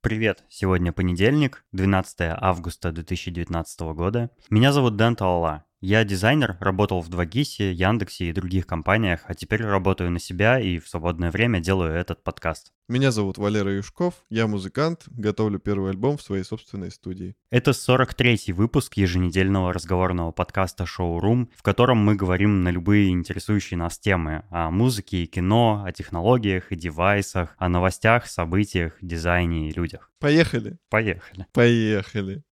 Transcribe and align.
Привет! 0.00 0.44
Сегодня 0.48 0.92
понедельник, 0.92 1.64
12 1.72 2.18
августа 2.20 2.92
2019 2.92 3.80
года. 3.96 4.30
Меня 4.48 4.70
зовут 4.72 4.94
Дэн 4.94 5.16
Талала. 5.16 5.64
Я 5.80 6.02
дизайнер, 6.02 6.56
работал 6.58 7.00
в 7.00 7.08
2GIS, 7.08 7.70
Яндексе 7.70 8.24
и 8.30 8.32
других 8.32 8.66
компаниях, 8.66 9.20
а 9.26 9.34
теперь 9.34 9.62
работаю 9.62 10.10
на 10.10 10.18
себя 10.18 10.58
и 10.58 10.80
в 10.80 10.88
свободное 10.88 11.30
время 11.30 11.60
делаю 11.60 11.92
этот 11.92 12.24
подкаст. 12.24 12.72
Меня 12.88 13.12
зовут 13.12 13.38
Валера 13.38 13.72
Юшков, 13.72 14.14
я 14.28 14.48
музыкант, 14.48 15.04
готовлю 15.06 15.60
первый 15.60 15.90
альбом 15.90 16.16
в 16.16 16.22
своей 16.22 16.42
собственной 16.42 16.90
студии. 16.90 17.36
Это 17.50 17.70
43-й 17.70 18.50
выпуск 18.50 18.94
еженедельного 18.94 19.72
разговорного 19.72 20.32
подкаста 20.32 20.84
«Шоурум», 20.84 21.48
в 21.54 21.62
котором 21.62 21.98
мы 21.98 22.16
говорим 22.16 22.64
на 22.64 22.70
любые 22.70 23.10
интересующие 23.10 23.78
нас 23.78 24.00
темы 24.00 24.42
о 24.50 24.72
музыке 24.72 25.22
и 25.22 25.26
кино, 25.26 25.84
о 25.86 25.92
технологиях 25.92 26.72
и 26.72 26.76
девайсах, 26.76 27.54
о 27.56 27.68
новостях, 27.68 28.26
событиях, 28.26 28.94
дизайне 29.00 29.68
и 29.68 29.72
людях. 29.72 30.10
Поехали! 30.18 30.76
Поехали! 30.88 31.46
Поехали! 31.52 32.42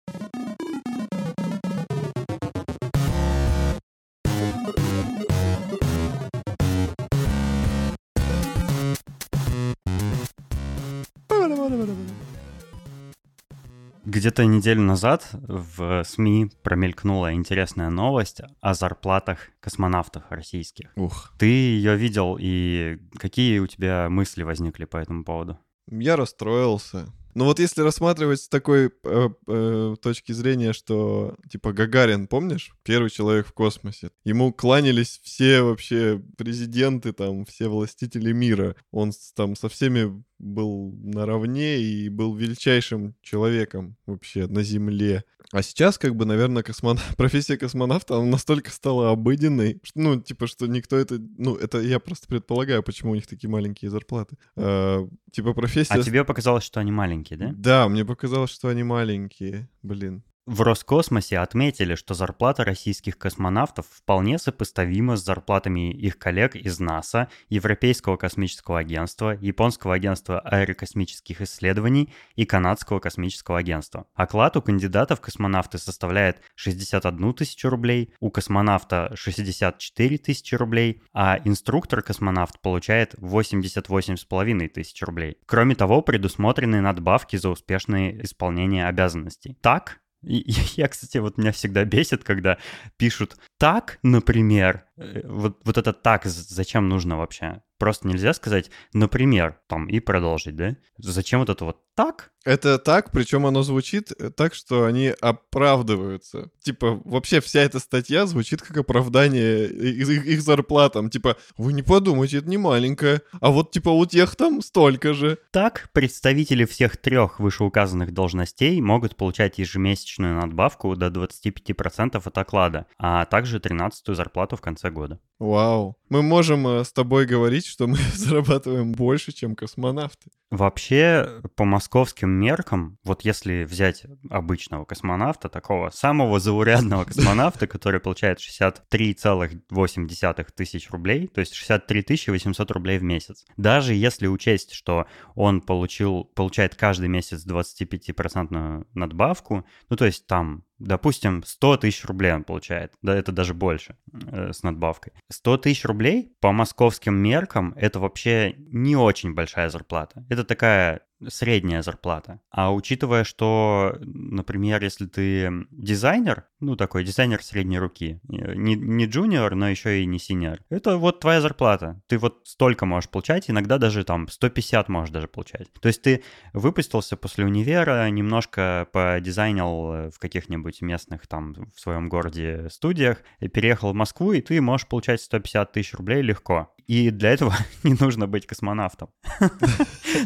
Где-то 14.16 14.46
неделю 14.46 14.80
назад 14.80 15.28
в 15.32 16.02
СМИ 16.02 16.50
промелькнула 16.62 17.34
интересная 17.34 17.90
новость 17.90 18.40
о 18.62 18.72
зарплатах 18.72 19.50
космонавтов 19.60 20.22
российских. 20.30 20.90
Ух. 20.96 21.34
Ты 21.38 21.44
ее 21.44 21.96
видел, 21.96 22.38
и 22.40 22.96
какие 23.18 23.58
у 23.58 23.66
тебя 23.66 24.08
мысли 24.08 24.42
возникли 24.42 24.86
по 24.86 24.96
этому 24.96 25.22
поводу? 25.22 25.58
Я 25.90 26.16
расстроился. 26.16 27.12
Но 27.34 27.44
вот 27.44 27.58
если 27.58 27.82
рассматривать 27.82 28.40
с 28.40 28.48
такой 28.48 28.90
э, 29.04 29.28
э, 29.46 29.96
точки 30.00 30.32
зрения, 30.32 30.72
что 30.72 31.36
типа 31.50 31.74
Гагарин, 31.74 32.28
помнишь, 32.28 32.72
первый 32.82 33.10
человек 33.10 33.46
в 33.46 33.52
космосе, 33.52 34.08
ему 34.24 34.50
кланялись 34.54 35.20
все 35.22 35.60
вообще 35.60 36.22
президенты, 36.38 37.12
там, 37.12 37.44
все 37.44 37.68
властители 37.68 38.32
мира. 38.32 38.76
Он 38.90 39.12
там 39.34 39.54
со 39.54 39.68
всеми 39.68 40.24
был 40.38 40.94
наравне 41.02 41.78
и 41.78 42.08
был 42.08 42.34
величайшим 42.34 43.14
человеком 43.22 43.96
вообще 44.06 44.46
на 44.46 44.62
Земле. 44.62 45.24
А 45.52 45.62
сейчас, 45.62 45.96
как 45.98 46.16
бы, 46.16 46.24
наверное, 46.24 46.62
космон... 46.62 46.98
профессия 47.16 47.56
космонавта, 47.56 48.16
она 48.16 48.26
настолько 48.26 48.70
стала 48.70 49.10
обыденной, 49.10 49.80
что, 49.82 50.00
ну, 50.00 50.20
типа, 50.20 50.46
что 50.46 50.66
никто 50.66 50.96
это... 50.96 51.18
Ну, 51.38 51.54
это 51.54 51.80
я 51.80 52.00
просто 52.00 52.26
предполагаю, 52.26 52.82
почему 52.82 53.12
у 53.12 53.14
них 53.14 53.26
такие 53.26 53.48
маленькие 53.48 53.90
зарплаты. 53.90 54.36
А, 54.56 55.08
типа, 55.30 55.54
профессия... 55.54 55.94
А 55.94 56.02
тебе 56.02 56.24
показалось, 56.24 56.64
что 56.64 56.80
они 56.80 56.90
маленькие, 56.90 57.38
да? 57.38 57.52
Да, 57.56 57.88
мне 57.88 58.04
показалось, 58.04 58.50
что 58.50 58.68
они 58.68 58.82
маленькие. 58.82 59.68
Блин. 59.82 60.24
В 60.46 60.62
Роскосмосе 60.62 61.38
отметили, 61.38 61.96
что 61.96 62.14
зарплата 62.14 62.62
российских 62.62 63.18
космонавтов 63.18 63.84
вполне 63.90 64.38
сопоставима 64.38 65.16
с 65.16 65.24
зарплатами 65.24 65.90
их 65.90 66.18
коллег 66.20 66.54
из 66.54 66.78
НАСА, 66.78 67.28
Европейского 67.48 68.16
космического 68.16 68.78
агентства, 68.78 69.36
Японского 69.40 69.94
агентства 69.94 70.38
аэрокосмических 70.38 71.40
исследований 71.40 72.14
и 72.36 72.44
Канадского 72.44 73.00
космического 73.00 73.58
агентства. 73.58 74.06
Оклад 74.14 74.56
у 74.56 74.62
кандидатов 74.62 75.20
космонавты 75.20 75.78
составляет 75.78 76.40
61 76.54 77.34
тысячу 77.34 77.68
рублей, 77.68 78.14
у 78.20 78.30
космонавта 78.30 79.10
64 79.16 80.18
тысячи 80.18 80.54
рублей, 80.54 81.02
а 81.12 81.40
инструктор-космонавт 81.44 82.60
получает 82.60 83.14
88,5 83.14 84.68
тысяч 84.68 85.02
рублей. 85.02 85.38
Кроме 85.44 85.74
того, 85.74 86.02
предусмотрены 86.02 86.80
надбавки 86.80 87.34
за 87.34 87.48
успешное 87.48 88.22
исполнение 88.22 88.86
обязанностей. 88.86 89.58
Так, 89.60 89.98
я, 90.76 90.88
кстати, 90.88 91.18
вот 91.18 91.38
меня 91.38 91.52
всегда 91.52 91.84
бесит, 91.84 92.24
когда 92.24 92.58
пишут 92.96 93.36
«так», 93.58 93.98
например. 94.02 94.84
Э, 94.96 95.22
вот, 95.24 95.60
вот 95.64 95.78
это 95.78 95.92
«так» 95.92 96.24
зачем 96.24 96.88
нужно 96.88 97.16
вообще? 97.16 97.62
Просто 97.78 98.08
нельзя 98.08 98.32
сказать 98.32 98.70
«например» 98.92 99.60
там 99.68 99.86
и 99.86 100.00
продолжить, 100.00 100.56
да? 100.56 100.76
Зачем 100.98 101.40
вот 101.40 101.50
это 101.50 101.64
вот 101.64 101.85
«так»? 101.96 102.30
Это 102.46 102.78
так, 102.78 103.10
причем 103.10 103.44
оно 103.44 103.64
звучит 103.64 104.12
так, 104.36 104.54
что 104.54 104.84
они 104.84 105.12
оправдываются. 105.20 106.48
Типа, 106.62 107.02
вообще 107.04 107.40
вся 107.40 107.60
эта 107.60 107.80
статья 107.80 108.24
звучит 108.26 108.62
как 108.62 108.76
оправдание 108.76 109.66
их, 109.66 110.08
их 110.08 110.42
зарплатам. 110.42 111.10
Типа, 111.10 111.36
вы 111.58 111.72
не 111.72 111.82
подумайте, 111.82 112.38
это 112.38 112.48
не 112.48 112.56
маленькое. 112.56 113.22
А 113.40 113.50
вот, 113.50 113.72
типа, 113.72 113.88
у 113.88 114.06
тех 114.06 114.36
там 114.36 114.62
столько 114.62 115.12
же. 115.12 115.38
Так, 115.50 115.90
представители 115.92 116.64
всех 116.66 116.98
трех 116.98 117.40
вышеуказанных 117.40 118.14
должностей 118.14 118.80
могут 118.80 119.16
получать 119.16 119.58
ежемесячную 119.58 120.36
надбавку 120.36 120.94
до 120.94 121.08
25% 121.08 122.22
от 122.24 122.38
оклада, 122.38 122.86
а 122.96 123.24
также 123.24 123.58
13-ю 123.58 124.14
зарплату 124.14 124.54
в 124.54 124.60
конце 124.60 124.90
года. 124.90 125.18
Вау. 125.40 125.96
Мы 126.08 126.22
можем 126.22 126.66
э, 126.66 126.84
с 126.84 126.92
тобой 126.92 127.26
говорить, 127.26 127.66
что 127.66 127.88
мы 127.88 127.98
зарабатываем 128.14 128.92
больше, 128.92 129.32
чем 129.32 129.56
космонавты. 129.56 130.30
Вообще, 130.50 131.42
по 131.56 131.64
московским 131.64 132.30
меркам, 132.30 132.98
вот 133.02 133.22
если 133.22 133.64
взять 133.64 134.04
обычного 134.30 134.84
космонавта, 134.84 135.48
такого 135.48 135.90
самого 135.90 136.38
заурядного 136.38 137.04
космонавта, 137.04 137.66
который 137.66 137.98
получает 137.98 138.38
63,8 138.38 140.46
тысяч 140.54 140.88
рублей, 140.90 141.26
то 141.26 141.40
есть 141.40 141.54
63 141.54 142.04
800 142.28 142.70
рублей 142.70 142.98
в 142.98 143.02
месяц, 143.02 143.44
даже 143.56 143.94
если 143.94 144.28
учесть, 144.28 144.72
что 144.72 145.06
он 145.34 145.60
получил, 145.60 146.22
получает 146.24 146.76
каждый 146.76 147.08
месяц 147.08 147.44
25% 147.44 148.86
надбавку, 148.94 149.66
ну 149.88 149.96
то 149.96 150.04
есть 150.04 150.28
там 150.28 150.62
Допустим, 150.78 151.42
100 151.44 151.78
тысяч 151.78 152.04
рублей 152.04 152.32
он 152.32 152.44
получает, 152.44 152.92
да, 153.02 153.14
это 153.14 153.32
даже 153.32 153.54
больше 153.54 153.96
э, 154.12 154.52
с 154.52 154.62
надбавкой. 154.62 155.12
100 155.30 155.58
тысяч 155.58 155.84
рублей 155.84 156.34
по 156.40 156.52
московским 156.52 157.14
меркам 157.14 157.72
это 157.76 157.98
вообще 157.98 158.54
не 158.58 158.96
очень 158.96 159.34
большая 159.34 159.70
зарплата. 159.70 160.24
Это 160.28 160.44
такая 160.44 161.00
средняя 161.28 161.82
зарплата. 161.82 162.40
А 162.50 162.72
учитывая, 162.72 163.24
что, 163.24 163.96
например, 164.00 164.82
если 164.82 165.06
ты 165.06 165.66
дизайнер, 165.70 166.46
ну 166.60 166.76
такой 166.76 167.04
дизайнер 167.04 167.42
средней 167.42 167.78
руки, 167.78 168.20
не, 168.24 168.74
не 168.74 169.06
джуниор, 169.06 169.54
но 169.54 169.68
еще 169.68 170.02
и 170.02 170.06
не 170.06 170.18
синьор, 170.18 170.58
это 170.68 170.96
вот 170.96 171.20
твоя 171.20 171.40
зарплата. 171.40 172.00
Ты 172.06 172.18
вот 172.18 172.42
столько 172.44 172.86
можешь 172.86 173.10
получать, 173.10 173.50
иногда 173.50 173.78
даже 173.78 174.04
там 174.04 174.28
150 174.28 174.88
можешь 174.88 175.12
даже 175.12 175.28
получать. 175.28 175.72
То 175.80 175.88
есть 175.88 176.02
ты 176.02 176.22
выпустился 176.52 177.16
после 177.16 177.44
универа, 177.44 178.08
немножко 178.10 178.88
подизайнил 178.92 180.10
в 180.10 180.18
каких-нибудь 180.18 180.82
местных 180.82 181.26
там 181.26 181.54
в 181.74 181.80
своем 181.80 182.08
городе 182.08 182.68
студиях, 182.70 183.18
переехал 183.40 183.92
в 183.92 183.94
Москву, 183.94 184.32
и 184.32 184.40
ты 184.40 184.60
можешь 184.60 184.86
получать 184.86 185.20
150 185.20 185.72
тысяч 185.72 185.94
рублей 185.94 186.22
легко 186.22 186.72
и 186.86 187.10
для 187.10 187.30
этого 187.30 187.54
не 187.82 187.94
нужно 187.98 188.26
быть 188.26 188.46
космонавтом. 188.46 189.10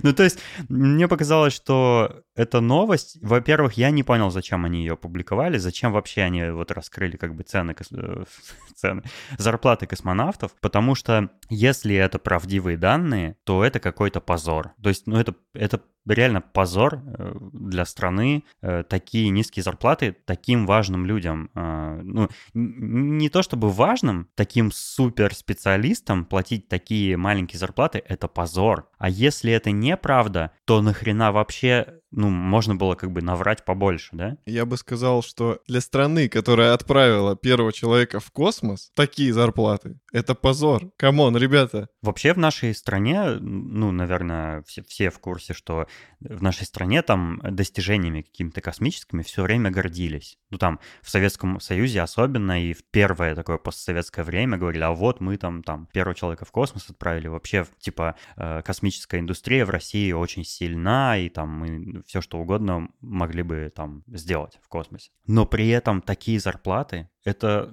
Ну, 0.02 0.12
то 0.12 0.22
есть, 0.22 0.38
мне 0.68 1.08
показалось, 1.08 1.52
что 1.52 2.22
эта 2.36 2.60
новость, 2.60 3.18
во-первых, 3.22 3.72
я 3.74 3.90
не 3.90 4.04
понял, 4.04 4.30
зачем 4.30 4.64
они 4.64 4.80
ее 4.80 4.96
публиковали, 4.96 5.58
зачем 5.58 5.92
вообще 5.92 6.22
они 6.22 6.44
вот 6.50 6.70
раскрыли 6.70 7.16
как 7.16 7.34
бы 7.34 7.42
цены, 7.42 7.74
э, 7.92 8.24
цены 8.76 9.02
зарплаты 9.36 9.86
космонавтов, 9.86 10.54
потому 10.60 10.94
что 10.94 11.30
если 11.48 11.96
это 11.96 12.20
правдивые 12.20 12.76
данные, 12.76 13.36
то 13.44 13.64
это 13.64 13.80
какой-то 13.80 14.20
позор. 14.20 14.70
То 14.80 14.90
есть, 14.90 15.06
ну, 15.06 15.16
это, 15.16 15.34
это 15.54 15.80
реально 16.06 16.40
позор 16.40 17.02
э, 17.04 17.34
для 17.52 17.84
страны 17.84 18.44
э, 18.62 18.82
такие 18.88 19.28
низкие 19.30 19.62
зарплаты 19.62 20.16
таким 20.24 20.66
важным 20.66 21.06
людям. 21.06 21.50
Э, 21.54 22.00
ну, 22.02 22.28
не 22.54 23.28
то 23.28 23.42
чтобы 23.42 23.70
важным, 23.70 24.28
таким 24.34 24.72
суперспециалистам 24.72 26.24
платить 26.24 26.68
такие 26.68 27.16
маленькие 27.16 27.58
зарплаты— 27.58 28.02
это 28.08 28.28
позор. 28.28 28.88
А 28.98 29.08
если 29.08 29.52
это 29.52 29.70
неправда, 29.70 30.52
то 30.64 30.82
нахрена 30.82 31.32
вообще 31.32 31.99
ну, 32.12 32.28
можно 32.28 32.74
было 32.74 32.94
как 32.94 33.12
бы 33.12 33.22
наврать 33.22 33.64
побольше, 33.64 34.10
да? 34.12 34.36
Я 34.46 34.66
бы 34.66 34.76
сказал, 34.76 35.22
что 35.22 35.60
для 35.66 35.80
страны, 35.80 36.28
которая 36.28 36.74
отправила 36.74 37.36
первого 37.36 37.72
человека 37.72 38.20
в 38.20 38.30
космос, 38.30 38.90
такие 38.94 39.32
зарплаты— 39.32 40.00
это 40.12 40.34
позор. 40.34 40.90
Come 40.96 41.19
on, 41.19 41.36
ребята. 41.36 41.88
Вообще 42.02 42.34
в 42.34 42.38
нашей 42.38 42.74
стране, 42.74 43.36
ну, 43.40 43.92
наверное, 43.92 44.62
все, 44.62 44.82
все 44.82 45.10
в 45.10 45.20
курсе, 45.20 45.54
что 45.54 45.86
в 46.20 46.42
нашей 46.42 46.66
стране 46.66 47.02
там 47.02 47.40
достижениями 47.42 48.22
какими-то 48.22 48.60
космическими 48.60 49.22
все 49.22 49.42
время 49.42 49.70
гордились. 49.70 50.38
Ну, 50.50 50.58
там 50.58 50.80
в 51.02 51.10
Советском 51.10 51.60
Союзе 51.60 52.02
особенно 52.02 52.62
и 52.62 52.72
в 52.72 52.84
первое 52.90 53.34
такое 53.34 53.58
постсоветское 53.58 54.24
время 54.24 54.58
говорили, 54.58 54.82
а 54.82 54.90
вот 54.90 55.20
мы 55.20 55.36
там, 55.36 55.62
там 55.62 55.86
первого 55.92 56.14
человека 56.14 56.44
в 56.44 56.50
космос 56.50 56.90
отправили. 56.90 57.28
Вообще, 57.28 57.66
типа, 57.78 58.16
э, 58.36 58.62
космическая 58.62 59.20
индустрия 59.20 59.64
в 59.64 59.70
России 59.70 60.12
очень 60.12 60.44
сильна, 60.44 61.16
и 61.16 61.28
там 61.28 61.48
мы 61.48 61.99
все 62.06 62.20
что 62.20 62.38
угодно 62.38 62.88
могли 63.00 63.42
бы 63.42 63.72
там 63.74 64.02
сделать 64.06 64.58
в 64.62 64.68
космосе. 64.68 65.10
Но 65.26 65.46
при 65.46 65.68
этом 65.68 66.02
такие 66.02 66.40
зарплаты, 66.40 67.08
это 67.24 67.72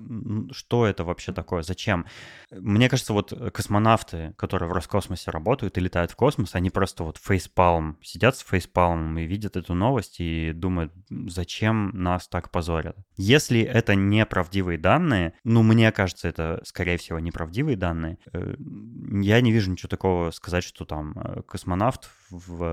что 0.51 0.85
это 0.85 1.03
вообще 1.03 1.31
такое? 1.31 1.63
Зачем? 1.63 2.05
Мне 2.51 2.89
кажется, 2.89 3.13
вот 3.13 3.33
космонавты, 3.53 4.33
которые 4.37 4.69
в 4.69 4.73
Роскосмосе 4.73 5.31
работают 5.31 5.77
и 5.77 5.81
летают 5.81 6.11
в 6.11 6.15
космос, 6.15 6.55
они 6.55 6.69
просто 6.69 7.03
вот 7.03 7.17
фейспалм, 7.17 7.97
сидят 8.01 8.35
с 8.35 8.41
фейспалмом 8.41 9.17
и 9.17 9.25
видят 9.25 9.55
эту 9.55 9.73
новость 9.73 10.19
и 10.19 10.51
думают, 10.53 10.91
зачем 11.09 11.91
нас 11.93 12.27
так 12.27 12.51
позорят. 12.51 12.97
Если 13.15 13.61
это 13.61 13.95
неправдивые 13.95 14.77
данные, 14.77 15.33
ну, 15.43 15.63
мне 15.63 15.91
кажется, 15.91 16.27
это, 16.27 16.61
скорее 16.65 16.97
всего, 16.97 17.19
неправдивые 17.19 17.77
данные, 17.77 18.17
э, 18.33 18.55
я 19.21 19.41
не 19.41 19.51
вижу 19.51 19.71
ничего 19.71 19.89
такого 19.89 20.31
сказать, 20.31 20.63
что 20.63 20.85
там 20.85 21.17
э, 21.17 21.41
космонавт 21.43 22.09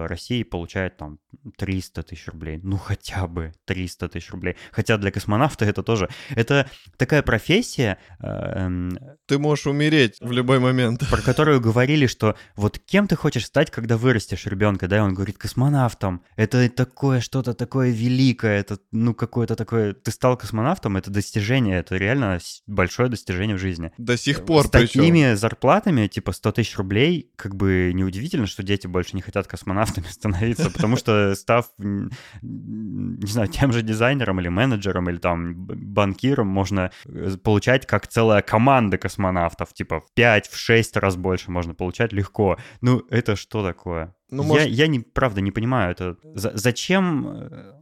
России 0.07 0.43
получает 0.43 0.97
там 0.97 1.19
300 1.57 2.03
тысяч 2.03 2.27
рублей. 2.29 2.61
Ну, 2.63 2.77
хотя 2.77 3.27
бы 3.27 3.53
300 3.67 4.09
тысяч 4.09 4.31
рублей. 4.31 4.57
Хотя 4.73 4.97
для 4.97 5.11
космонавта 5.11 5.65
это 5.65 5.83
тоже... 5.83 6.09
Это 6.31 6.69
такая 6.97 7.23
профессия... 7.23 7.99
Э, 8.21 8.27
эм, 8.27 8.99
ты 9.27 9.39
можешь 9.39 9.67
умереть 9.67 10.17
в 10.21 10.33
любой 10.33 10.59
момент. 10.59 11.09
Про 11.11 11.23
которую 11.23 11.61
говорили, 11.61 12.07
что 12.07 12.37
вот 12.57 12.79
кем 12.79 13.09
ты 13.09 13.17
хочешь 13.17 13.47
стать, 13.47 13.71
когда 13.71 13.97
вырастешь 13.97 14.47
ребенка, 14.47 14.89
да? 14.89 14.99
И 14.99 15.01
он 15.01 15.15
говорит, 15.15 15.39
космонавтом. 15.39 16.23
Это 16.37 16.69
такое 16.71 17.21
что-то 17.21 17.55
такое 17.55 17.91
великое. 17.91 18.61
Это, 18.61 18.79
ну, 18.93 19.15
какое-то 19.15 19.57
такое... 19.57 19.95
Ты 19.95 20.11
стал 20.11 20.37
космонавтом, 20.37 20.97
это 20.97 21.11
достижение. 21.11 21.79
Это 21.79 21.97
реально 21.97 22.39
большое 22.67 23.09
достижение 23.09 23.57
в 23.57 23.61
жизни. 23.61 23.93
До 23.99 24.17
сих 24.17 24.45
пор 24.45 24.67
С 24.67 24.71
такими 24.71 25.35
зарплатами, 25.35 26.07
типа 26.07 26.33
100 26.33 26.53
тысяч 26.53 26.77
рублей, 26.77 27.31
как 27.37 27.55
бы 27.55 27.93
неудивительно, 27.95 28.47
что 28.47 28.63
дети 28.63 28.87
больше 28.87 29.17
не 29.17 29.23
хотят 29.23 29.44
космонавтами 29.47 30.07
становиться, 30.11 30.71
потому 30.71 30.97
что 30.97 31.35
став, 31.35 31.71
не 31.79 33.27
знаю, 33.27 33.49
тем 33.49 33.73
же 33.73 33.83
дизайнером 33.83 34.41
или 34.41 34.49
менеджером 34.49 35.09
или 35.09 35.19
там 35.19 35.55
банкиром, 35.67 36.47
можно 36.49 36.91
э, 37.07 37.37
получать 37.43 37.87
как 37.87 38.07
целая 38.07 38.43
команда 38.43 38.99
космонавтов, 38.99 39.73
типа 39.73 40.01
в 40.01 40.13
5, 40.15 40.49
в 40.49 40.57
6 40.57 40.97
раз 40.97 41.17
больше 41.17 41.51
можно 41.51 41.75
получать 41.75 42.13
легко. 42.13 42.59
Ну, 42.81 43.03
это 43.11 43.37
что 43.37 43.65
такое? 43.65 44.15
Ну, 44.31 44.43
я, 44.43 44.49
может... 44.49 44.69
я 44.69 44.87
не, 44.87 45.01
правда 45.01 45.41
не 45.41 45.51
понимаю, 45.51 45.93
это 45.93 46.17
зачем... 46.35 47.27
Э, 47.29 47.73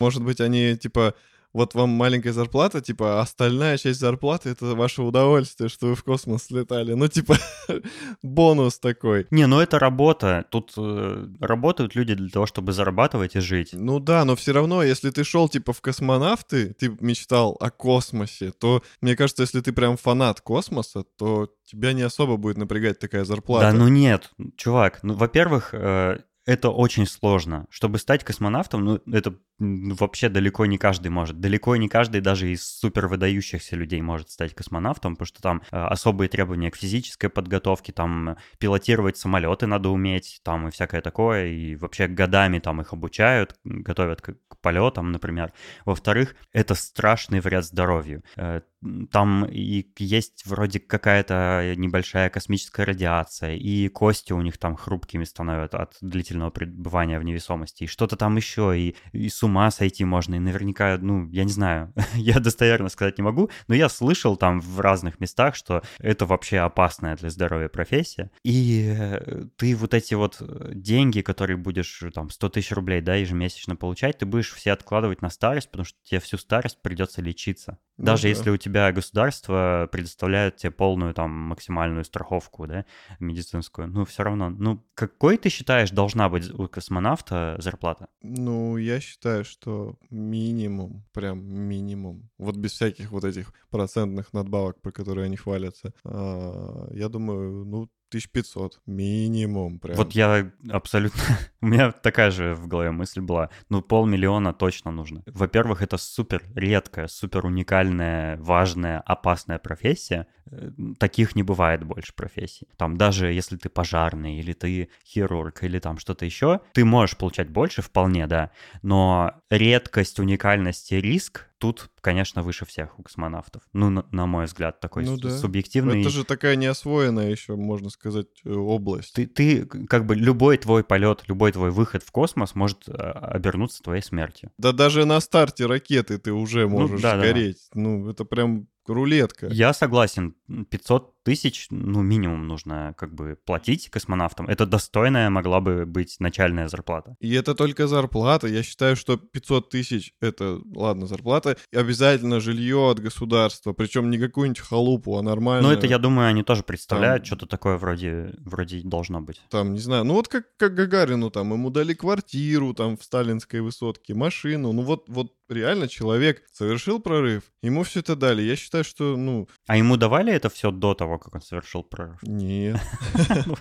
может 0.00 0.22
быть, 0.22 0.40
они 0.40 0.76
типа 0.76 1.14
вот 1.52 1.74
вам 1.74 1.90
маленькая 1.90 2.32
зарплата, 2.32 2.80
типа, 2.80 3.20
остальная 3.20 3.76
часть 3.76 4.00
зарплаты— 4.00 4.48
это 4.50 4.74
ваше 4.74 5.02
удовольствие, 5.02 5.68
что 5.68 5.88
вы 5.88 5.94
в 5.94 6.04
космос 6.04 6.50
летали. 6.50 6.94
Ну, 6.94 7.08
типа, 7.08 7.36
бонус 8.22 8.78
такой. 8.78 9.26
Не, 9.30 9.46
ну 9.46 9.60
это 9.60 9.78
работа. 9.78 10.44
Тут 10.50 10.72
э, 10.76 11.26
работают 11.40 11.94
люди 11.94 12.14
для 12.14 12.30
того, 12.30 12.46
чтобы 12.46 12.72
зарабатывать 12.72 13.36
и 13.36 13.40
жить. 13.40 13.70
Ну 13.72 14.00
да, 14.00 14.24
но 14.24 14.36
все 14.36 14.52
равно, 14.52 14.82
если 14.82 15.10
ты 15.10 15.24
шел, 15.24 15.48
типа, 15.48 15.72
в 15.72 15.80
космонавты, 15.80 16.74
ты 16.74 16.96
мечтал 17.00 17.56
о 17.60 17.70
космосе, 17.70 18.52
то, 18.52 18.82
мне 19.00 19.16
кажется, 19.16 19.42
если 19.42 19.60
ты 19.60 19.72
прям 19.72 19.96
фанат 19.96 20.40
космоса, 20.40 21.04
то 21.18 21.50
тебя 21.64 21.92
не 21.92 22.02
особо 22.02 22.36
будет 22.36 22.56
напрягать 22.56 22.98
такая 22.98 23.24
зарплата. 23.24 23.72
Да, 23.72 23.76
ну 23.76 23.88
нет, 23.88 24.30
чувак, 24.56 25.00
ну, 25.02 25.14
во-первых, 25.14 25.70
э, 25.72 26.18
это 26.44 26.70
очень 26.70 27.06
сложно. 27.06 27.66
Чтобы 27.70 27.98
стать 27.98 28.24
космонавтом, 28.24 28.84
ну, 28.84 29.00
это 29.06 29.34
вообще 29.58 30.28
далеко 30.28 30.66
не 30.66 30.78
каждый 30.78 31.08
может. 31.08 31.40
Далеко 31.40 31.76
не 31.76 31.88
каждый 31.88 32.20
даже 32.20 32.50
из 32.50 32.64
супер 32.64 33.06
выдающихся 33.06 33.76
людей 33.76 34.02
может 34.02 34.30
стать 34.30 34.54
космонавтом, 34.54 35.14
потому 35.14 35.26
что 35.26 35.40
там 35.40 35.62
э, 35.70 35.76
особые 35.76 36.28
требования 36.28 36.70
к 36.70 36.76
физической 36.76 37.28
подготовке, 37.28 37.92
там 37.92 38.36
пилотировать 38.58 39.16
самолеты 39.16 39.66
надо 39.66 39.90
уметь, 39.90 40.40
там 40.42 40.68
и 40.68 40.70
всякое 40.70 41.00
такое, 41.00 41.46
и 41.46 41.76
вообще 41.76 42.08
годами 42.08 42.58
там 42.58 42.80
их 42.80 42.92
обучают, 42.92 43.56
готовят 43.64 44.20
к, 44.20 44.34
к 44.48 44.56
полетам, 44.60 45.12
например. 45.12 45.52
Во-вторых, 45.84 46.34
это 46.52 46.74
страшный 46.74 47.40
вред 47.40 47.64
здоровью. 47.64 48.24
Э, 48.36 48.62
там 49.10 49.44
и 49.44 49.86
есть 49.98 50.44
вроде 50.44 50.80
какая-то 50.80 51.74
небольшая 51.76 52.30
космическая 52.30 52.84
радиация, 52.84 53.54
и 53.54 53.88
кости 53.88 54.32
у 54.32 54.40
них 54.40 54.58
там 54.58 54.76
хрупкими 54.76 55.24
становятся 55.24 55.82
от 55.82 55.96
длительного 56.00 56.31
пребывания 56.50 57.18
в 57.18 57.24
невесомости, 57.24 57.84
и 57.84 57.86
что-то 57.86 58.16
там 58.16 58.36
еще, 58.36 58.78
и, 58.78 58.96
и 59.12 59.28
с 59.28 59.42
ума 59.42 59.70
сойти 59.70 60.04
можно, 60.04 60.34
и 60.36 60.38
наверняка, 60.38 60.98
ну, 61.00 61.28
я 61.30 61.44
не 61.44 61.52
знаю, 61.52 61.92
я 62.14 62.40
достоверно 62.40 62.88
сказать 62.88 63.18
не 63.18 63.24
могу, 63.24 63.50
но 63.68 63.74
я 63.74 63.88
слышал 63.88 64.36
там 64.36 64.60
в 64.60 64.80
разных 64.80 65.20
местах, 65.20 65.54
что 65.54 65.82
это 65.98 66.26
вообще 66.26 66.58
опасная 66.58 67.16
для 67.16 67.30
здоровья 67.30 67.68
профессия, 67.68 68.30
и 68.44 68.94
э, 68.96 69.46
ты 69.56 69.74
вот 69.76 69.94
эти 69.94 70.14
вот 70.14 70.36
э, 70.40 70.72
деньги, 70.74 71.20
которые 71.20 71.56
будешь 71.56 72.02
там 72.14 72.30
100 72.30 72.48
тысяч 72.48 72.72
рублей, 72.72 73.00
да, 73.00 73.14
ежемесячно 73.14 73.76
получать, 73.76 74.18
ты 74.18 74.26
будешь 74.26 74.52
все 74.52 74.72
откладывать 74.72 75.22
на 75.22 75.30
старость, 75.30 75.70
потому 75.70 75.84
что 75.84 75.98
тебе 76.02 76.20
всю 76.20 76.38
старость 76.38 76.80
придется 76.82 77.22
лечиться. 77.22 77.78
Ну 77.98 78.06
Даже 78.06 78.24
ну, 78.24 78.28
если 78.30 78.50
у 78.50 78.56
тебя 78.56 78.90
государство 78.92 79.88
предоставляет 79.92 80.56
тебе 80.56 80.70
полную 80.70 81.14
там 81.14 81.30
максимальную 81.30 82.04
страховку, 82.04 82.66
да, 82.66 82.84
медицинскую, 83.20 83.88
ну 83.88 84.04
все 84.04 84.22
равно, 84.22 84.50
ну 84.50 84.84
какой 84.94 85.36
ты 85.36 85.50
считаешь 85.50 85.90
должна 85.90 86.21
быть 86.28 86.50
у 86.50 86.68
космонавта 86.68 87.56
зарплата? 87.58 88.08
Ну 88.22 88.76
я 88.76 89.00
считаю, 89.00 89.44
что 89.44 89.96
минимум, 90.10 91.04
прям 91.12 91.44
минимум, 91.44 92.30
вот 92.38 92.56
без 92.56 92.72
всяких 92.72 93.10
вот 93.10 93.24
этих 93.24 93.52
процентных 93.70 94.32
надбавок, 94.32 94.80
про 94.80 94.92
которые 94.92 95.26
они 95.26 95.36
хвалятся, 95.36 95.92
а, 96.04 96.88
я 96.92 97.08
думаю, 97.08 97.64
ну 97.64 97.88
1500 98.12 98.80
минимум 98.86 99.78
прям. 99.78 99.96
Вот 99.96 100.12
я 100.12 100.50
абсолютно... 100.70 101.20
У 101.60 101.66
меня 101.66 101.92
такая 101.92 102.30
же 102.30 102.54
в 102.54 102.66
голове 102.66 102.90
мысль 102.90 103.20
была. 103.20 103.48
Ну, 103.68 103.82
полмиллиона 103.82 104.52
точно 104.52 104.90
нужно. 104.90 105.22
Во-первых, 105.26 105.82
это 105.82 105.96
супер 105.96 106.42
редкая, 106.54 107.06
супер 107.06 107.46
уникальная, 107.46 108.36
важная, 108.36 109.00
опасная 109.00 109.58
профессия. 109.58 110.26
Э, 110.50 110.70
таких 110.98 111.36
не 111.36 111.42
бывает 111.42 111.84
больше 111.84 112.12
профессий. 112.14 112.68
Там 112.76 112.96
даже 112.96 113.32
если 113.32 113.56
ты 113.56 113.68
пожарный, 113.68 114.38
или 114.38 114.52
ты 114.52 114.88
хирург, 115.06 115.62
или 115.62 115.78
там 115.78 115.98
что-то 115.98 116.24
еще, 116.24 116.60
ты 116.72 116.84
можешь 116.84 117.16
получать 117.16 117.48
больше 117.48 117.80
вполне, 117.80 118.26
да. 118.26 118.50
Но 118.82 119.32
редкость, 119.50 120.18
уникальность 120.18 120.92
и 120.92 121.00
риск 121.00 121.48
тут, 121.62 121.90
конечно, 122.00 122.42
выше 122.42 122.66
всех 122.66 122.98
у 122.98 123.04
космонавтов. 123.04 123.62
Ну, 123.72 123.88
на, 123.88 124.04
на 124.10 124.26
мой 124.26 124.46
взгляд, 124.46 124.80
такой 124.80 125.04
ну, 125.04 125.16
да. 125.16 125.30
субъективный. 125.30 126.00
Это 126.00 126.10
же 126.10 126.24
такая 126.24 126.56
неосвоенная 126.56 127.30
еще, 127.30 127.54
можно 127.54 127.88
сказать, 127.88 128.26
э, 128.44 128.52
область. 128.52 129.14
Ты, 129.14 129.28
ты, 129.28 129.64
как 129.64 130.04
бы, 130.04 130.16
любой 130.16 130.58
твой 130.58 130.82
полет, 130.82 131.22
любой 131.28 131.52
твой 131.52 131.70
выход 131.70 132.02
в 132.02 132.10
космос 132.10 132.56
может 132.56 132.88
а, 132.88 133.12
обернуться 133.12 133.80
твоей 133.80 134.02
смертью. 134.02 134.50
Да 134.58 134.72
даже 134.72 135.04
на 135.04 135.20
старте 135.20 135.66
ракеты 135.66 136.18
ты 136.18 136.32
уже 136.32 136.62
ну 136.62 136.80
можешь 136.80 136.96
ну, 136.96 137.02
да, 137.02 137.16
гореть. 137.16 137.68
Да. 137.72 137.80
Ну, 137.80 138.10
это 138.10 138.24
прям 138.24 138.66
рулетка. 138.86 139.46
Я 139.48 139.72
согласен. 139.72 140.34
500 140.70 141.22
тысяч, 141.22 141.68
ну, 141.70 142.02
минимум 142.02 142.46
нужно 142.46 142.94
как 142.98 143.14
бы 143.14 143.38
платить 143.44 143.88
космонавтам. 143.90 144.46
Это 144.48 144.66
достойная 144.66 145.30
могла 145.30 145.60
бы 145.60 145.86
быть 145.86 146.16
начальная 146.18 146.68
зарплата. 146.68 147.16
И 147.20 147.32
это 147.32 147.54
только 147.54 147.86
зарплата. 147.86 148.48
Я 148.48 148.62
считаю, 148.62 148.96
что 148.96 149.16
500 149.16 149.70
тысяч— 149.70 150.14
это, 150.20 150.60
ладно, 150.74 151.06
зарплата. 151.06 151.56
И 151.70 151.76
обязательно 151.76 152.40
жилье 152.40 152.90
от 152.90 153.00
государства. 153.00 153.72
Причем 153.72 154.10
не 154.10 154.18
какую-нибудь 154.18 154.60
халупу, 154.60 155.16
а 155.16 155.22
нормально. 155.22 155.68
Ну, 155.68 155.74
это, 155.74 155.86
я 155.86 155.98
думаю, 155.98 156.28
они 156.28 156.42
тоже 156.42 156.62
представляют. 156.62 157.22
Там... 157.22 157.26
Что-то 157.26 157.46
такое 157.46 157.78
вроде, 157.78 158.34
вроде 158.38 158.80
должно 158.82 159.20
быть. 159.20 159.40
Там, 159.48 159.72
не 159.74 159.80
знаю, 159.80 160.04
ну 160.04 160.14
вот 160.14 160.28
как, 160.28 160.56
как 160.56 160.74
Гагарину, 160.74 161.30
там, 161.30 161.52
ему 161.52 161.70
дали 161.70 161.94
квартиру 161.94 162.74
там 162.74 162.96
в 162.96 163.04
сталинской 163.04 163.60
высотке, 163.60 164.14
машину. 164.14 164.72
Ну 164.72 164.82
вот, 164.82 165.04
вот 165.08 165.32
реально 165.48 165.88
человек 165.88 166.42
совершил 166.52 167.00
прорыв, 167.00 167.44
ему 167.62 167.82
все 167.84 168.00
это 168.00 168.16
дали. 168.16 168.42
Я 168.42 168.56
считаю, 168.56 168.71
считаю, 168.72 168.84
что, 168.84 169.16
ну... 169.16 169.48
А 169.66 169.76
ему 169.76 169.96
давали 169.96 170.32
это 170.32 170.48
все 170.48 170.70
до 170.70 170.94
того, 170.94 171.18
как 171.18 171.34
он 171.34 171.42
совершил 171.42 171.82
прорыв? 171.82 172.22
Нет. 172.22 172.80
Ну, 173.46 173.56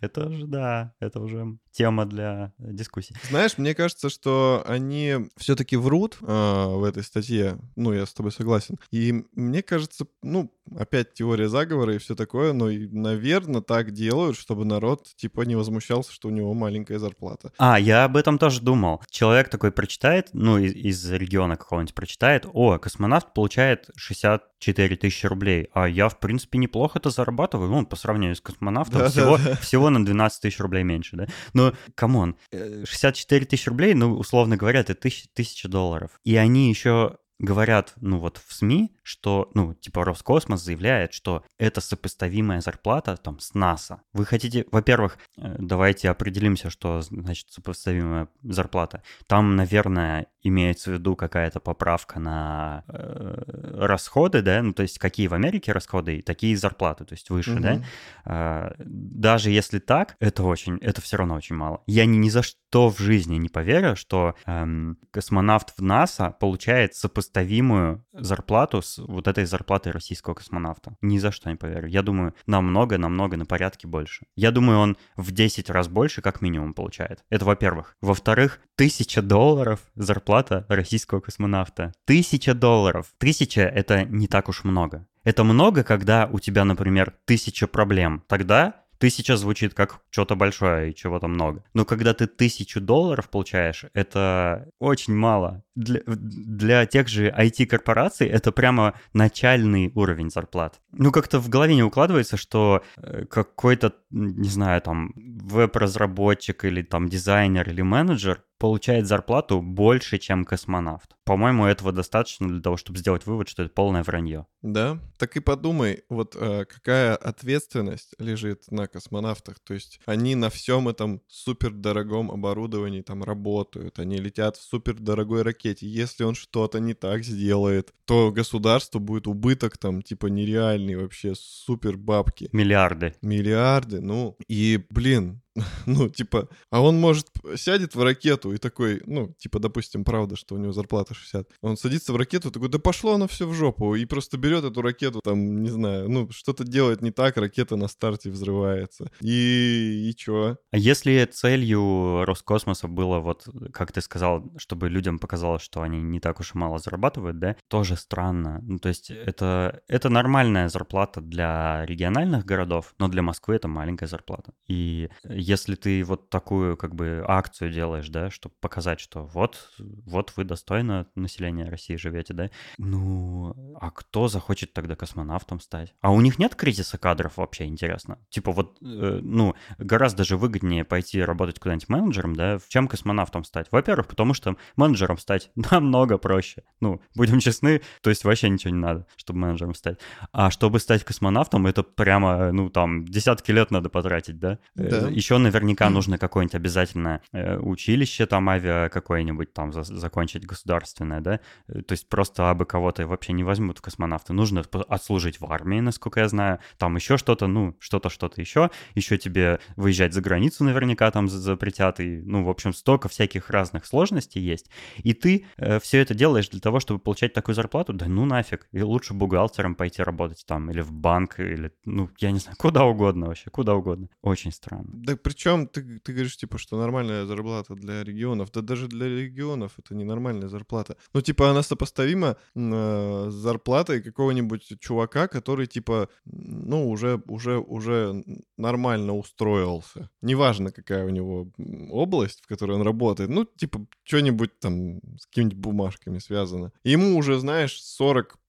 это 0.00 0.26
уже 0.26 0.46
да, 0.46 0.94
это 1.00 1.20
уже 1.20 1.58
тема 1.72 2.06
для 2.06 2.52
э, 2.58 2.72
дискуссии 2.72 3.16
Знаешь, 3.28 3.58
мне 3.58 3.74
кажется, 3.74 4.08
что 4.08 4.62
они 4.66 5.16
все-таки 5.36 5.76
врут 5.76 6.18
а, 6.22 6.68
в 6.68 6.84
этой 6.84 7.02
статье. 7.02 7.58
Ну, 7.74 7.92
я 7.92 8.06
с 8.06 8.12
тобой 8.12 8.30
согласен. 8.30 8.78
И 8.92 9.24
мне 9.34 9.62
кажется, 9.62 10.06
ну, 10.22 10.52
опять 10.78 11.14
теория 11.14 11.48
заговора 11.48 11.94
и 11.94 11.98
все 11.98 12.14
такое, 12.14 12.52
но, 12.52 12.68
наверное, 12.70 13.60
так 13.60 13.90
делают, 13.90 14.36
чтобы 14.36 14.64
народ, 14.64 15.08
типа, 15.16 15.42
не 15.42 15.56
возмущался, 15.56 16.12
что 16.12 16.28
у 16.28 16.30
него 16.30 16.54
маленькая 16.54 16.98
зарплата. 16.98 17.52
А, 17.58 17.78
я 17.78 18.04
об 18.04 18.16
этом 18.16 18.38
тоже 18.38 18.60
думал. 18.60 19.02
Человек 19.10 19.48
такой 19.48 19.72
прочитает, 19.72 20.28
ну, 20.32 20.58
из, 20.58 20.72
из 20.74 21.10
региона 21.10 21.56
какого-нибудь 21.56 21.94
прочитает, 21.94 22.46
о, 22.52 22.78
космонавт 22.78 23.34
получает 23.34 23.90
60 23.96 24.53
4000 24.72 25.26
рублей, 25.26 25.68
а 25.72 25.88
я, 25.88 26.08
в 26.08 26.18
принципе, 26.18 26.58
неплохо 26.58 26.98
это 26.98 27.10
зарабатываю, 27.10 27.70
ну, 27.70 27.86
по 27.86 27.96
сравнению 27.96 28.36
с 28.36 28.40
космонавтом, 28.40 29.00
да, 29.00 29.08
всего, 29.08 29.36
да, 29.36 29.44
да. 29.44 29.56
всего 29.56 29.90
на 29.90 30.04
12 30.04 30.40
тысяч 30.40 30.58
рублей 30.60 30.84
меньше, 30.84 31.16
да? 31.16 31.26
Но, 31.52 31.72
come 31.94 32.18
on, 32.18 32.36
э, 32.50 32.84
64 32.86 33.46
тысячи 33.46 33.68
рублей, 33.68 33.94
ну, 33.94 34.14
условно 34.14 34.56
говоря, 34.56 34.80
это 34.80 34.94
тысяч, 34.94 35.26
тысяча 35.34 35.68
долларов. 35.68 36.12
И 36.24 36.36
они 36.36 36.68
еще 36.68 37.18
говорят, 37.38 37.94
ну 38.00 38.18
вот 38.18 38.40
в 38.44 38.52
СМИ, 38.52 38.96
что, 39.04 39.50
ну, 39.54 39.74
типа 39.74 40.04
Роскосмос 40.04 40.62
заявляет, 40.62 41.12
что 41.12 41.44
это 41.58 41.80
сопоставимая 41.80 42.60
зарплата 42.60 43.16
там 43.16 43.38
с 43.38 43.54
НАСА. 43.54 44.00
Вы 44.12 44.24
хотите, 44.24 44.64
во-первых, 44.72 45.18
э, 45.36 45.54
давайте 45.58 46.10
определимся, 46.10 46.70
что 46.70 47.02
значит 47.02 47.50
сопоставимая 47.50 48.28
зарплата. 48.42 49.02
Там, 49.26 49.56
наверное, 49.56 50.26
имеется 50.42 50.90
в 50.90 50.94
виду 50.94 51.16
какая-то 51.16 51.60
поправка 51.60 52.18
на 52.18 52.84
э, 52.88 53.76
расходы, 53.78 54.42
да, 54.42 54.62
ну, 54.62 54.72
то 54.72 54.82
есть 54.82 54.98
какие 54.98 55.26
в 55.26 55.34
Америке 55.34 55.72
расходы, 55.72 56.22
такие 56.22 56.56
зарплаты, 56.56 57.04
то 57.04 57.12
есть 57.12 57.28
выше, 57.30 57.52
угу. 57.52 57.60
да. 57.60 57.82
Э, 58.24 58.74
даже 58.78 59.50
если 59.50 59.78
так, 59.78 60.16
это 60.18 60.44
очень, 60.44 60.78
это 60.78 61.02
все 61.02 61.18
равно 61.18 61.34
очень 61.34 61.56
мало. 61.56 61.82
Я 61.86 62.06
ни, 62.06 62.16
ни 62.16 62.30
за 62.30 62.42
что 62.42 62.90
в 62.90 62.98
жизни 62.98 63.36
не 63.36 63.48
поверю, 63.48 63.96
что 63.96 64.34
эм, 64.46 64.98
космонавт 65.10 65.74
в 65.76 65.82
НАСА 65.82 66.30
получает 66.40 66.94
сопоставимую 66.94 68.04
зарплату 68.12 68.82
с 68.82 68.93
вот 68.98 69.28
этой 69.28 69.44
зарплатой 69.44 69.92
российского 69.92 70.34
космонавта. 70.34 70.96
Ни 71.00 71.18
за 71.18 71.32
что 71.32 71.50
не 71.50 71.56
поверю. 71.56 71.88
Я 71.88 72.02
думаю, 72.02 72.34
намного-намного 72.46 73.36
на 73.36 73.46
порядке 73.46 73.86
больше. 73.86 74.26
Я 74.36 74.50
думаю, 74.50 74.78
он 74.78 74.96
в 75.16 75.32
10 75.32 75.70
раз 75.70 75.88
больше 75.88 76.22
как 76.22 76.40
минимум 76.40 76.74
получает. 76.74 77.24
Это 77.30 77.44
во-первых. 77.44 77.96
Во-вторых, 78.00 78.60
тысяча 78.76 79.22
долларов 79.22 79.80
зарплата 79.94 80.66
российского 80.68 81.20
космонавта. 81.20 81.92
Тысяча 82.04 82.54
долларов. 82.54 83.12
Тысяча— 83.18 83.60
это 83.62 84.04
не 84.04 84.26
так 84.26 84.48
уж 84.48 84.64
много. 84.64 85.06
Это 85.24 85.42
много, 85.42 85.84
когда 85.84 86.28
у 86.30 86.38
тебя, 86.38 86.64
например, 86.64 87.14
тысяча 87.24 87.66
проблем. 87.66 88.22
Тогда 88.28 88.83
Тысяча 88.98 89.36
звучит 89.36 89.74
как 89.74 90.00
что-то 90.10 90.36
большое 90.36 90.90
и 90.90 90.94
чего-то 90.94 91.28
много. 91.28 91.64
Но 91.74 91.84
когда 91.84 92.14
ты 92.14 92.26
тысячу 92.26 92.80
долларов 92.80 93.28
получаешь, 93.28 93.84
это 93.94 94.68
очень 94.78 95.14
мало. 95.14 95.62
Для, 95.74 96.00
для 96.06 96.86
тех 96.86 97.08
же 97.08 97.28
IT-корпораций 97.30 98.28
это 98.28 98.52
прямо 98.52 98.94
начальный 99.12 99.90
уровень 99.94 100.30
зарплат. 100.30 100.80
Ну, 100.92 101.10
как-то 101.10 101.40
в 101.40 101.48
голове 101.48 101.74
не 101.74 101.82
укладывается, 101.82 102.36
что 102.36 102.82
э, 102.96 103.24
какой-то, 103.26 103.92
не 104.10 104.48
знаю, 104.48 104.80
там, 104.80 105.12
веб-разработчик 105.16 106.64
или 106.64 106.82
там 106.82 107.08
дизайнер 107.08 107.68
или 107.68 107.82
менеджер 107.82 108.42
получает 108.64 109.06
зарплату 109.06 109.60
больше, 109.60 110.16
чем 110.16 110.46
космонавт. 110.46 111.14
По-моему, 111.24 111.66
этого 111.66 111.92
достаточно 111.92 112.48
для 112.48 112.62
того, 112.62 112.78
чтобы 112.78 112.98
сделать 112.98 113.26
вывод, 113.26 113.46
что 113.46 113.62
это 113.62 113.70
полное 113.70 114.02
вранье. 114.02 114.46
Да, 114.62 114.98
так 115.18 115.36
и 115.36 115.40
подумай, 115.40 116.04
вот 116.08 116.34
э, 116.34 116.64
какая 116.64 117.14
ответственность 117.14 118.14
лежит 118.18 118.70
на 118.70 118.86
космонавтах. 118.86 119.58
То 119.60 119.74
есть 119.74 120.00
они 120.06 120.34
на 120.34 120.48
всем 120.48 120.88
этом 120.88 121.20
супердорогом 121.28 122.30
оборудовании 122.30 123.02
там 123.02 123.22
работают, 123.22 123.98
они 123.98 124.16
летят 124.16 124.56
в 124.56 124.62
супердорогой 124.62 125.42
ракете. 125.42 125.86
Если 125.86 126.24
он 126.24 126.34
что-то 126.34 126.80
не 126.80 126.94
так 126.94 127.22
сделает, 127.22 127.92
то 128.06 128.32
государству 128.32 128.98
будет 128.98 129.26
убыток 129.26 129.76
там 129.76 130.00
типа 130.00 130.28
нереальный 130.28 130.96
вообще, 130.96 131.34
супер 131.34 131.98
бабки. 131.98 132.48
Миллиарды. 132.52 133.14
Миллиарды, 133.20 134.00
ну 134.00 134.38
и, 134.48 134.82
блин, 134.88 135.42
ну, 135.86 136.08
типа, 136.08 136.48
а 136.70 136.80
он, 136.80 137.00
может, 137.00 137.28
сядет 137.56 137.94
в 137.94 138.02
ракету 138.02 138.52
и 138.52 138.58
такой, 138.58 139.02
ну, 139.06 139.34
типа, 139.38 139.60
допустим, 139.60 140.04
правда, 140.04 140.36
что 140.36 140.54
у 140.54 140.58
него 140.58 140.72
зарплата 140.72 141.14
60. 141.14 141.48
Он 141.62 141.76
садится 141.76 142.12
в 142.12 142.16
ракету 142.16 142.50
такой, 142.50 142.68
да 142.68 142.78
пошло 142.78 143.14
оно 143.14 143.28
все 143.28 143.46
в 143.46 143.54
жопу, 143.54 143.94
и 143.94 144.04
просто 144.04 144.36
берет 144.36 144.64
эту 144.64 144.82
ракету, 144.82 145.20
там, 145.22 145.62
не 145.62 145.70
знаю, 145.70 146.10
ну, 146.10 146.28
что-то 146.30 146.64
делает 146.64 147.02
не 147.02 147.12
так, 147.12 147.36
ракета 147.36 147.76
на 147.76 147.88
старте 147.88 148.30
взрывается. 148.30 149.10
И, 149.20 150.08
и 150.10 150.14
чё? 150.16 150.56
А 150.72 150.76
если 150.76 151.24
целью 151.24 152.24
Роскосмоса 152.24 152.88
было 152.88 153.20
вот, 153.20 153.46
как 153.72 153.92
ты 153.92 154.00
сказал, 154.00 154.44
чтобы 154.56 154.88
людям 154.88 155.18
показалось, 155.18 155.62
что 155.62 155.82
они 155.82 156.02
не 156.02 156.20
так 156.20 156.40
уж 156.40 156.54
и 156.54 156.58
мало 156.58 156.78
зарабатывают, 156.78 157.38
да, 157.38 157.56
тоже 157.68 157.96
странно. 157.96 158.60
Ну, 158.62 158.78
то 158.78 158.88
есть 158.88 159.10
это, 159.10 159.82
это 159.86 160.08
нормальная 160.08 160.68
зарплата 160.68 161.20
для 161.20 161.86
региональных 161.86 162.44
городов, 162.44 162.94
но 162.98 163.08
для 163.08 163.22
Москвы 163.22 163.54
это 163.54 163.68
маленькая 163.68 164.06
зарплата. 164.06 164.52
И 164.66 165.08
если 165.44 165.74
ты 165.74 166.02
вот 166.04 166.30
такую 166.30 166.76
как 166.76 166.94
бы 166.94 167.24
акцию 167.26 167.70
делаешь, 167.70 168.08
да, 168.08 168.30
чтобы 168.30 168.54
показать, 168.60 169.00
что 169.00 169.24
вот, 169.26 169.70
вот 169.78 170.32
вы 170.36 170.44
достойно 170.44 171.06
населения 171.14 171.68
России 171.68 171.96
живете, 171.96 172.34
да, 172.34 172.50
ну, 172.78 173.76
а 173.80 173.90
кто 173.90 174.28
захочет 174.28 174.72
тогда 174.72 174.96
космонавтом 174.96 175.60
стать? 175.60 175.94
А 176.00 176.12
у 176.12 176.20
них 176.20 176.38
нет 176.38 176.54
кризиса 176.54 176.98
кадров 176.98 177.36
вообще, 177.36 177.66
интересно? 177.66 178.18
Типа 178.30 178.52
вот, 178.52 178.78
э, 178.80 179.20
ну, 179.22 179.54
гораздо 179.78 180.24
же 180.24 180.36
выгоднее 180.36 180.84
пойти 180.84 181.22
работать 181.22 181.58
куда-нибудь 181.58 181.88
менеджером, 181.88 182.34
да, 182.34 182.58
чем 182.68 182.88
космонавтом 182.88 183.44
стать. 183.44 183.66
Во-первых, 183.70 184.08
потому 184.08 184.34
что 184.34 184.56
менеджером 184.76 185.18
стать 185.18 185.50
намного 185.70 186.18
проще. 186.18 186.62
Ну, 186.80 187.00
будем 187.14 187.40
честны, 187.40 187.82
то 188.00 188.10
есть 188.10 188.24
вообще 188.24 188.48
ничего 188.48 188.72
не 188.72 188.80
надо, 188.80 189.06
чтобы 189.16 189.40
менеджером 189.40 189.74
стать. 189.74 189.98
А 190.32 190.50
чтобы 190.50 190.80
стать 190.80 191.04
космонавтом, 191.04 191.66
это 191.66 191.82
прямо, 191.82 192.50
ну, 192.52 192.70
там, 192.70 193.04
десятки 193.04 193.50
лет 193.50 193.70
надо 193.70 193.90
потратить, 193.90 194.38
да? 194.38 194.58
Э, 194.76 194.88
да. 194.88 195.08
Еще 195.08 195.33
еще 195.34 195.38
наверняка 195.38 195.90
нужно 195.90 196.18
какое-нибудь 196.18 196.54
обязательно 196.54 197.20
э, 197.32 197.58
училище 197.58 198.26
там 198.26 198.48
авиа 198.48 198.88
какое-нибудь 198.88 199.52
там 199.52 199.72
за, 199.72 199.82
закончить 199.82 200.46
государственное, 200.46 201.20
да? 201.20 201.40
Э, 201.68 201.82
то 201.82 201.92
есть 201.92 202.08
просто 202.08 202.50
абы 202.50 202.64
кого-то 202.64 203.06
вообще 203.06 203.32
не 203.32 203.44
возьмут 203.44 203.78
в 203.78 203.82
космонавты. 203.82 204.32
Нужно 204.32 204.64
отслужить 204.88 205.40
в 205.40 205.50
армии, 205.50 205.80
насколько 205.80 206.20
я 206.20 206.28
знаю. 206.28 206.58
Там 206.78 206.96
еще 206.96 207.16
что-то, 207.16 207.46
ну, 207.46 207.76
что-то, 207.80 208.08
что-то 208.08 208.40
еще. 208.40 208.70
Еще 208.94 209.18
тебе 209.18 209.58
выезжать 209.76 210.14
за 210.14 210.20
границу 210.20 210.64
наверняка 210.64 211.10
там 211.10 211.28
запретят. 211.28 212.00
И, 212.00 212.22
ну, 212.24 212.44
в 212.44 212.50
общем, 212.50 212.72
столько 212.72 213.08
всяких 213.08 213.50
разных 213.50 213.86
сложностей 213.86 214.40
есть. 214.40 214.70
И 215.02 215.14
ты 215.14 215.46
э, 215.56 215.80
все 215.80 215.98
это 216.00 216.14
делаешь 216.14 216.48
для 216.48 216.60
того, 216.60 216.80
чтобы 216.80 217.00
получать 217.00 217.32
такую 217.32 217.54
зарплату? 217.54 217.92
Да 217.92 218.06
ну 218.06 218.24
нафиг. 218.24 218.68
И 218.72 218.82
лучше 218.82 219.14
бухгалтером 219.14 219.74
пойти 219.74 220.02
работать 220.02 220.44
там, 220.46 220.70
или 220.70 220.80
в 220.80 220.92
банк, 220.92 221.40
или, 221.40 221.72
ну, 221.84 222.08
я 222.18 222.30
не 222.30 222.38
знаю, 222.38 222.56
куда 222.58 222.84
угодно 222.84 223.26
вообще, 223.26 223.50
куда 223.50 223.74
угодно. 223.74 224.08
Очень 224.22 224.52
странно. 224.52 224.84
Да 224.86 225.16
причем 225.24 225.66
ты, 225.66 225.98
ты 225.98 226.12
говоришь, 226.12 226.36
типа, 226.36 226.58
что 226.58 226.78
нормальная 226.78 227.24
зарплата 227.24 227.74
для 227.74 228.04
регионов. 228.04 228.52
Да 228.52 228.60
даже 228.60 228.88
для 228.88 229.08
регионов 229.08 229.72
это 229.78 229.94
не 229.94 230.04
нормальная 230.04 230.48
зарплата. 230.48 230.96
Ну, 231.14 231.22
типа, 231.22 231.50
она 231.50 231.62
сопоставима 231.62 232.36
э, 232.54 233.26
с 233.30 233.34
зарплатой 233.34 234.02
какого-нибудь 234.02 234.74
чувака, 234.80 235.26
который, 235.26 235.66
типа, 235.66 236.08
ну, 236.26 236.90
уже, 236.90 237.22
уже, 237.26 237.58
уже 237.58 238.22
нормально 238.58 239.16
устроился. 239.16 240.10
Неважно, 240.20 240.70
какая 240.72 241.06
у 241.06 241.10
него 241.10 241.50
область, 241.90 242.42
в 242.42 242.46
которой 242.46 242.72
он 242.76 242.82
работает. 242.82 243.30
Ну, 243.30 243.46
типа, 243.46 243.86
что-нибудь 244.02 244.58
там 244.60 245.00
с 245.18 245.26
какими-нибудь 245.26 245.58
бумажками 245.58 246.18
связано. 246.18 246.70
Ему 246.84 247.16
уже, 247.16 247.38
знаешь, 247.38 247.82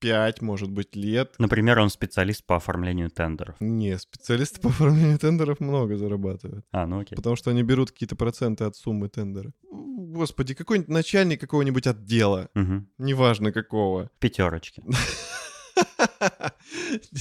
45, 0.05 0.41
может 0.41 0.69
быть, 0.69 0.95
лет. 0.95 1.33
Например, 1.39 1.79
он 1.79 1.89
специалист 1.89 2.45
по 2.45 2.55
оформлению 2.55 3.09
тендеров. 3.09 3.55
Не, 3.59 3.97
специалисты 3.97 4.61
по 4.61 4.69
оформлению 4.69 5.17
тендеров 5.17 5.59
много 5.59 5.97
зарабатывают. 5.97 6.65
А, 6.71 6.85
ну 6.85 6.99
окей. 6.99 7.15
Потому 7.15 7.35
что 7.35 7.49
они 7.49 7.63
берут 7.63 7.91
какие-то 7.91 8.15
проценты 8.15 8.65
от 8.65 8.75
суммы 8.75 9.09
тендера. 9.09 9.51
Господи, 9.71 10.53
какой-нибудь 10.53 10.89
начальник 10.89 11.41
какого-нибудь 11.41 11.87
отдела. 11.87 12.49
Угу. 12.55 12.85
Неважно 12.99 13.51
какого. 13.51 14.09
Пятерочки. 14.19 14.83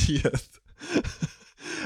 Нет. 0.08 0.44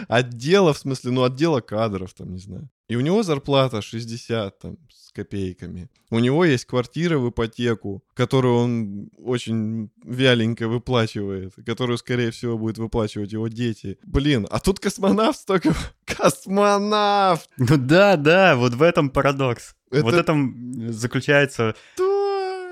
Отдела, 0.08 0.72
в 0.72 0.78
смысле, 0.78 1.12
ну, 1.12 1.22
отдела 1.22 1.60
кадров, 1.60 2.14
там, 2.14 2.32
не 2.32 2.38
знаю. 2.38 2.68
И 2.88 2.96
у 2.96 3.00
него 3.00 3.22
зарплата 3.22 3.82
60 3.82 4.58
там, 4.58 4.78
с 4.90 5.12
копейками. 5.12 5.90
У 6.10 6.18
него 6.18 6.46
есть 6.46 6.64
квартира 6.64 7.18
в 7.18 7.28
ипотеку, 7.28 8.02
которую 8.14 8.56
он 8.56 9.10
очень 9.18 9.90
вяленько 10.02 10.68
выплачивает, 10.68 11.52
которую, 11.66 11.98
скорее 11.98 12.30
всего, 12.30 12.56
будет 12.56 12.78
выплачивать 12.78 13.32
его 13.32 13.48
дети. 13.48 13.98
Блин, 14.02 14.46
а 14.50 14.58
тут 14.58 14.80
космонавт 14.80 15.38
столько... 15.38 15.74
Космонавт! 16.06 17.50
Ну 17.58 17.76
да, 17.76 18.16
да, 18.16 18.56
вот 18.56 18.72
в 18.72 18.82
этом 18.82 19.10
парадокс. 19.10 19.74
Это... 19.90 20.02
Вот 20.02 20.14
в 20.14 20.16
этом 20.16 20.90
заключается... 20.90 21.74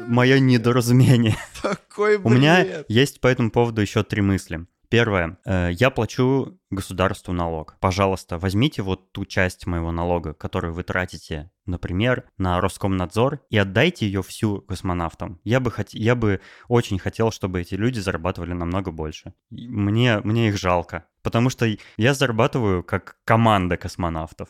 Мое 0.09 0.38
недоразумение. 0.38 1.37
Такой 1.62 2.19
бред. 2.19 2.26
У 2.26 2.28
меня 2.28 2.85
есть 2.88 3.21
по 3.21 3.28
этому 3.28 3.50
поводу 3.50 3.81
еще 3.81 4.02
три 4.02 4.21
мысли. 4.21 4.66
Первое. 4.88 5.38
Э, 5.45 5.71
я 5.73 5.90
плачу 5.90 6.59
государству 6.71 7.33
налог. 7.33 7.76
Пожалуйста, 7.81 8.38
возьмите 8.38 8.83
вот 8.83 9.12
ту 9.12 9.25
часть 9.25 9.66
моего 9.66 9.93
налога, 9.93 10.35
которую 10.35 10.73
вы 10.73 10.83
тратите, 10.83 11.50
например, 11.64 12.25
на 12.38 12.61
Роскомнадзор, 12.61 13.40
и 13.50 13.59
отдайте 13.59 14.07
ее 14.07 14.23
всю 14.23 14.61
космонавтам. 14.62 15.40
Я 15.45 15.61
бы, 15.61 15.71
хот... 15.71 15.90
я 15.90 16.14
бы 16.14 16.40
очень 16.69 16.99
хотел, 16.99 17.31
чтобы 17.31 17.61
эти 17.61 17.75
люди 17.75 17.99
зарабатывали 17.99 18.52
намного 18.52 18.90
больше. 18.90 19.35
Мне, 19.50 20.21
мне 20.25 20.49
их 20.49 20.59
жалко. 20.59 21.05
Потому 21.23 21.50
что 21.50 21.66
я 21.97 22.14
зарабатываю 22.14 22.85
как 22.85 23.16
команда 23.25 23.76
космонавтов. 23.76 24.49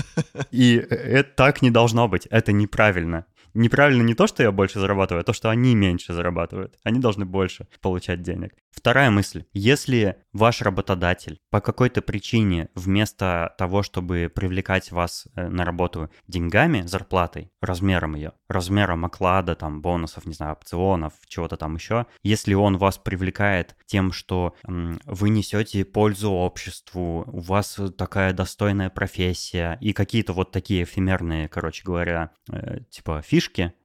И 0.50 0.76
это 0.76 1.30
так 1.36 1.60
не 1.60 1.70
должно 1.70 2.08
быть. 2.08 2.26
Это 2.26 2.52
неправильно. 2.52 3.26
Неправильно 3.54 4.02
не 4.02 4.14
то, 4.14 4.26
что 4.26 4.42
я 4.42 4.52
больше 4.52 4.80
зарабатываю, 4.80 5.20
а 5.22 5.24
то, 5.24 5.32
что 5.32 5.50
они 5.50 5.74
меньше 5.74 6.12
зарабатывают. 6.12 6.76
Они 6.84 6.98
должны 6.98 7.24
больше 7.24 7.66
получать 7.80 8.22
денег. 8.22 8.54
Вторая 8.74 9.10
мысль. 9.10 9.44
Если 9.52 10.16
ваш 10.32 10.60
работодатель 10.60 11.38
по 11.50 11.60
какой-то 11.60 12.02
причине 12.02 12.70
вместо 12.74 13.54
того, 13.56 13.82
чтобы 13.84 14.30
привлекать 14.34 14.90
вас 14.90 15.28
э, 15.36 15.48
на 15.48 15.64
работу 15.64 16.10
деньгами, 16.26 16.82
зарплатой, 16.82 17.52
размером 17.60 18.16
ее, 18.16 18.32
размером 18.48 19.04
оклада, 19.04 19.54
там, 19.54 19.80
бонусов, 19.80 20.26
не 20.26 20.34
знаю, 20.34 20.54
опционов, 20.54 21.12
чего-то 21.28 21.56
там 21.56 21.76
еще, 21.76 22.06
если 22.22 22.54
он 22.54 22.76
вас 22.76 22.98
привлекает 22.98 23.76
тем, 23.86 24.12
что 24.12 24.56
м, 24.66 25.00
вы 25.04 25.28
несете 25.28 25.84
пользу 25.84 26.32
обществу, 26.32 27.24
у 27.26 27.40
вас 27.40 27.78
такая 27.96 28.32
достойная 28.32 28.90
профессия 28.90 29.78
и 29.80 29.92
какие-то 29.92 30.32
вот 30.32 30.50
такие 30.50 30.82
эфемерные, 30.82 31.48
короче 31.48 31.84
говоря, 31.84 32.32
э, 32.50 32.80
типа 32.90 33.22
фишки, 33.22 33.43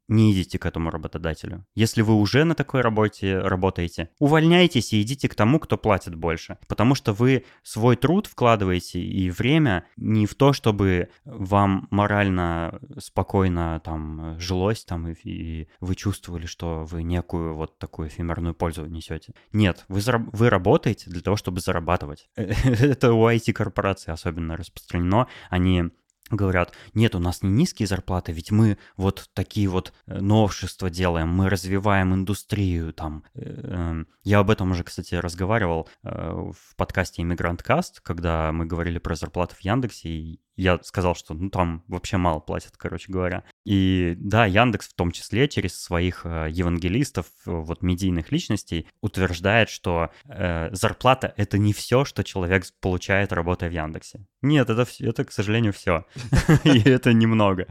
не 0.10 0.34
идите 0.34 0.60
к 0.60 0.66
этому 0.66 0.90
работодателю. 0.90 1.66
Если 1.76 2.02
вы 2.02 2.16
уже 2.16 2.44
на 2.44 2.56
такой 2.56 2.82
работе 2.82 3.38
работаете, 3.38 4.10
увольняйтесь 4.20 4.92
и 4.92 5.02
идите 5.02 5.30
к 5.30 5.36
тому, 5.36 5.60
кто 5.60 5.78
платит 5.78 6.16
больше. 6.16 6.58
Потому 6.68 6.96
что 6.96 7.14
вы 7.14 7.46
свой 7.64 7.96
труд 7.96 8.28
вкладываете 8.28 9.00
и 9.00 9.30
время 9.30 9.86
не 9.96 10.26
в 10.26 10.36
то, 10.36 10.52
чтобы 10.52 11.10
вам 11.24 11.88
морально 11.92 12.80
спокойно 12.98 13.80
там 13.86 14.40
жилось 14.40 14.84
там 14.84 15.08
и, 15.08 15.14
и 15.24 15.68
вы 15.80 15.96
чувствовали, 15.96 16.48
что 16.48 16.86
вы 16.86 17.04
некую 17.04 17.56
вот 17.56 17.78
такую 17.78 18.10
эфемерную 18.10 18.56
пользу 18.56 18.86
несете. 18.88 19.34
Нет, 19.54 19.86
вы, 19.88 20.00
зараб- 20.00 20.30
вы 20.34 20.50
работаете 20.50 21.10
для 21.12 21.22
того, 21.22 21.38
чтобы 21.38 21.60
зарабатывать. 21.60 22.30
Это 22.36 23.14
у 23.14 23.30
IT-корпораций 23.30 24.12
особенно 24.12 24.58
распространено. 24.58 25.28
Они 25.52 25.92
говорят, 26.30 26.74
нет, 26.94 27.16
у 27.16 27.20
нас 27.20 27.42
не 27.44 27.50
низкие 27.50 27.88
зарплаты, 27.88 28.32
ведь 28.32 28.52
мы 28.52 28.78
вот 28.98 29.30
такие 29.34 29.68
вот 29.68 29.94
э, 30.08 30.20
новшества 30.20 30.90
делаем, 30.90 31.30
мы 31.30 31.50
развиваем 31.50 32.14
индустрию 32.14 32.94
там. 32.94 33.24
Э, 33.34 33.42
эм, 33.42 34.08
я 34.24 34.40
об 34.40 34.50
этом 34.50 34.72
уже, 34.72 34.84
кстати, 34.84 35.16
разговаривал 35.16 35.90
э, 36.04 36.10
в 36.10 36.76
подкасте 36.76 37.22
Cast, 37.22 38.00
когда 38.04 38.52
мы 38.52 38.66
говорили 38.66 39.00
про 39.00 39.16
зарплаты 39.16 39.56
в 39.56 39.62
Яндексе, 39.62 40.10
и 40.10 40.40
я 40.56 40.78
сказал, 40.84 41.16
что 41.16 41.34
ну 41.34 41.50
там 41.50 41.84
вообще 41.88 42.18
мало 42.18 42.42
платят, 42.42 42.76
короче 42.76 43.12
говоря. 43.12 43.44
И 43.70 44.16
да, 44.18 44.48
Яндекс 44.48 44.88
в 44.88 44.96
том 44.96 45.12
числе 45.12 45.48
через 45.48 45.80
своих 45.80 46.26
э, 46.26 46.48
евангелистов, 46.50 47.28
вот 47.46 47.84
медийных 47.84 48.32
личностей, 48.32 48.88
утверждает, 49.00 49.70
что 49.70 50.10
э, 50.28 50.70
зарплата 50.72 51.36
это 51.38 51.60
не 51.60 51.72
все, 51.72 52.04
что 52.04 52.24
человек 52.24 52.66
получает, 52.82 53.32
работая 53.32 53.70
в 53.70 53.74
Яндексе. 53.74 54.26
Нет, 54.42 54.72
это, 54.72 54.88
это 55.02 55.24
к 55.24 55.32
сожалению, 55.32 55.72
все. 55.72 56.08
И 56.64 56.80
это 56.80 57.14
немного. 57.14 57.68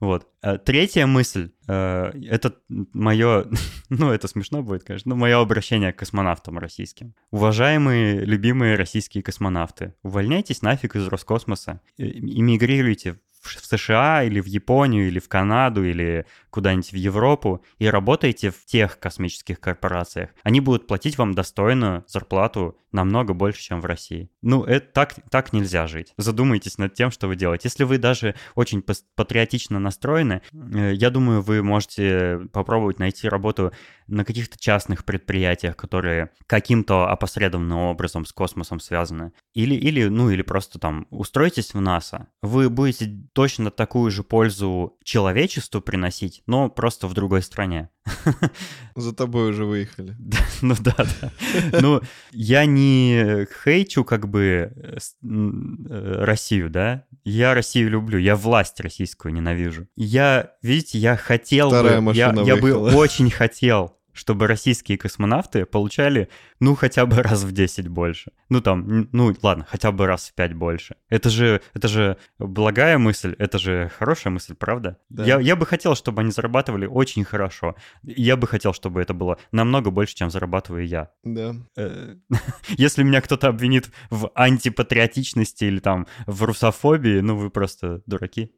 Вот. 0.00 0.26
Э, 0.42 0.58
третья 0.58 1.06
мысль, 1.06 1.52
э, 1.68 2.12
это 2.28 2.56
мое, 2.68 3.46
ну 3.88 4.10
это 4.10 4.26
смешно 4.26 4.64
будет, 4.64 4.82
конечно, 4.82 5.10
но 5.10 5.14
мое 5.14 5.40
обращение 5.40 5.92
к 5.92 5.98
космонавтам 6.00 6.58
российским. 6.58 7.14
Уважаемые, 7.30 8.24
любимые 8.24 8.74
российские 8.74 9.22
космонавты, 9.22 9.94
увольняйтесь 10.02 10.62
нафиг 10.62 10.96
из 10.96 11.06
Роскосмоса, 11.06 11.80
эмигрируйте 11.98 13.20
в 13.40 13.64
США 13.64 14.22
или 14.24 14.40
в 14.40 14.46
Японию 14.46 15.06
или 15.08 15.18
в 15.18 15.28
Канаду 15.28 15.84
или 15.84 16.26
куда-нибудь 16.50 16.92
в 16.92 16.96
Европу 16.96 17.64
и 17.78 17.86
работаете 17.86 18.50
в 18.50 18.64
тех 18.66 18.98
космических 18.98 19.60
корпорациях. 19.60 20.30
Они 20.42 20.60
будут 20.60 20.86
платить 20.86 21.18
вам 21.18 21.32
достойную 21.34 22.04
зарплату 22.06 22.76
намного 22.92 23.34
больше, 23.34 23.62
чем 23.62 23.80
в 23.80 23.84
России. 23.84 24.30
Ну, 24.42 24.64
это 24.64 24.86
так, 24.92 25.14
так 25.30 25.52
нельзя 25.52 25.86
жить. 25.86 26.12
Задумайтесь 26.16 26.78
над 26.78 26.94
тем, 26.94 27.10
что 27.10 27.28
вы 27.28 27.36
делаете. 27.36 27.62
Если 27.64 27.84
вы 27.84 27.98
даже 27.98 28.34
очень 28.54 28.82
патриотично 28.82 29.78
настроены, 29.78 30.42
э, 30.52 30.92
я 30.94 31.10
думаю, 31.10 31.42
вы 31.42 31.62
можете 31.62 32.40
попробовать 32.52 32.98
найти 32.98 33.28
работу 33.28 33.72
на 34.06 34.24
каких-то 34.24 34.58
частных 34.58 35.04
предприятиях, 35.04 35.76
которые 35.76 36.30
каким-то 36.46 37.08
опосредованным 37.08 37.78
образом 37.78 38.24
с 38.26 38.32
космосом 38.32 38.80
связаны. 38.80 39.32
Или, 39.54 39.74
или, 39.74 40.08
ну, 40.08 40.30
или 40.30 40.42
просто 40.42 40.78
там 40.78 41.06
устроитесь 41.10 41.74
в 41.74 41.80
НАСА. 41.80 42.26
Вы 42.42 42.68
будете 42.70 43.06
точно 43.32 43.70
такую 43.70 44.10
же 44.10 44.24
пользу 44.24 44.98
человечеству 45.04 45.80
приносить, 45.80 46.39
но 46.46 46.68
просто 46.68 47.06
в 47.06 47.14
другой 47.14 47.42
стране. 47.42 47.90
За 48.96 49.14
тобой 49.14 49.50
уже 49.50 49.64
выехали. 49.64 50.16
Ну 50.62 50.74
да, 50.78 50.94
да. 50.96 51.80
Ну, 51.80 52.00
я 52.32 52.66
не 52.66 53.46
хейчу 53.64 54.04
как 54.04 54.28
бы 54.28 54.72
э, 54.74 54.98
э, 55.22 56.24
Россию, 56.24 56.70
да? 56.70 57.04
Я 57.24 57.54
Россию 57.54 57.90
люблю, 57.90 58.18
я 58.18 58.36
власть 58.36 58.80
российскую 58.80 59.32
ненавижу. 59.32 59.86
Я, 59.96 60.52
видите, 60.62 60.98
я 60.98 61.16
хотел 61.16 61.70
бы, 61.70 62.12
я 62.14 62.32
бы 62.32 62.94
очень 62.94 63.30
хотел 63.30 63.99
чтобы 64.12 64.46
российские 64.46 64.98
космонавты 64.98 65.66
получали, 65.66 66.28
ну, 66.60 66.74
хотя 66.74 67.06
бы 67.06 67.22
раз 67.22 67.42
в 67.42 67.52
10 67.52 67.88
больше. 67.88 68.32
Ну, 68.48 68.60
там, 68.60 69.08
ну, 69.12 69.34
ладно, 69.42 69.66
хотя 69.68 69.92
бы 69.92 70.06
раз 70.06 70.28
в 70.28 70.34
5 70.34 70.54
больше. 70.54 70.96
Это 71.08 71.30
же, 71.30 71.60
это 71.74 71.88
же 71.88 72.16
благая 72.38 72.98
мысль, 72.98 73.34
это 73.38 73.58
же 73.58 73.90
хорошая 73.98 74.32
мысль, 74.32 74.54
правда? 74.54 74.98
Да. 75.08 75.24
Я, 75.24 75.40
я 75.40 75.56
бы 75.56 75.66
хотел, 75.66 75.94
чтобы 75.94 76.22
они 76.22 76.30
зарабатывали 76.30 76.86
очень 76.86 77.24
хорошо. 77.24 77.76
Я 78.02 78.36
бы 78.36 78.46
хотел, 78.46 78.72
чтобы 78.72 79.00
это 79.00 79.14
было 79.14 79.38
намного 79.52 79.90
больше, 79.90 80.14
чем 80.14 80.30
зарабатываю 80.30 80.86
я. 80.86 81.10
Да. 81.24 81.54
Э, 81.76 82.16
если 82.68 83.02
меня 83.02 83.20
кто-то 83.20 83.48
обвинит 83.48 83.90
в 84.10 84.30
антипатриотичности 84.34 85.64
или 85.64 85.78
там 85.78 86.06
в 86.26 86.42
русофобии, 86.42 87.20
ну, 87.20 87.36
вы 87.36 87.50
просто 87.50 88.02
дураки. 88.06 88.52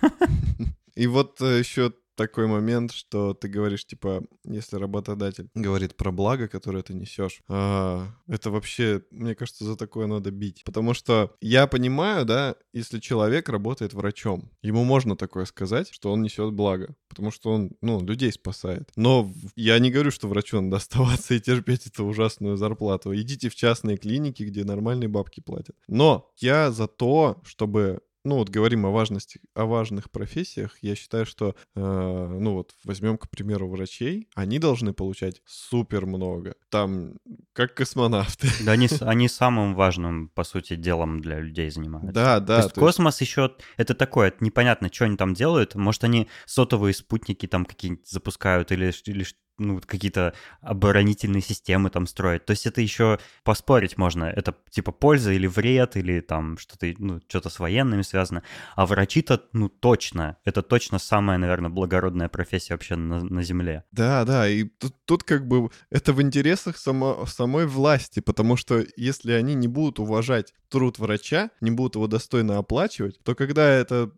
И 0.96 1.06
вот 1.06 1.40
э, 1.42 1.58
еще 1.58 1.92
такой 2.16 2.46
момент, 2.46 2.92
что 2.92 3.34
ты 3.34 3.48
говоришь, 3.48 3.86
типа, 3.86 4.24
если 4.44 4.76
работодатель 4.76 5.48
говорит 5.54 5.96
про 5.96 6.10
благо, 6.10 6.48
которое 6.48 6.82
ты 6.82 6.94
несешь, 6.94 7.40
а, 7.48 8.08
это 8.26 8.50
вообще, 8.50 9.02
мне 9.10 9.34
кажется, 9.34 9.64
за 9.64 9.76
такое 9.76 10.06
надо 10.06 10.30
бить. 10.30 10.62
Потому 10.64 10.94
что 10.94 11.36
я 11.40 11.66
понимаю, 11.66 12.24
да, 12.24 12.56
если 12.72 12.98
человек 12.98 13.48
работает 13.48 13.94
врачом, 13.94 14.50
ему 14.62 14.84
можно 14.84 15.16
такое 15.16 15.44
сказать, 15.44 15.88
что 15.92 16.10
он 16.10 16.22
несет 16.22 16.52
благо, 16.52 16.94
потому 17.08 17.30
что 17.30 17.50
он, 17.50 17.72
ну, 17.80 18.02
людей 18.02 18.32
спасает. 18.32 18.90
Но 18.96 19.32
я 19.54 19.78
не 19.78 19.90
говорю, 19.90 20.10
что 20.10 20.28
врачу 20.28 20.60
надо 20.60 20.76
оставаться 20.78 21.34
и 21.34 21.40
терпеть 21.40 21.86
эту 21.86 22.04
ужасную 22.04 22.56
зарплату. 22.56 23.14
Идите 23.14 23.48
в 23.48 23.54
частные 23.54 23.96
клиники, 23.96 24.42
где 24.42 24.64
нормальные 24.64 25.08
бабки 25.08 25.40
платят. 25.40 25.76
Но 25.86 26.30
я 26.38 26.70
за 26.70 26.86
то, 26.86 27.40
чтобы 27.44 28.00
ну 28.26 28.36
вот 28.36 28.48
говорим 28.48 28.84
о 28.86 28.90
важности, 28.90 29.40
о 29.54 29.66
важных 29.66 30.10
профессиях, 30.10 30.76
я 30.82 30.94
считаю, 30.94 31.24
что, 31.26 31.54
э, 31.74 31.80
ну 31.80 32.54
вот 32.54 32.74
возьмем, 32.84 33.18
к 33.18 33.30
примеру, 33.30 33.68
врачей, 33.68 34.28
они 34.34 34.58
должны 34.58 34.92
получать 34.92 35.40
супер 35.46 36.06
много, 36.06 36.56
там, 36.68 37.14
как 37.52 37.74
космонавты. 37.74 38.48
Да, 38.64 38.72
они, 38.72 38.88
они 39.00 39.28
самым 39.28 39.74
важным, 39.74 40.28
по 40.30 40.44
сути, 40.44 40.74
делом 40.74 41.20
для 41.20 41.38
людей 41.38 41.70
занимаются. 41.70 42.12
Да, 42.12 42.40
да. 42.40 42.56
То 42.56 42.62
есть 42.64 42.74
то 42.74 42.80
космос 42.80 43.20
есть... 43.20 43.30
еще, 43.30 43.54
это 43.76 43.94
такое, 43.94 44.34
непонятно, 44.40 44.90
что 44.92 45.04
они 45.04 45.16
там 45.16 45.32
делают, 45.32 45.76
может, 45.76 46.02
они 46.04 46.28
сотовые 46.46 46.94
спутники 46.94 47.46
там 47.46 47.64
какие-нибудь 47.64 48.08
запускают 48.08 48.72
или, 48.72 48.92
или 49.06 49.24
ну, 49.58 49.80
какие-то 49.84 50.34
оборонительные 50.60 51.42
системы 51.42 51.90
там 51.90 52.06
строить. 52.06 52.44
То 52.44 52.52
есть 52.52 52.66
это 52.66 52.80
еще 52.80 53.18
поспорить 53.44 53.96
можно. 53.96 54.24
Это 54.24 54.54
типа 54.70 54.92
польза 54.92 55.32
или 55.32 55.46
вред, 55.46 55.96
или 55.96 56.20
там 56.20 56.58
что-то, 56.58 56.92
ну, 56.98 57.20
что-то 57.28 57.48
с 57.48 57.58
военными 57.58 58.02
связано. 58.02 58.42
А 58.74 58.86
врачи-то, 58.86 59.42
ну, 59.52 59.68
точно. 59.68 60.36
Это 60.44 60.62
точно 60.62 60.98
самая, 60.98 61.38
наверное, 61.38 61.70
благородная 61.70 62.28
профессия 62.28 62.74
вообще 62.74 62.96
на, 62.96 63.22
на 63.24 63.42
Земле. 63.42 63.84
Да, 63.92 64.24
да, 64.24 64.48
и 64.48 64.64
тут, 64.64 64.94
тут 65.04 65.22
как 65.24 65.46
бы 65.46 65.70
это 65.90 66.12
в 66.12 66.20
интересах 66.22 66.76
само, 66.76 67.26
самой 67.26 67.66
власти, 67.66 68.20
потому 68.20 68.56
что 68.56 68.84
если 68.96 69.32
они 69.32 69.54
не 69.54 69.68
будут 69.68 69.98
уважать 69.98 70.52
труд 70.68 70.98
врача, 70.98 71.50
не 71.60 71.70
будут 71.70 71.94
его 71.94 72.06
достойно 72.06 72.58
оплачивать, 72.58 73.22
то 73.22 73.34
когда 73.34 73.68
это 73.68 74.10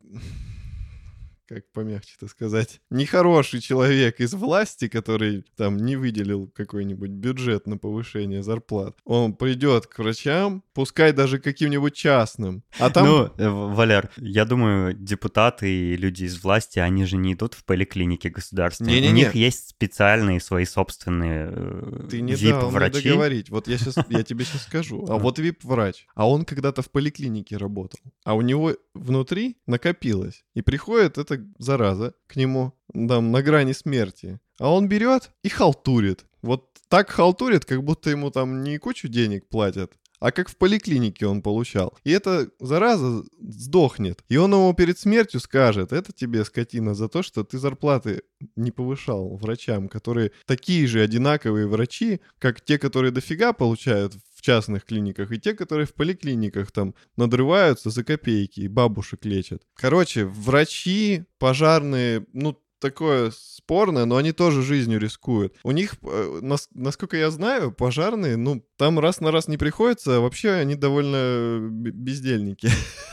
как 1.49 1.65
помягче 1.73 2.15
это 2.19 2.29
сказать, 2.29 2.81
нехороший 2.91 3.61
человек 3.61 4.21
из 4.21 4.35
власти, 4.35 4.89
который 4.89 5.45
там 5.57 5.79
не 5.79 5.97
выделил 5.97 6.49
какой-нибудь 6.49 7.11
бюджет 7.11 7.67
на 7.67 7.79
повышение 7.79 8.43
зарплат, 8.43 8.97
он 9.05 9.35
придет 9.35 9.87
к 9.87 9.99
врачам, 9.99 10.63
пускай 10.75 11.13
даже 11.13 11.39
каким-нибудь 11.39 11.95
частным, 11.95 12.63
а 12.79 12.91
там... 12.91 13.07
Ну, 13.07 13.25
э, 13.39 13.49
Валер, 13.49 14.11
я 14.19 14.45
думаю, 14.45 14.93
депутаты 14.93 15.71
и 15.71 15.97
люди 15.97 16.25
из 16.25 16.43
власти, 16.43 16.79
они 16.79 17.07
же 17.07 17.17
не 17.17 17.33
идут 17.33 17.55
в 17.55 17.65
поликлиники 17.65 18.29
государственные. 18.29 19.09
У 19.09 19.13
них 19.13 19.35
есть 19.35 19.71
специальные 19.71 20.41
свои 20.41 20.67
собственные 20.67 21.51
э, 21.51 22.07
Ты 22.11 22.21
не 22.21 22.37
дал 22.37 22.71
мне 22.71 22.91
договорить. 22.91 23.49
Вот 23.49 23.69
я, 23.69 23.79
сейчас, 23.79 23.97
я 24.11 24.23
тебе 24.23 24.45
сейчас 24.45 24.65
скажу. 24.65 25.07
А 25.09 25.17
вот 25.17 25.39
вип-врач, 25.39 26.07
а 26.15 26.29
он 26.29 26.45
когда-то 26.45 26.83
в 26.83 26.91
поликлинике 26.91 27.57
работал, 27.57 28.01
а 28.25 28.35
у 28.35 28.43
него 28.43 28.75
внутри 28.93 29.57
накопилось, 29.67 30.45
и 30.55 30.61
приходит 30.61 31.17
это 31.17 31.38
зараза 31.59 32.15
к 32.27 32.37
нему, 32.37 32.73
там, 32.93 33.33
на 33.33 33.43
грани 33.43 33.73
смерти. 33.73 34.41
А 34.59 34.73
он 34.73 34.89
берет 34.89 35.31
и 35.43 35.49
халтурит. 35.49 36.25
Вот 36.43 36.73
так 36.89 37.11
халтурит, 37.11 37.65
как 37.65 37.83
будто 37.85 38.11
ему 38.11 38.31
там 38.31 38.63
не 38.63 38.79
кучу 38.79 39.09
денег 39.09 39.49
платят, 39.49 39.93
а 40.21 40.33
как 40.33 40.49
в 40.49 40.57
поликлинике 40.57 41.27
он 41.27 41.43
получал. 41.43 41.97
И 42.05 42.11
эта 42.11 42.51
зараза 42.61 43.25
сдохнет. 43.41 44.25
И 44.29 44.37
он 44.37 44.53
ему 44.53 44.73
перед 44.75 44.99
смертью 44.99 45.41
скажет, 45.41 45.93
это 45.93 46.13
тебе, 46.13 46.45
скотина, 46.45 46.95
за 46.95 47.09
то, 47.09 47.23
что 47.23 47.45
ты 47.45 47.59
зарплаты 47.59 48.23
не 48.57 48.71
повышал 48.71 49.37
врачам, 49.37 49.89
которые 49.89 50.33
такие 50.47 50.87
же 50.87 51.01
одинаковые 51.01 51.67
врачи, 51.67 52.21
как 52.39 52.61
те, 52.61 52.79
которые 52.79 53.13
дофига 53.13 53.53
получают 53.53 54.15
в 54.39 54.43
частных 54.43 54.85
клиниках, 54.85 55.33
и 55.33 55.41
те, 55.41 55.53
которые 55.53 55.87
в 55.87 55.95
поликлиниках 55.95 56.71
там 56.71 56.95
надрываются 57.17 57.91
за 57.91 58.05
копейки 58.05 58.61
и 58.61 58.69
бабушек 58.69 59.25
лечат. 59.25 59.63
Короче, 59.75 60.27
врачи, 60.27 61.25
пожарные, 61.39 62.25
ну, 62.33 62.57
такое 62.79 63.33
спорное, 63.33 64.05
но 64.05 64.17
они 64.17 64.31
тоже 64.31 64.63
жизнью 64.63 65.01
рискуют. 65.01 65.57
У 65.65 65.73
них, 65.73 65.95
э, 66.03 66.41
насколько 66.73 67.17
я 67.17 67.33
знаю, 67.33 67.73
пожарные, 67.73 68.37
ну, 68.37 68.65
там 68.79 68.99
раз 69.01 69.21
на 69.21 69.33
раз 69.33 69.49
не 69.49 69.57
приходится, 69.57 70.17
а 70.17 70.21
вообще 70.21 70.53
они 70.53 70.77
довольно 70.77 71.59
бездельники. 71.61 72.71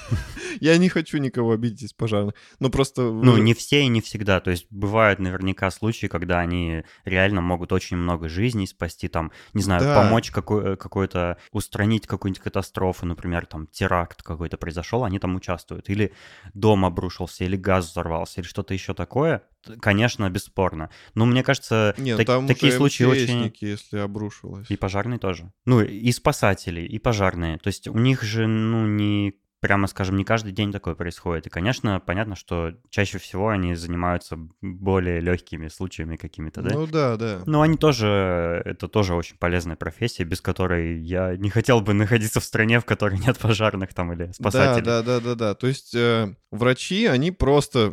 Я 0.62 0.78
не 0.78 0.90
хочу 0.90 1.18
никого 1.18 1.52
обидеть 1.52 1.82
из 1.82 1.94
пожарных, 1.94 2.36
но 2.60 2.70
просто... 2.70 3.02
Ну, 3.02 3.36
не 3.38 3.54
все 3.54 3.82
и 3.82 3.88
не 3.88 4.00
всегда. 4.00 4.40
То 4.40 4.52
есть 4.52 4.68
бывают 4.70 5.20
наверняка 5.20 5.70
случаи, 5.72 6.06
когда 6.06 6.40
они 6.40 6.84
реально 7.04 7.42
могут 7.42 7.74
очень 7.74 7.98
много 7.98 8.30
жизней 8.30 8.68
спасти, 8.68 9.08
там, 9.08 9.32
не 9.54 9.64
знаю, 9.64 9.82
да. 9.82 10.02
помочь 10.02 10.32
какой- 10.32 10.74
э, 10.74 10.76
какой-то, 10.76 11.38
устранить 11.52 12.08
какую-нибудь 12.08 12.44
катастрофу, 12.44 13.06
например, 13.08 13.48
там, 13.48 13.68
теракт 13.68 14.22
какой-то 14.22 14.58
произошел, 14.58 15.04
они 15.04 15.18
там 15.20 15.36
участвуют. 15.36 15.90
Или 15.90 16.14
дом 16.54 16.86
обрушился, 16.86 17.44
или 17.44 17.58
газ 17.58 17.90
взорвался, 17.90 18.40
или 18.40 18.48
что-то 18.48 18.74
еще 18.74 18.94
такое 18.94 19.42
конечно, 19.82 20.30
бесспорно. 20.30 20.90
Но 21.14 21.26
мне 21.26 21.44
кажется, 21.44 21.96
Нет, 21.98 22.18
так, 22.18 22.28
там 22.28 22.48
такие 22.48 22.72
случаи 22.72 23.04
очень... 23.04 23.54
если 23.62 23.98
обрушилось. 23.98 24.70
И 24.70 24.78
пожарные 24.78 25.20
тоже. 25.20 25.52
Ну, 25.66 25.82
и 25.82 26.12
спасатели, 26.12 26.82
и 26.82 27.00
пожарные. 27.00 27.58
То 27.58 27.68
есть 27.68 27.88
у 27.88 27.98
них 27.98 28.22
же, 28.22 28.48
ну, 28.48 28.86
не 28.86 29.36
прямо 29.66 29.88
скажем, 29.88 30.16
не 30.16 30.24
каждый 30.24 30.52
день 30.52 30.72
такое 30.72 30.94
происходит. 30.94 31.48
И, 31.48 31.50
конечно, 31.50 32.00
понятно, 32.00 32.36
что 32.36 32.74
чаще 32.92 33.18
всего 33.18 33.50
они 33.50 33.74
занимаются 33.74 34.38
более 34.62 35.20
легкими 35.20 35.70
случаями 35.70 36.18
какими-то, 36.18 36.62
да? 36.62 36.76
Ну 36.76 36.86
да, 36.86 37.18
да. 37.18 37.42
Но 37.48 37.62
они 37.62 37.76
тоже, 37.76 38.62
это 38.64 38.88
тоже 38.88 39.16
очень 39.16 39.38
полезная 39.38 39.76
профессия, 39.76 40.24
без 40.24 40.40
которой 40.40 41.00
я 41.02 41.36
не 41.36 41.50
хотел 41.50 41.82
бы 41.82 41.96
находиться 41.96 42.40
в 42.40 42.44
стране, 42.44 42.80
в 42.80 42.86
которой 42.86 43.18
нет 43.18 43.40
пожарных 43.40 43.92
там 43.96 44.14
или 44.14 44.32
спасателей. 44.34 44.86
Да, 44.86 45.02
да, 45.02 45.20
да, 45.20 45.30
да, 45.30 45.36
да. 45.36 45.56
То 45.56 45.66
есть 45.66 45.96
э, 45.96 46.36
врачи, 46.52 47.08
они 47.08 47.32
просто 47.32 47.92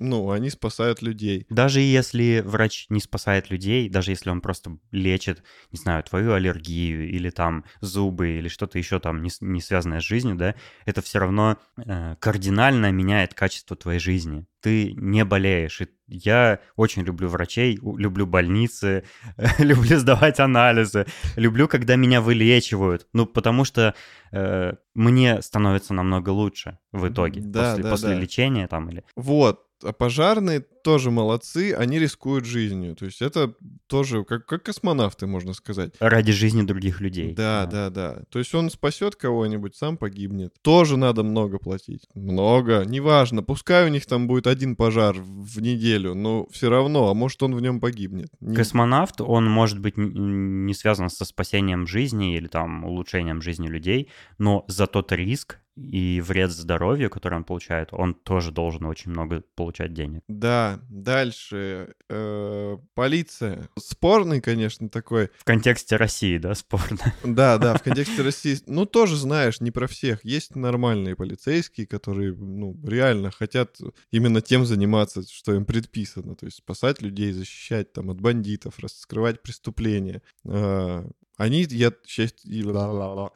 ну, 0.00 0.30
они 0.30 0.48
спасают 0.48 1.02
людей. 1.02 1.46
Даже 1.50 1.80
если 1.80 2.42
врач 2.44 2.86
не 2.88 3.00
спасает 3.00 3.50
людей, 3.50 3.88
даже 3.88 4.12
если 4.12 4.30
он 4.30 4.40
просто 4.40 4.78
лечит, 4.92 5.42
не 5.72 5.78
знаю, 5.78 6.04
твою 6.04 6.32
аллергию 6.34 7.08
или 7.10 7.30
там 7.30 7.64
зубы 7.80 8.38
или 8.38 8.48
что-то 8.48 8.78
еще 8.78 9.00
там 9.00 9.22
не, 9.22 9.30
не 9.40 9.60
связанное 9.60 10.00
с 10.00 10.04
жизнью, 10.04 10.36
да, 10.36 10.54
это 10.86 11.02
все 11.02 11.18
равно 11.18 11.58
э, 11.76 12.16
кардинально 12.20 12.92
меняет 12.92 13.34
качество 13.34 13.76
твоей 13.76 13.98
жизни. 13.98 14.46
Ты 14.60 14.92
не 14.92 15.24
болеешь. 15.24 15.80
И 15.80 15.88
я 16.08 16.60
очень 16.76 17.02
люблю 17.02 17.28
врачей, 17.28 17.78
люблю 17.82 18.26
больницы, 18.26 19.04
люблю 19.58 19.98
сдавать 19.98 20.40
анализы, 20.40 21.06
люблю, 21.36 21.68
когда 21.68 21.96
меня 21.96 22.20
вылечивают. 22.20 23.06
Ну, 23.12 23.26
потому 23.26 23.64
что 23.64 23.94
э, 24.32 24.72
мне 24.94 25.42
становится 25.42 25.92
намного 25.92 26.30
лучше 26.30 26.78
в 26.92 27.08
итоге 27.08 27.40
да, 27.40 27.70
после, 27.70 27.82
да, 27.84 27.90
после 27.90 28.08
да. 28.10 28.14
лечения 28.14 28.66
там 28.68 28.90
или. 28.90 29.04
Вот, 29.16 29.67
а 29.82 29.92
пожарные 29.92 30.60
тоже 30.60 31.10
молодцы, 31.10 31.74
они 31.74 31.98
рискуют 31.98 32.44
жизнью. 32.44 32.96
То 32.96 33.04
есть 33.04 33.20
это 33.20 33.54
тоже 33.86 34.24
как, 34.24 34.46
как 34.46 34.62
космонавты, 34.62 35.26
можно 35.26 35.52
сказать. 35.52 35.94
Ради 36.00 36.32
жизни 36.32 36.62
других 36.62 37.00
людей. 37.00 37.34
Да, 37.34 37.66
да, 37.66 37.90
да, 37.90 38.14
да. 38.14 38.22
То 38.30 38.38
есть 38.38 38.54
он 38.54 38.70
спасет 38.70 39.16
кого-нибудь, 39.16 39.76
сам 39.76 39.96
погибнет. 39.96 40.54
Тоже 40.62 40.96
надо 40.96 41.22
много 41.22 41.58
платить. 41.58 42.06
Много. 42.14 42.84
Неважно. 42.86 43.42
Пускай 43.42 43.86
у 43.86 43.88
них 43.88 44.06
там 44.06 44.26
будет 44.26 44.46
один 44.46 44.76
пожар 44.76 45.16
в 45.18 45.60
неделю, 45.60 46.14
но 46.14 46.46
все 46.50 46.70
равно, 46.70 47.10
а 47.10 47.14
может 47.14 47.42
он 47.42 47.54
в 47.54 47.60
нем 47.60 47.80
погибнет. 47.80 48.30
Не... 48.40 48.56
Космонавт, 48.56 49.20
он 49.20 49.44
может 49.50 49.78
быть 49.78 49.94
не 49.96 50.74
связан 50.74 51.10
со 51.10 51.24
спасением 51.24 51.86
жизни 51.86 52.36
или 52.36 52.46
там 52.46 52.84
улучшением 52.84 53.42
жизни 53.42 53.68
людей, 53.68 54.08
но 54.38 54.64
за 54.68 54.86
тот 54.86 55.12
риск 55.12 55.58
и 55.78 56.20
вред 56.20 56.50
здоровью, 56.50 57.10
который 57.10 57.34
он 57.34 57.44
получает, 57.44 57.88
он 57.92 58.14
тоже 58.14 58.52
должен 58.52 58.84
очень 58.86 59.10
много 59.10 59.42
получать 59.54 59.92
денег. 59.92 60.22
Да, 60.28 60.80
дальше. 60.88 61.94
Э, 62.08 62.78
полиция. 62.94 63.68
Спорный, 63.78 64.40
конечно, 64.40 64.88
такой. 64.88 65.30
В 65.38 65.44
контексте 65.44 65.96
России, 65.96 66.38
да, 66.38 66.54
спорно? 66.54 66.98
Да, 67.24 67.58
да, 67.58 67.74
в 67.76 67.82
контексте 67.82 68.22
России. 68.22 68.58
Ну, 68.66 68.86
тоже 68.86 69.16
знаешь, 69.16 69.60
не 69.60 69.70
про 69.70 69.86
всех. 69.86 70.24
Есть 70.24 70.56
нормальные 70.56 71.16
полицейские, 71.16 71.86
которые, 71.86 72.34
ну, 72.34 72.76
реально 72.84 73.30
хотят 73.30 73.78
именно 74.10 74.40
тем 74.40 74.66
заниматься, 74.66 75.22
что 75.22 75.54
им 75.54 75.64
предписано. 75.64 76.34
То 76.34 76.46
есть 76.46 76.58
спасать 76.58 77.02
людей, 77.02 77.32
защищать 77.32 77.92
там 77.92 78.10
от 78.10 78.20
бандитов, 78.20 78.78
раскрывать 78.78 79.42
преступления. 79.42 80.22
Э, 80.44 81.04
они, 81.38 81.62
я 81.70 81.92
сейчас... 82.04 82.34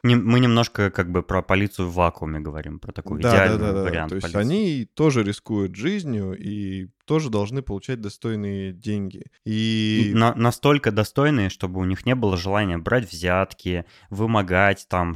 Мы 0.03 0.39
немножко 0.39 0.91
как 0.91 1.09
бы 1.09 1.23
про 1.23 1.41
полицию 1.41 1.87
в 1.87 1.93
вакууме 1.93 2.41
говорим, 2.41 2.79
про 2.79 2.91
такой 2.91 3.21
да, 3.21 3.31
идеальный 3.31 3.59
да, 3.59 3.67
да, 3.67 3.73
да. 3.73 3.83
вариант 3.83 4.09
То 4.09 4.15
есть 4.15 4.31
полиции. 4.33 4.39
они 4.39 4.85
тоже 4.93 5.23
рискуют 5.23 5.75
жизнью 5.75 6.37
и 6.37 6.89
тоже 7.05 7.29
должны 7.29 7.61
получать 7.61 8.01
достойные 8.01 8.73
деньги. 8.73 9.23
И... 9.45 10.11
На, 10.13 10.35
настолько 10.35 10.91
достойные, 10.91 11.49
чтобы 11.49 11.79
у 11.79 11.85
них 11.85 12.05
не 12.05 12.13
было 12.13 12.35
желания 12.35 12.77
брать 12.77 13.09
взятки, 13.09 13.85
вымогать 14.09 14.85
там 14.89 15.15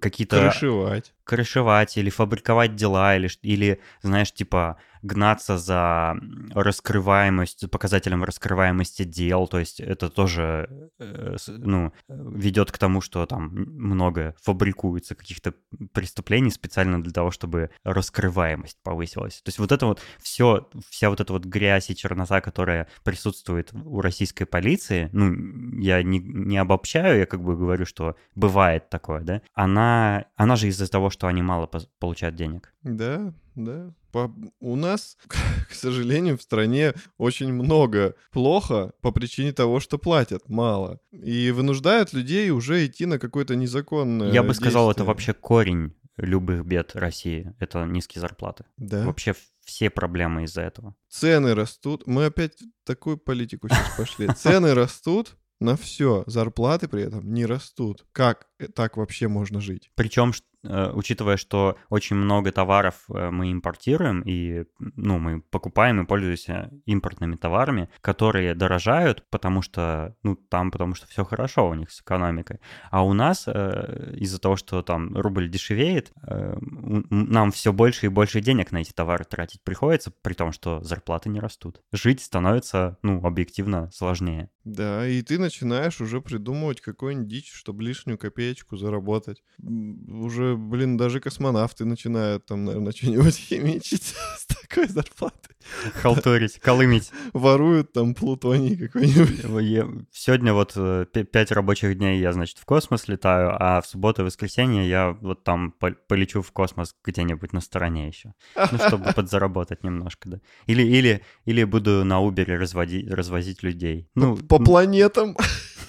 какие-то... 0.00 0.40
Крышевать. 0.40 1.14
Крышевать 1.28 1.98
или 1.98 2.08
фабриковать 2.08 2.74
дела, 2.74 3.14
или, 3.14 3.28
или 3.42 3.80
знаешь, 4.00 4.32
типа 4.32 4.78
гнаться 5.02 5.58
за 5.58 6.16
раскрываемость, 6.54 7.70
показателем 7.70 8.24
раскрываемости 8.24 9.04
дел, 9.04 9.46
то 9.46 9.58
есть 9.58 9.80
это 9.80 10.08
тоже, 10.08 10.90
э, 10.98 11.36
ну, 11.48 11.92
ведет 12.08 12.72
к 12.72 12.78
тому, 12.78 13.00
что 13.00 13.26
там 13.26 13.48
много 13.54 14.34
фабрикуется 14.42 15.14
каких-то 15.14 15.54
преступлений 15.92 16.50
специально 16.50 17.02
для 17.02 17.12
того, 17.12 17.30
чтобы 17.30 17.70
раскрываемость 17.84 18.78
повысилась. 18.82 19.42
То 19.42 19.48
есть 19.48 19.58
вот 19.58 19.72
это 19.72 19.86
вот 19.86 20.00
все, 20.18 20.68
вся 20.88 21.10
вот 21.10 21.20
эта 21.20 21.32
вот 21.32 21.44
грязь 21.44 21.90
и 21.90 21.96
чернота, 21.96 22.40
которая 22.40 22.88
присутствует 23.04 23.70
у 23.72 24.00
российской 24.00 24.44
полиции, 24.44 25.10
ну, 25.12 25.78
я 25.78 26.02
не, 26.02 26.18
не 26.18 26.58
обобщаю, 26.58 27.18
я 27.18 27.26
как 27.26 27.42
бы 27.42 27.56
говорю, 27.56 27.86
что 27.86 28.16
бывает 28.34 28.88
такое, 28.90 29.20
да, 29.20 29.42
она, 29.54 30.26
она 30.36 30.56
же 30.56 30.68
из-за 30.68 30.90
того, 30.90 31.10
что 31.10 31.17
они 31.26 31.42
мало 31.42 31.68
получают 31.98 32.36
денег. 32.36 32.72
Да, 32.82 33.32
да. 33.54 33.92
По... 34.12 34.32
У 34.60 34.76
нас, 34.76 35.16
к 35.68 35.74
сожалению, 35.74 36.38
в 36.38 36.42
стране 36.42 36.94
очень 37.18 37.52
много 37.52 38.14
плохо 38.30 38.92
по 39.00 39.10
причине 39.10 39.52
того, 39.52 39.80
что 39.80 39.98
платят 39.98 40.48
мало. 40.48 41.00
И 41.10 41.50
вынуждают 41.50 42.12
людей 42.12 42.50
уже 42.50 42.86
идти 42.86 43.06
на 43.06 43.18
какое-то 43.18 43.56
незаконное 43.56 44.32
Я 44.32 44.42
бы 44.42 44.48
действие. 44.48 44.70
сказал, 44.70 44.90
это 44.90 45.04
вообще 45.04 45.32
корень 45.34 45.94
любых 46.16 46.64
бед 46.64 46.94
России. 46.94 47.54
Это 47.58 47.84
низкие 47.84 48.20
зарплаты. 48.20 48.64
Да. 48.76 49.04
Вообще 49.04 49.34
все 49.64 49.90
проблемы 49.90 50.44
из-за 50.44 50.62
этого. 50.62 50.94
Цены 51.08 51.54
растут. 51.54 52.06
Мы 52.06 52.26
опять 52.26 52.58
такую 52.84 53.18
политику 53.18 53.68
сейчас 53.68 53.96
пошли. 53.96 54.28
Цены 54.36 54.74
растут, 54.74 55.36
на 55.60 55.76
все. 55.76 56.24
Зарплаты 56.26 56.88
при 56.88 57.02
этом 57.02 57.32
не 57.32 57.44
растут. 57.44 58.06
Как 58.12 58.46
так 58.74 58.96
вообще 58.96 59.28
можно 59.28 59.60
жить? 59.60 59.90
Причем 59.94 60.32
Э, 60.32 60.32
учитывая, 60.64 61.36
что 61.36 61.76
очень 61.88 62.16
много 62.16 62.52
товаров 62.52 63.04
э, 63.08 63.30
мы 63.30 63.52
импортируем, 63.52 64.22
и 64.22 64.64
ну, 64.78 65.18
мы 65.18 65.40
покупаем 65.40 66.02
и 66.02 66.06
пользуемся 66.06 66.70
импортными 66.84 67.36
товарами, 67.36 67.88
которые 68.00 68.54
дорожают, 68.54 69.24
потому 69.30 69.62
что, 69.62 70.16
ну, 70.22 70.36
там, 70.36 70.70
потому 70.70 70.94
что 70.94 71.06
все 71.06 71.24
хорошо 71.24 71.68
у 71.68 71.74
них 71.74 71.90
с 71.90 72.00
экономикой. 72.00 72.60
А 72.90 73.04
у 73.04 73.12
нас 73.12 73.44
э, 73.46 74.14
из-за 74.16 74.40
того, 74.40 74.56
что 74.56 74.82
там 74.82 75.16
рубль 75.16 75.48
дешевеет, 75.48 76.12
нам 76.22 77.52
все 77.52 77.72
больше 77.72 78.06
и 78.06 78.08
больше 78.08 78.40
денег 78.40 78.72
на 78.72 78.78
эти 78.78 78.92
товары 78.92 79.24
тратить 79.24 79.62
приходится, 79.62 80.12
при 80.22 80.34
том, 80.34 80.52
что 80.52 80.82
зарплаты 80.82 81.28
не 81.28 81.40
растут. 81.40 81.80
Жить 81.92 82.20
становится, 82.20 82.98
ну, 83.02 83.24
объективно 83.24 83.90
сложнее. 83.92 84.50
Да, 84.64 85.06
и 85.06 85.22
ты 85.22 85.38
начинаешь 85.38 86.00
уже 86.00 86.20
придумывать 86.20 86.80
какую-нибудь 86.80 87.28
дичь, 87.28 87.52
чтобы 87.52 87.82
лишнюю 87.84 88.18
копеечку 88.18 88.76
заработать. 88.76 89.42
Уже 89.62 90.47
блин, 90.56 90.96
даже 90.96 91.20
космонавты 91.20 91.84
начинают 91.84 92.46
там, 92.46 92.64
наверное, 92.64 92.92
что-нибудь 92.96 93.36
химичить 93.36 94.14
с 94.36 94.46
такой 94.46 94.88
зарплатой. 94.88 95.56
Халтурить, 95.94 96.60
колымить. 96.60 97.10
Воруют 97.32 97.92
там 97.92 98.14
плутоний 98.14 98.76
какой-нибудь. 98.76 100.06
Сегодня 100.12 100.54
вот 100.54 100.72
э, 100.76 101.04
пять 101.04 101.52
рабочих 101.52 101.98
дней 101.98 102.20
я, 102.20 102.32
значит, 102.32 102.58
в 102.58 102.64
космос 102.64 103.08
летаю, 103.08 103.54
а 103.58 103.80
в 103.80 103.86
субботу 103.86 104.22
и 104.22 104.24
воскресенье 104.24 104.88
я 104.88 105.10
вот 105.20 105.44
там 105.44 105.72
полечу 105.72 106.42
в 106.42 106.52
космос 106.52 106.94
где-нибудь 107.04 107.52
на 107.52 107.60
стороне 107.60 108.08
еще. 108.08 108.32
Ну, 108.56 108.78
чтобы 108.78 109.12
подзаработать 109.12 109.84
немножко, 109.84 110.28
да. 110.28 110.40
Или, 110.66 110.82
или, 110.82 111.22
или 111.44 111.64
буду 111.64 112.04
на 112.04 112.22
Uber 112.22 112.44
разводить, 112.56 113.10
развозить 113.10 113.62
людей. 113.62 114.08
Ну, 114.14 114.36
по 114.36 114.58
планетам. 114.58 115.36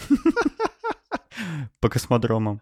По 1.80 1.90
космодромам. 1.90 2.62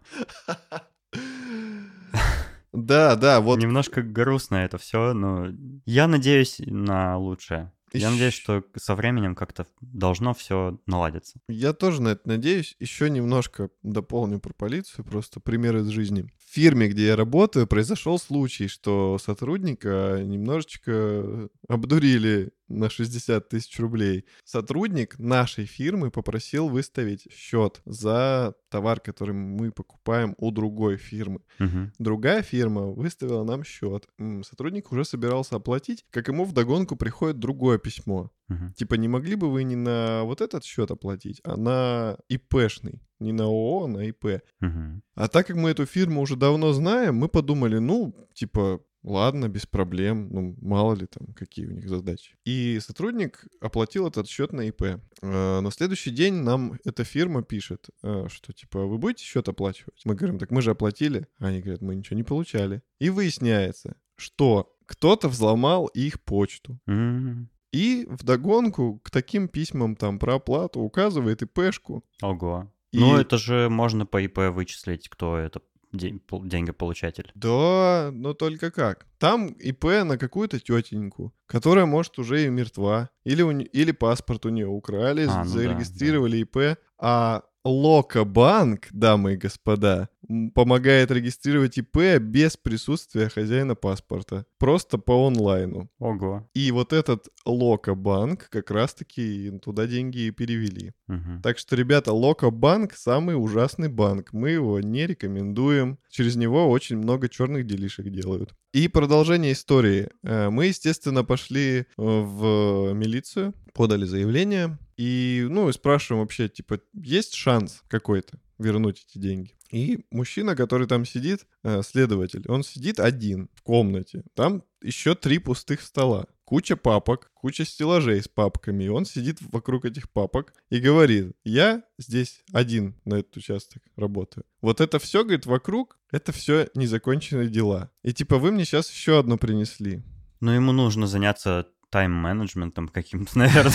Да, 2.78 3.16
да, 3.16 3.42
вот. 3.42 3.60
Немножко 3.60 4.04
грустно 4.04 4.58
это 4.58 4.78
все, 4.78 5.14
но 5.14 5.48
я 5.86 6.08
надеюсь 6.08 6.58
на 6.60 7.18
лучшее. 7.18 7.72
Я 7.92 8.12
надеюсь, 8.12 8.34
что 8.34 8.64
со 8.76 8.94
временем 8.94 9.34
как-то 9.34 9.66
должно 9.82 10.34
все 10.36 10.78
наладиться. 10.86 11.40
Я 11.48 11.74
тоже 11.74 12.02
на 12.02 12.10
это 12.10 12.28
надеюсь. 12.28 12.76
Еще 12.80 13.10
немножко 13.10 13.70
дополню 13.82 14.40
про 14.40 14.54
полицию, 14.54 15.06
просто 15.06 15.40
пример 15.40 15.78
из 15.78 15.88
жизни. 15.88 16.30
В 16.38 16.54
фирме, 16.54 16.88
где 16.90 17.08
я 17.08 17.16
работаю, 17.16 17.66
произошел 17.66 18.20
случай, 18.20 18.68
что 18.68 19.18
сотрудника 19.18 20.22
немножечко 20.24 21.50
обдурили 21.68 22.52
на 22.68 22.90
60 22.90 23.50
тысяч 23.50 23.80
рублей. 23.80 24.26
Сотрудник 24.44 25.18
нашей 25.20 25.66
фирмы 25.66 26.12
попросил 26.12 26.70
выставить 26.70 27.32
счет 27.32 27.82
за 27.86 28.56
товар, 28.70 29.00
который 29.00 29.34
мы 29.34 29.72
покупаем 29.72 30.36
у 30.38 30.52
другой 30.52 30.98
фирмы. 30.98 31.42
Мгм. 31.60 31.94
Другая 32.00 32.42
фирма 32.42 32.88
выставила 32.88 33.44
нам 33.44 33.64
счет. 33.64 34.08
Сотрудник 34.44 34.92
уже 34.92 35.06
собирался 35.06 35.56
оплатить, 35.56 36.06
как 36.10 36.28
ему 36.28 36.46
вдогонку 36.46 36.96
приходит 36.96 37.40
другое 37.40 37.78
письмо. 37.78 38.32
Мгм. 38.48 38.74
Типа, 38.74 38.96
не 38.96 39.08
могли 39.08 39.36
бы 39.36 39.52
вы 39.52 39.64
не 39.64 39.76
на 39.76 40.24
вот 40.24 40.42
этот 40.42 40.64
счет 40.64 40.92
оплатить, 40.92 41.42
а 41.44 41.58
на 41.58 42.18
ИПшный. 42.30 43.02
Не 43.20 43.32
на 43.32 43.46
ООО, 43.46 43.86
а 43.86 43.88
на 43.88 44.10
ИП. 44.10 44.42
Мгм. 44.60 45.02
А 45.16 45.28
так 45.28 45.48
как 45.48 45.56
мы 45.56 45.72
эту 45.72 45.86
фирму 45.86 46.22
уже 46.22 46.36
давно 46.36 46.72
знаем, 46.74 47.16
мы 47.16 47.28
подумали, 47.28 47.80
ну, 47.80 48.16
типа, 48.34 48.80
ладно, 49.08 49.48
без 49.50 49.66
проблем, 49.66 50.30
ну, 50.32 50.56
мало 50.62 50.94
ли 50.96 51.06
там, 51.08 51.34
какие 51.34 51.66
у 51.68 51.72
них 51.72 51.88
задачи. 51.90 52.36
И 52.46 52.80
сотрудник 52.82 53.46
оплатил 53.62 54.08
этот 54.08 54.28
счет 54.28 54.54
на 54.54 54.62
ИП. 54.68 54.82
Э, 55.22 55.60
На 55.62 55.72
следующий 55.72 56.12
день 56.12 56.34
нам 56.36 56.78
эта 56.86 57.04
фирма 57.04 57.42
пишет, 57.44 57.90
э, 58.04 58.28
что, 58.30 58.54
типа, 58.54 58.86
вы 58.86 58.98
будете 58.98 59.24
счет 59.24 59.48
оплачивать? 59.50 60.02
Мы 60.06 60.16
говорим, 60.16 60.38
так 60.40 60.52
мы 60.52 60.62
же 60.62 60.72
оплатили. 60.72 61.28
А 61.40 61.48
Они 61.48 61.62
говорят, 61.62 61.82
мы 61.82 61.96
ничего 61.96 62.18
не 62.18 62.24
получали. 62.24 62.82
И 63.00 63.10
выясняется, 63.10 63.96
что 64.18 64.76
кто-то 64.86 65.28
взломал 65.30 65.88
их 65.88 66.22
почту. 66.24 66.80
М, 66.88 67.50
И 67.74 68.06
вдогонку 68.10 69.00
к 69.04 69.10
таким 69.12 69.48
письмам 69.50 69.96
там 69.96 70.20
про 70.20 70.36
оплату 70.36 70.80
указывает 70.80 71.42
ИПшку. 71.42 72.04
Ого. 72.22 72.72
И- 72.94 73.00
Ну, 73.00 73.18
это 73.18 73.38
же 73.38 73.68
можно 73.70 74.06
по 74.06 74.22
ИП 74.22 74.38
вычислить, 74.54 75.10
кто 75.10 75.38
это 75.38 75.62
деньгополучатель. 75.92 77.32
Да, 77.36 78.10
но 78.14 78.34
только 78.34 78.72
как? 78.72 79.06
Там 79.18 79.48
ИП 79.48 79.84
на 80.04 80.18
какую-то 80.18 80.60
тетеньку, 80.60 81.34
которая, 81.46 81.86
может, 81.86 82.20
уже 82.20 82.46
и 82.46 82.50
мертва. 82.50 83.10
Или, 83.24 83.42
у 83.42 83.52
или 83.52 83.92
паспорт 83.92 84.46
у 84.46 84.50
нее 84.50 84.68
украли, 84.68 85.26
А, 85.30 85.44
ну 85.44 85.44
да, 85.44 85.46
зарегистрировали 85.46 86.38
ИП. 86.38 86.78
А 87.00 87.44
Локобанк, 87.64 88.88
дамы 88.92 89.34
и 89.34 89.38
господа, 89.38 90.10
помогает 90.54 91.12
регистрировать 91.12 91.78
ИП 91.78 92.20
без 92.20 92.58
присутствия 92.58 93.30
хозяина 93.30 93.76
паспорта. 93.76 94.46
Просто 94.58 94.98
по 94.98 95.28
онлайну. 95.28 95.90
Ого. 96.00 96.50
И 96.54 96.72
вот 96.72 96.94
этот 96.94 97.28
Локобанк 97.46 98.50
как 98.50 98.72
раз-таки 98.72 99.52
туда 99.64 99.88
деньги 99.88 100.20
и 100.28 100.32
перевели. 100.32 100.94
Мгм. 101.08 101.42
Так 101.42 101.58
что, 101.58 101.76
ребята, 101.76 102.14
Локобанк 102.14 102.94
самый 102.94 103.34
ужасный 103.34 103.90
банк. 103.90 104.34
Мы 104.34 104.52
его 104.52 104.80
не 104.80 105.08
рекомендуем. 105.08 106.00
Через 106.10 106.36
него 106.36 106.70
очень 106.70 106.98
много 106.98 107.30
черных 107.30 107.66
делишек 107.66 108.10
делают. 108.10 108.54
И 108.74 108.88
продолжение 108.88 109.54
истории. 109.54 110.10
Э, 110.24 110.50
Мы, 110.50 110.68
естественно, 110.68 111.24
пошли 111.24 111.80
э, 111.80 111.84
в 111.98 112.94
милицию, 112.94 113.54
подали 113.74 114.06
заявление 114.06 114.78
и, 114.98 115.46
ну, 115.50 115.70
и 115.70 115.74
спрашиваем 115.74 116.22
вообще, 116.22 116.50
типа, 116.50 116.80
есть 116.94 117.36
шанс 117.36 117.84
какой-то 117.88 118.40
вернуть 118.58 119.06
эти 119.08 119.20
деньги? 119.20 119.54
И 119.72 120.06
мужчина, 120.12 120.56
который 120.56 120.88
там 120.88 121.06
сидит, 121.06 121.46
э, 121.64 121.82
следователь, 121.84 122.44
он 122.48 122.64
сидит 122.64 123.00
один 123.00 123.50
в 123.54 123.62
комнате. 123.62 124.24
Там 124.34 124.64
еще 124.82 125.14
три 125.14 125.40
пустых 125.40 125.82
стола. 125.82 126.26
Куча 126.46 126.78
папок, 126.78 127.30
куча 127.34 127.66
стеллажей 127.66 128.22
с 128.22 128.30
папками. 128.30 128.86
И 128.86 128.88
он 128.88 129.06
сидит 129.06 129.40
вокруг 129.42 129.84
этих 129.84 130.10
папок 130.10 130.54
и 130.70 130.80
говорит, 130.80 131.34
я 131.44 131.84
здесь 131.98 132.42
один 132.54 132.96
на 133.04 133.16
этот 133.16 133.36
участок 133.36 133.84
работаю. 133.98 134.46
Вот 134.62 134.80
это 134.80 134.98
все, 134.98 135.24
говорит, 135.24 135.46
вокруг, 135.46 136.00
это 136.12 136.32
все 136.32 136.70
незаконченные 136.74 137.50
дела. 137.50 137.92
И 138.04 138.14
типа 138.14 138.38
вы 138.38 138.52
мне 138.52 138.64
сейчас 138.64 138.90
еще 138.90 139.20
одно 139.20 139.38
принесли. 139.38 140.04
Ну, 140.40 140.52
ему 140.52 140.72
нужно 140.72 141.08
заняться 141.08 141.68
тайм-менеджментом 141.90 142.88
каким-то, 142.88 143.32
наверное, 143.38 143.74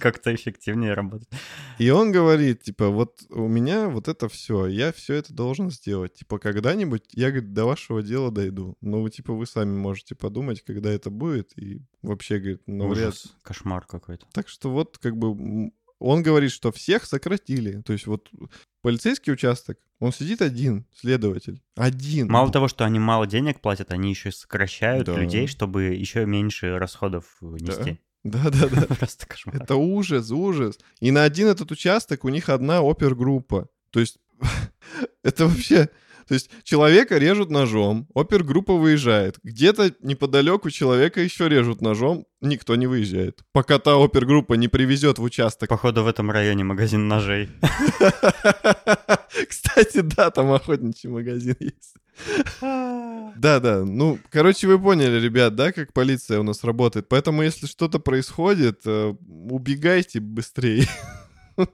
как-то 0.00 0.34
эффективнее 0.34 0.94
работать. 0.94 1.28
И 1.78 1.90
он 1.90 2.12
говорит, 2.12 2.62
типа, 2.62 2.88
вот 2.88 3.20
у 3.30 3.48
меня 3.48 3.88
вот 3.88 4.08
это 4.08 4.28
все, 4.28 4.66
я 4.66 4.92
все 4.92 5.14
это 5.14 5.32
должен 5.32 5.70
сделать. 5.70 6.14
Типа, 6.14 6.38
когда-нибудь 6.38 7.04
я, 7.12 7.30
говорит, 7.30 7.52
до 7.52 7.64
вашего 7.64 8.02
дела 8.02 8.30
дойду. 8.30 8.76
Вы, 8.80 9.10
типа, 9.10 9.32
вы 9.32 9.46
сами 9.46 9.76
можете 9.76 10.14
подумать, 10.14 10.62
когда 10.62 10.90
это 10.90 11.10
будет. 11.10 11.56
И 11.56 11.82
вообще, 12.02 12.38
говорит, 12.38 12.62
ну, 12.66 12.88
вряд 12.88 13.08
Ужас, 13.10 13.36
кошмар 13.42 13.86
какой-то. 13.86 14.26
Так 14.32 14.48
что 14.48 14.70
вот 14.70 14.98
как 14.98 15.16
бы 15.16 15.72
он 16.02 16.22
говорит, 16.22 16.50
что 16.50 16.72
всех 16.72 17.04
сократили. 17.06 17.80
То 17.82 17.92
есть 17.92 18.06
вот 18.06 18.30
полицейский 18.82 19.32
участок, 19.32 19.78
он 20.00 20.12
сидит 20.12 20.42
один, 20.42 20.84
следователь. 20.94 21.62
Один. 21.76 22.28
Мало 22.28 22.50
того, 22.50 22.68
что 22.68 22.84
они 22.84 22.98
мало 22.98 23.26
денег 23.26 23.60
платят, 23.60 23.92
они 23.92 24.10
еще 24.10 24.32
сокращают 24.32 25.06
Да. 25.06 25.16
людей, 25.16 25.46
чтобы 25.46 25.84
еще 25.84 26.26
меньше 26.26 26.78
расходов 26.78 27.24
нести. 27.40 28.00
Да-да-да. 28.24 28.82
Просто 28.98 29.26
кошмар. 29.26 29.62
Это 29.62 29.76
ужас, 29.76 30.30
ужас. 30.30 30.78
И 31.00 31.10
на 31.10 31.22
один 31.24 31.48
этот 31.48 31.70
участок 31.70 32.24
у 32.24 32.28
них 32.28 32.48
одна 32.48 32.78
опергруппа. 32.80 33.68
То 33.90 34.00
есть 34.00 34.18
это 35.22 35.46
вообще... 35.46 35.88
То 36.26 36.34
есть 36.34 36.50
человека 36.62 37.18
режут 37.18 37.50
ножом, 37.50 38.08
опергруппа 38.14 38.74
выезжает. 38.74 39.38
Где-то 39.42 39.94
неподалеку 40.00 40.70
человека 40.70 41.20
еще 41.20 41.48
режут 41.48 41.80
ножом, 41.80 42.26
никто 42.40 42.76
не 42.76 42.86
выезжает. 42.86 43.42
Пока 43.52 43.78
та 43.78 44.02
опергруппа 44.02 44.54
не 44.54 44.68
привезет 44.68 45.18
в 45.18 45.22
участок. 45.22 45.68
Походу, 45.68 46.02
в 46.02 46.06
этом 46.06 46.30
районе 46.30 46.64
магазин 46.64 47.08
ножей. 47.08 47.48
Кстати, 49.48 50.00
да, 50.00 50.30
там 50.30 50.52
охотничий 50.52 51.08
магазин 51.08 51.56
есть. 51.60 51.94
Да, 52.60 53.60
да. 53.60 53.84
Ну, 53.84 54.18
короче, 54.30 54.66
вы 54.66 54.78
поняли, 54.78 55.20
ребят, 55.20 55.54
да, 55.54 55.72
как 55.72 55.92
полиция 55.92 56.40
у 56.40 56.42
нас 56.42 56.64
работает. 56.64 57.08
Поэтому, 57.08 57.42
если 57.42 57.66
что-то 57.66 57.98
происходит, 57.98 58.82
э, 58.84 59.14
убегайте 59.50 60.20
быстрее. 60.20 60.86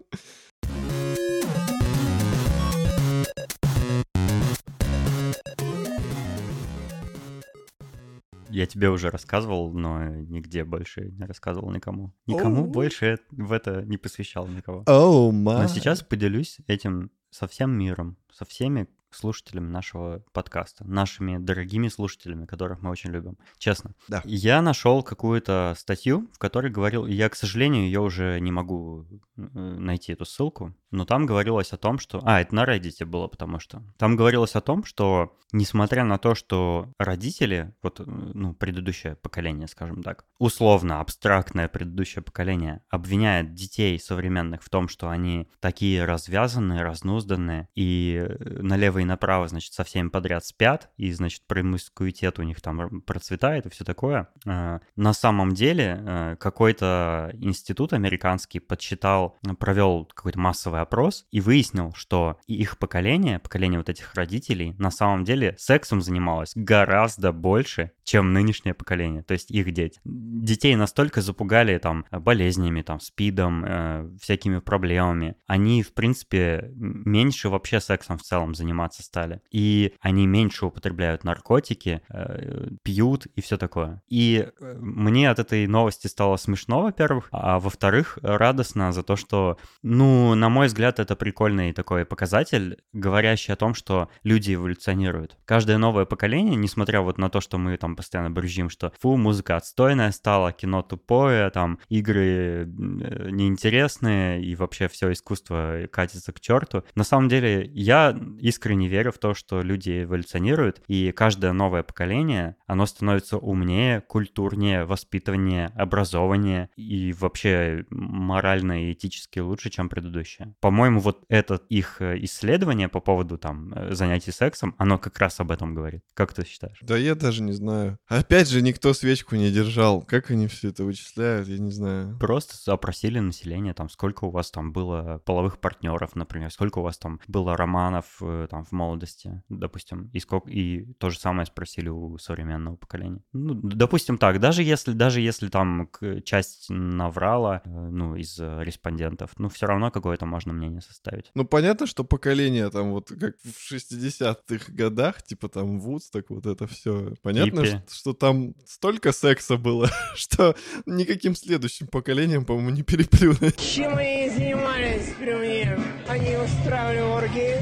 Я 8.59 8.66
тебе 8.66 8.90
уже 8.90 9.11
рассказывал, 9.11 9.73
но 9.73 10.05
нигде 10.05 10.64
больше 10.64 11.12
не 11.12 11.27
рассказывал 11.27 11.71
никому. 11.71 12.12
Никому 12.27 12.62
Оу. 12.62 12.68
больше 12.68 13.21
в 13.31 13.53
это 13.53 13.83
не 13.83 13.99
посвящал 13.99 14.49
никого. 14.49 14.83
О, 14.85 15.31
Но 15.31 15.68
сейчас 15.68 16.03
поделюсь 16.03 16.57
этим 16.66 17.12
со 17.31 17.47
всем 17.47 17.71
миром, 17.71 18.16
со 18.33 18.44
всеми 18.44 18.88
слушателями 19.12 19.68
нашего 19.71 20.25
подкаста, 20.33 20.85
нашими 20.85 21.38
дорогими 21.38 21.87
слушателями, 21.87 22.47
которых 22.47 22.83
мы 22.83 22.90
очень 22.90 23.11
любим. 23.11 23.38
Честно. 23.59 23.92
Да. 24.09 24.23
Я 24.25 24.61
нашел 24.61 25.05
какую-то 25.05 25.75
статью, 25.79 26.29
в 26.33 26.38
которой 26.38 26.73
говорил, 26.73 27.07
я, 27.07 27.29
к 27.29 27.37
сожалению, 27.37 27.85
ее 27.85 28.01
уже 28.01 28.40
не 28.40 28.51
могу 28.51 29.07
э, 29.37 29.42
найти 29.47 30.12
эту 30.12 30.25
ссылку, 30.25 30.75
но 30.90 31.05
там 31.05 31.27
говорилось 31.27 31.72
о 31.72 31.77
том, 31.77 31.98
что... 31.98 32.20
А, 32.24 32.40
это 32.40 32.55
на 32.55 32.64
Reddit 32.64 33.05
было, 33.05 33.27
потому 33.27 33.61
что... 33.61 33.83
Там 33.96 34.16
говорилось 34.16 34.55
о 34.55 34.61
том, 34.61 34.85
что 34.85 35.38
несмотря 35.53 36.05
на 36.05 36.18
то, 36.18 36.35
что 36.35 36.92
родители, 36.98 37.74
вот, 37.83 38.01
э, 38.01 38.05
ну, 38.07 38.55
предыдущее 38.55 39.16
поколение, 39.16 39.68
скажем 39.68 40.03
так, 40.03 40.24
условно, 40.38 41.01
абстрактное 41.01 41.68
предыдущее 41.68 42.22
поколение, 42.22 42.83
обвиняет 42.90 43.55
детей 43.55 43.98
современных 43.98 44.62
в 44.62 44.68
том, 44.68 44.88
что 44.88 45.09
они 45.09 45.48
такие 45.61 46.05
развязанные, 46.05 46.83
разнузданные, 46.83 47.68
и 47.74 48.27
э, 48.29 48.62
налево 48.62 48.98
и 48.98 49.05
направо, 49.05 49.48
значит, 49.48 49.72
со 49.72 49.85
всеми 49.85 50.09
подряд 50.09 50.44
спят, 50.44 50.90
и, 50.96 51.11
значит, 51.12 51.42
промискуитет 51.46 52.38
у 52.38 52.42
них 52.42 52.61
там 52.61 53.01
процветает 53.03 53.66
и 53.66 53.70
все 53.70 53.85
такое. 53.85 54.29
Э, 54.46 54.81
На 54.96 55.12
самом 55.12 55.53
деле 55.53 56.37
какой-то 56.38 57.31
институт 57.35 57.92
американский 57.92 58.61
подсчитал, 58.61 59.37
провел 59.59 60.07
какой-то 60.14 60.38
массовый 60.79 60.83
опрос 60.83 61.27
и 61.31 61.41
выяснил, 61.41 61.93
что 61.95 62.37
их 62.47 62.79
поколение, 62.79 63.38
поколение 63.38 63.79
вот 63.79 63.88
этих 63.88 64.14
родителей, 64.14 64.75
на 64.79 64.91
самом 64.91 65.25
деле 65.25 65.55
сексом 65.59 66.01
занималось 66.01 66.53
гораздо 66.55 67.33
больше, 67.33 67.93
чем 68.09 68.33
нынешнее 68.33 68.73
поколение, 68.73 69.23
то 69.23 69.35
есть 69.35 69.51
их 69.51 69.71
дети. 69.71 70.01
Детей 70.05 70.75
настолько 70.77 71.21
запугали 71.21 71.77
там 71.77 72.07
болезнями, 72.11 72.81
там, 72.81 73.01
спидом, 73.01 73.64
э, 73.66 74.09
всякими 74.18 74.61
проблемами. 74.61 75.37
Они, 75.47 75.83
в 75.83 75.92
принципе, 75.92 76.71
меньше 76.75 77.51
вообще 77.51 77.81
сексом 77.81 78.16
в 78.16 78.23
целом 78.23 78.55
заниматься 78.55 79.03
стали. 79.03 79.42
И 79.51 79.92
они 80.01 80.27
меньше 80.27 80.64
употребляют 80.64 81.23
наркотики, 81.23 82.01
э, 82.09 82.71
пьют 82.83 83.27
и 83.37 83.42
все 83.42 83.59
такое. 83.59 84.01
И 84.09 84.49
э, 84.59 84.75
мне 84.81 85.29
от 85.29 85.38
этой 85.38 85.66
новости 85.66 86.07
стало 86.07 86.38
смешно, 86.38 86.81
во-первых, 86.81 87.29
а 87.31 87.61
во-вторых, 87.61 88.18
радостно 88.23 88.90
за 88.90 89.03
то, 89.03 89.16
что, 89.16 89.59
ну, 89.83 90.35
на 90.35 90.49
мой 90.49 90.68
взгляд, 90.68 90.99
это 90.99 91.14
прикольный 91.14 91.75
такой 91.75 92.07
показатель, 92.07 92.79
говорящий 92.94 93.53
о 93.53 93.57
том, 93.57 93.75
что 93.75 94.09
люди 94.23 94.55
эволюционируют. 94.55 95.37
Каждое 95.44 95.77
новое 95.77 96.07
поколение, 96.07 96.57
несмотря 96.57 97.03
вот 97.03 97.18
на 97.18 97.29
то, 97.29 97.42
что 97.42 97.59
мы 97.59 97.77
там 97.77 97.97
постоянно 97.98 98.30
брюзжим, 98.30 98.70
что 98.70 98.92
фу, 99.00 99.16
музыка 99.16 99.56
отстойная 99.56 100.12
стала, 100.12 100.52
кино 100.52 100.82
тупое, 100.82 101.50
там 101.50 101.80
игры 101.88 102.62
э, 102.62 103.30
неинтересные 103.30 104.40
и 104.40 104.54
вообще 104.54 104.87
все 104.87 105.11
искусство 105.11 105.88
катится 105.90 106.32
к 106.32 106.38
черту. 106.38 106.84
На 106.94 107.02
самом 107.02 107.28
деле 107.28 107.68
я 107.74 108.16
искренне 108.38 108.87
верю 108.87 109.11
в 109.11 109.18
то, 109.18 109.34
что 109.34 109.62
люди 109.62 110.04
эволюционируют, 110.04 110.80
и 110.87 111.11
каждое 111.11 111.52
новое 111.52 111.82
поколение, 111.82 112.54
оно 112.66 112.87
становится 112.87 113.37
умнее, 113.37 114.00
культурнее, 114.02 114.84
воспитаннее, 114.84 115.72
образованнее 115.74 116.70
и 116.76 117.12
вообще 117.18 117.84
морально 117.90 118.84
и 118.84 118.92
этически 118.92 119.40
лучше, 119.40 119.70
чем 119.70 119.88
предыдущее. 119.88 120.54
По-моему, 120.61 121.00
вот 121.00 121.24
это 121.28 121.61
их 121.68 122.00
э, 122.00 122.16
исследование 122.20 122.88
по 122.88 123.00
поводу 123.00 123.38
там 123.38 123.72
э, 123.74 123.94
занятий 123.94 124.30
сексом, 124.30 124.76
оно 124.78 124.98
как 124.98 125.18
раз 125.18 125.40
об 125.40 125.50
этом 125.50 125.74
говорит. 125.74 126.02
Как 126.14 126.32
ты 126.32 126.46
считаешь? 126.46 126.78
Да 126.82 126.96
я 126.96 127.14
даже 127.14 127.42
не 127.42 127.52
знаю. 127.52 127.88
Опять 128.07 128.48
же, 128.48 128.62
никто 128.62 128.92
свечку 128.94 129.37
не 129.37 129.51
держал. 129.51 130.03
Как 130.03 130.31
они 130.31 130.46
все 130.46 130.68
это 130.68 130.85
вычисляют, 130.85 131.48
я 131.48 131.59
не 131.59 131.70
знаю. 131.70 132.16
Просто 132.18 132.72
опросили 132.72 133.18
население, 133.18 133.74
там, 133.74 133.88
сколько 133.88 134.24
у 134.24 134.31
вас 134.31 134.51
там 134.51 134.72
было 134.72 135.20
половых 135.24 135.59
партнеров, 135.59 136.14
например, 136.16 136.51
сколько 136.51 136.79
у 136.79 136.83
вас 136.83 136.98
там 136.98 137.20
было 137.27 137.57
романов 137.57 138.18
э, 138.20 138.46
там 138.51 138.64
в 138.64 138.72
молодости, 138.72 139.42
допустим, 139.48 140.11
и 140.12 140.20
сколько, 140.20 140.51
и 140.51 140.92
то 140.94 141.11
же 141.11 141.18
самое 141.18 141.46
спросили 141.46 141.88
у 141.88 142.18
современного 142.18 142.77
поколения. 142.77 143.22
Ну, 143.33 143.55
допустим 143.55 144.18
так, 144.18 144.40
даже 144.40 144.62
если, 144.62 144.92
даже 144.92 145.20
если 145.20 145.48
там 145.48 145.90
часть 146.24 146.66
наврала, 146.68 147.62
э, 147.64 147.68
ну, 147.68 148.14
из 148.16 148.38
респондентов, 148.38 149.33
ну, 149.38 149.48
все 149.48 149.66
равно 149.66 149.90
какое-то 149.90 150.27
можно 150.27 150.53
мнение 150.53 150.81
составить. 150.81 151.31
Ну, 151.35 151.44
понятно, 151.44 151.87
что 151.87 152.05
поколение 152.05 152.70
там 152.70 152.92
вот 152.92 153.09
как 153.09 153.37
в 153.38 153.72
60-х 153.72 154.72
годах, 154.72 155.22
типа 155.22 155.48
там 155.48 155.79
так 156.12 156.31
вот 156.31 156.46
это 156.46 156.66
все. 156.66 157.14
Понятно, 157.22 157.78
что, 157.87 157.95
что 157.95 158.12
там 158.12 158.55
столько 158.67 159.12
секса 159.12 159.57
было, 159.57 159.91
что 160.14 160.55
никаким 160.87 161.35
следующим 161.35 161.87
поколением, 161.87 162.45
по-моему, 162.45 162.71
не 162.71 162.83
переплюнуть. 162.83 163.59
Чем 163.59 163.97
они 163.97 164.31
занимались 164.31 165.14
при 165.19 165.35
мне? 165.35 165.79
Они 166.09 166.37
устраивали 166.37 167.01
оргии, 167.01 167.57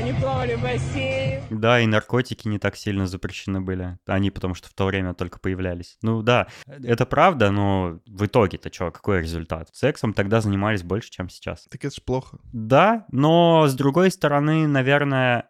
они 0.00 0.12
плавали 0.12 0.54
в 0.54 0.62
бассейне. 0.62 1.42
Да, 1.50 1.80
и 1.80 1.86
наркотики 1.86 2.48
не 2.48 2.58
так 2.58 2.76
сильно 2.76 3.06
запрещены 3.06 3.60
были. 3.60 3.98
Они 4.06 4.30
потому 4.30 4.54
что 4.54 4.68
в 4.68 4.72
то 4.72 4.86
время 4.86 5.14
только 5.14 5.38
появлялись. 5.38 5.98
Ну 6.02 6.22
да, 6.22 6.48
это 6.66 7.06
правда, 7.06 7.50
но 7.50 8.00
в 8.06 8.26
итоге-то 8.26 8.72
что, 8.72 8.90
какой 8.90 9.20
результат? 9.20 9.68
Сексом 9.72 10.14
тогда 10.14 10.40
занимались 10.40 10.82
больше, 10.82 11.10
чем 11.10 11.28
сейчас. 11.28 11.66
Так 11.70 11.84
это 11.84 11.94
ж 11.94 12.02
плохо. 12.02 12.38
Да, 12.52 13.06
но 13.10 13.66
с 13.66 13.74
другой 13.74 14.10
стороны, 14.10 14.66
наверное, 14.66 15.46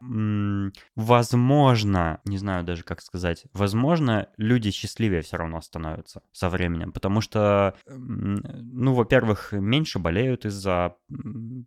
возможно, 0.96 2.20
не 2.24 2.38
знаю 2.38 2.64
даже 2.64 2.82
как 2.82 3.02
сказать, 3.02 3.44
возможно, 3.52 4.28
люди 4.36 4.70
счастливее 4.70 5.22
все 5.22 5.36
равно 5.36 5.60
становятся 5.60 6.22
со 6.32 6.48
временем, 6.48 6.92
потому 6.92 7.20
что, 7.20 7.74
ну, 7.86 8.94
во-первых, 8.94 9.52
меньше 9.52 9.98
болеют 9.98 10.44
из-за 10.44 10.96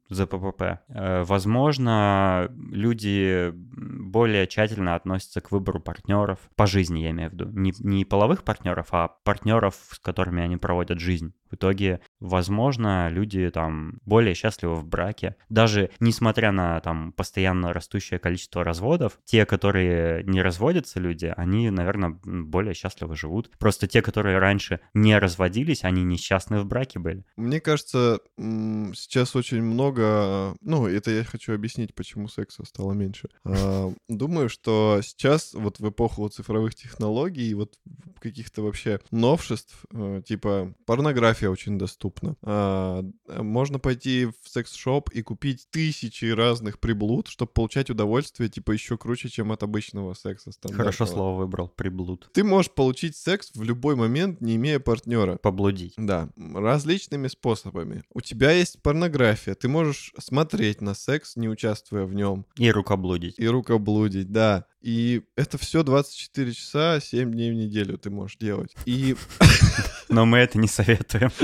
ЗППП. 0.10 0.62
Э, 0.89 1.24
возможно, 1.24 2.50
люди 2.73 3.51
более 3.53 4.47
тщательно 4.47 4.95
относятся 4.95 5.41
к 5.41 5.51
выбору 5.51 5.79
партнеров 5.79 6.39
по 6.55 6.65
жизни, 6.65 6.99
я 6.99 7.12
имею 7.12 7.29
в 7.29 7.33
виду. 7.33 7.49
Не, 7.51 7.73
не 7.79 8.03
половых 8.03 8.43
партнеров, 8.43 8.88
а 8.91 9.07
партнеров, 9.23 9.75
с 9.91 9.99
которыми 9.99 10.43
они 10.43 10.57
проводят 10.57 10.99
жизнь. 10.99 11.33
В 11.53 11.55
итоге, 11.55 11.99
возможно, 12.19 13.09
люди 13.09 13.47
там 13.51 13.99
более 14.05 14.33
счастливы 14.33 14.73
в 14.73 14.87
браке. 14.87 15.35
Даже 15.49 15.91
несмотря 15.99 16.51
на 16.51 16.79
там 16.79 17.11
постоянно 17.11 17.73
растущее 17.73 18.17
количество 18.17 18.63
разводов, 18.63 19.19
те, 19.23 19.45
которые 19.45 20.23
не 20.23 20.41
разводятся 20.41 20.99
люди, 20.99 21.31
они, 21.37 21.69
наверное, 21.69 22.17
более 22.23 22.73
счастливо 22.73 23.15
живут. 23.15 23.51
Просто 23.59 23.85
те, 23.85 24.01
которые 24.01 24.39
раньше 24.39 24.79
не 24.95 25.15
разводились, 25.19 25.83
они 25.83 26.03
несчастны 26.03 26.59
в 26.59 26.65
браке 26.65 26.97
были. 26.97 27.23
Мне 27.37 27.61
кажется, 27.61 28.19
сейчас 28.35 29.35
очень 29.35 29.61
много... 29.61 30.55
Ну, 30.61 30.87
это 30.87 31.11
я 31.11 31.23
хочу 31.23 31.53
объяснить, 31.53 31.93
почему 31.93 32.29
секса 32.29 32.65
стало 32.65 32.93
меньше. 32.93 33.29
А, 33.55 33.93
думаю, 34.09 34.49
что 34.49 35.01
сейчас 35.03 35.53
вот 35.53 35.79
в 35.79 35.87
эпоху 35.87 36.27
цифровых 36.27 36.73
технологий, 36.73 37.53
вот 37.53 37.77
каких-то 38.19 38.63
вообще 38.63 38.99
новшеств, 39.11 39.85
э, 39.91 40.23
типа 40.25 40.73
порнография 40.85 41.42
фотография 41.43 41.49
очень 41.49 41.77
доступна. 41.77 42.36
А, 42.41 43.03
можно 43.27 43.79
пойти 43.79 44.27
в 44.41 44.49
секс-шоп 44.49 45.10
и 45.10 45.21
купить 45.21 45.67
тысячи 45.71 46.25
разных 46.25 46.79
приблуд, 46.79 47.27
чтобы 47.27 47.51
получать 47.51 47.89
удовольствие, 47.89 48.49
типа, 48.49 48.71
еще 48.71 48.97
круче, 48.97 49.29
чем 49.29 49.51
от 49.51 49.63
обычного 49.63 50.13
секса 50.13 50.51
Хорошо 50.71 51.06
слово 51.06 51.39
выбрал, 51.39 51.67
приблуд. 51.69 52.29
Ты 52.34 52.43
можешь 52.43 52.71
получить 52.71 53.15
секс 53.15 53.51
в 53.53 53.63
любой 53.63 53.95
момент, 53.95 54.41
не 54.41 54.56
имея 54.56 54.79
партнера. 54.79 55.38
Поблудить. 55.38 55.93
Да, 55.97 56.29
различными 56.38 57.27
способами. 57.27 58.03
У 58.13 58.21
тебя 58.21 58.51
есть 58.51 58.82
порнография, 58.82 59.56
ты 59.56 59.67
можешь 59.67 60.13
смотреть 60.19 60.82
на 60.82 60.93
секс, 60.93 61.36
не 61.36 61.49
участвуя 61.49 62.06
в 62.06 62.13
нем. 62.13 62.45
И 62.58 62.71
рукоблудить. 62.71 63.36
И 63.38 63.47
рукоблудить, 63.47 64.32
да. 64.32 64.65
И 64.84 65.24
это 65.38 65.58
все 65.58 65.82
24 65.82 66.54
часа, 66.54 67.00
7 67.00 67.32
дней 67.32 67.52
в 67.52 67.56
неделю 67.56 67.98
ты 67.98 68.10
можешь 68.10 68.38
делать. 68.38 68.76
И... 68.86 69.15
Но 70.10 70.26
мы 70.26 70.39
это 70.39 70.60
не 70.60 70.67
советуем. 70.67 71.32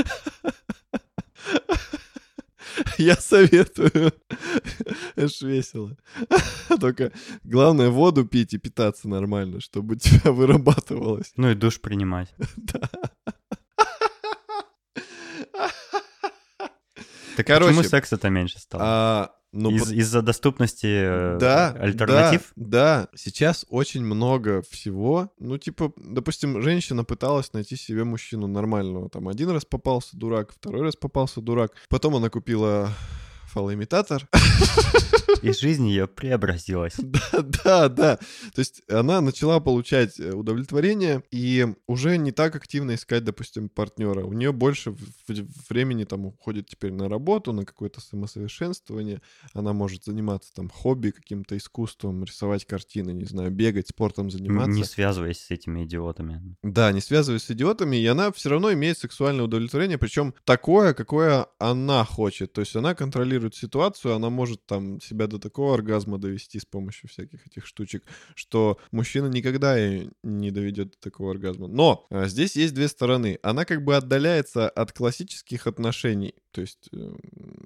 Я 2.97 3.15
советую. 3.15 4.11
Это 5.15 5.27
ж 5.27 5.41
весело. 5.41 5.95
Только 6.79 7.11
главное 7.43 7.89
воду 7.89 8.25
пить 8.25 8.53
и 8.53 8.57
питаться 8.57 9.07
нормально, 9.07 9.61
чтобы 9.61 9.95
у 9.95 9.97
тебя 9.97 10.31
вырабатывалось. 10.31 11.31
Ну 11.37 11.49
и 11.49 11.55
душ 11.55 11.79
принимать. 11.79 12.33
Да. 12.57 12.89
Так 17.37 17.47
Короче, 17.47 17.73
почему 17.73 17.89
секс 17.89 18.11
это 18.11 18.29
меньше 18.29 18.59
стало? 18.59 18.83
А, 18.85 19.38
ну, 19.51 19.71
Из, 19.71 19.91
Из-за 19.91 20.21
доступности 20.21 20.85
э, 20.87 21.37
да, 21.39 21.71
альтернатив? 21.71 22.51
Да, 22.55 23.07
да. 23.07 23.17
Сейчас 23.17 23.65
очень 23.69 24.03
много 24.03 24.61
всего. 24.69 25.31
Ну, 25.39 25.57
типа, 25.57 25.91
допустим, 25.97 26.61
женщина 26.61 27.03
пыталась 27.03 27.51
найти 27.53 27.75
себе 27.75 28.03
мужчину 28.03 28.45
нормального. 28.47 29.09
Там 29.09 29.27
один 29.27 29.49
раз 29.49 29.65
попался 29.65 30.15
дурак, 30.17 30.51
второй 30.53 30.83
раз 30.83 30.95
попался 30.95 31.41
дурак. 31.41 31.71
Потом 31.89 32.15
она 32.15 32.29
купила 32.29 32.89
фалоимитатор. 33.49 34.27
И 35.41 35.51
жизнь 35.51 35.87
ее 35.87 36.07
преобразилась. 36.07 36.95
Да, 37.29 37.41
да, 37.41 37.89
да. 37.89 38.17
То 38.53 38.59
есть 38.59 38.81
она 38.89 39.21
начала 39.21 39.59
получать 39.59 40.19
э, 40.19 40.31
удовлетворение 40.31 41.23
и 41.31 41.67
уже 41.87 42.17
не 42.17 42.31
так 42.31 42.55
активно 42.55 42.95
искать, 42.95 43.23
допустим, 43.23 43.69
партнера. 43.69 44.23
У 44.23 44.33
нее 44.33 44.51
больше 44.51 44.95
времени 45.69 46.03
там 46.03 46.25
уходит 46.25 46.67
теперь 46.67 46.91
на 46.91 47.09
работу, 47.09 47.53
на 47.53 47.65
какое-то 47.65 48.01
самосовершенствование. 48.01 49.21
Она 49.53 49.73
может 49.73 50.05
заниматься 50.05 50.53
там 50.53 50.69
хобби, 50.69 51.11
каким-то 51.11 51.57
искусством, 51.57 52.23
рисовать 52.23 52.65
картины, 52.65 53.11
не 53.11 53.25
знаю, 53.25 53.51
бегать, 53.51 53.89
спортом 53.89 54.29
заниматься. 54.29 54.71
Не 54.71 54.83
связываясь 54.83 55.39
с 55.39 55.51
этими 55.51 55.85
идиотами. 55.85 56.55
Да, 56.63 56.91
не 56.91 57.01
связываясь 57.01 57.43
с 57.43 57.51
идиотами, 57.51 57.97
и 57.97 58.05
она 58.05 58.31
все 58.31 58.49
равно 58.49 58.73
имеет 58.73 58.97
сексуальное 58.97 59.45
удовлетворение, 59.45 59.97
причем 59.97 60.33
такое, 60.45 60.93
какое 60.93 61.47
она 61.57 62.05
хочет. 62.05 62.53
То 62.53 62.61
есть 62.61 62.75
она 62.75 62.95
контролирует 62.95 63.38
ситуацию, 63.55 64.13
она 64.13 64.29
может 64.29 64.65
там 64.65 64.99
себя 65.01 65.27
до 65.27 65.39
такого 65.39 65.73
оргазма 65.73 66.17
довести 66.17 66.59
с 66.59 66.65
помощью 66.65 67.09
всяких 67.09 67.45
этих 67.47 67.65
штучек, 67.65 68.03
что 68.35 68.79
мужчина 68.91 69.27
никогда 69.27 69.77
не 70.23 70.51
доведет 70.51 70.91
до 70.91 70.97
такого 70.99 71.31
оргазма. 71.31 71.67
Но 71.67 72.05
а, 72.09 72.27
здесь 72.27 72.55
есть 72.55 72.73
две 72.73 72.87
стороны. 72.87 73.39
Она 73.43 73.65
как 73.65 73.83
бы 73.83 73.95
отдаляется 73.95 74.69
от 74.69 74.91
классических 74.91 75.67
отношений. 75.67 76.35
То 76.51 76.61
есть 76.61 76.89
э, 76.91 77.15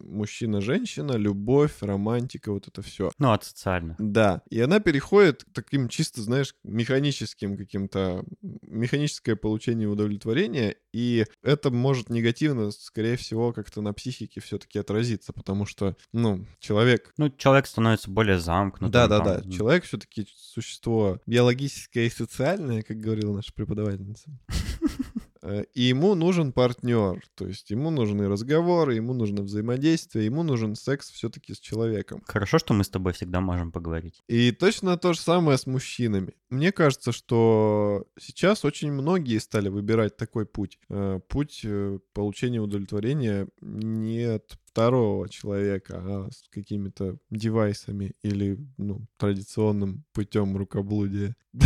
мужчина-женщина, 0.01 1.13
любовь, 1.13 1.81
романтика, 1.81 2.51
вот 2.51 2.67
это 2.67 2.81
все. 2.81 3.11
Ну, 3.17 3.31
от 3.31 3.45
социально. 3.45 3.95
Да. 3.97 4.41
И 4.49 4.59
она 4.59 4.79
переходит 4.79 5.45
к 5.45 5.53
таким 5.53 5.87
чисто, 5.87 6.21
знаешь, 6.21 6.55
механическим 6.63 7.57
каким-то, 7.57 8.25
механическое 8.41 9.35
получение 9.35 9.87
удовлетворения, 9.87 10.75
и 10.91 11.25
это 11.41 11.71
может 11.71 12.09
негативно, 12.09 12.71
скорее 12.71 13.15
всего, 13.15 13.53
как-то 13.53 13.81
на 13.81 13.93
психике 13.93 14.41
все-таки 14.41 14.79
отразиться, 14.79 15.33
потому 15.33 15.62
что, 15.65 15.95
ну, 16.11 16.45
человек... 16.59 17.13
Ну, 17.17 17.29
человек 17.29 17.67
становится 17.67 18.09
более 18.09 18.39
замкнутым. 18.39 18.91
Да-да-да. 18.91 19.41
Человек 19.49 19.85
все-таки 19.85 20.27
существо 20.35 21.19
биологическое 21.25 22.05
и 22.05 22.09
социальное, 22.09 22.81
как 22.81 22.97
говорила 22.97 23.33
наша 23.35 23.53
преподавательница. 23.53 24.29
Э, 25.45 25.65
И 25.73 25.81
ему 25.83 26.15
нужен 26.15 26.53
партнер. 26.53 27.21
То 27.35 27.45
есть 27.47 27.69
ему 27.69 27.89
нужны 27.91 28.29
разговоры, 28.29 28.95
ему 28.95 29.13
нужно 29.13 29.43
взаимодействие, 29.43 30.25
ему 30.25 30.41
нужен 30.41 30.75
секс 30.75 31.11
все-таки 31.11 31.53
с 31.53 31.59
человеком. 31.59 32.23
Хорошо, 32.25 32.59
что 32.59 32.73
мы 32.73 32.85
с 32.85 32.89
тобой 32.89 33.11
всегда 33.11 33.41
можем 33.41 33.71
поговорить. 33.73 34.21
И 34.29 34.53
точно 34.53 34.97
то 34.97 35.11
же 35.11 35.19
самое 35.19 35.57
с 35.57 35.67
мужчинами. 35.67 36.33
Мне 36.49 36.71
кажется, 36.71 37.11
что 37.11 38.05
сейчас 38.17 38.63
очень 38.63 38.91
многие 38.93 39.37
стали 39.39 39.67
выбирать 39.67 40.15
такой 40.15 40.45
путь. 40.45 40.79
Э, 40.89 41.19
Путь 41.27 41.61
э, 41.65 41.99
получения 42.13 42.61
удовлетворения 42.61 43.47
не 43.59 44.21
от 44.23 44.57
второго 44.73 45.29
человека, 45.29 46.01
а 46.03 46.31
с 46.31 46.49
какими-то 46.49 47.17
девайсами 47.29 48.13
или 48.23 48.57
ну, 48.77 49.05
традиционным 49.17 50.03
путем 50.13 50.57
рукоблудия. 50.57 51.35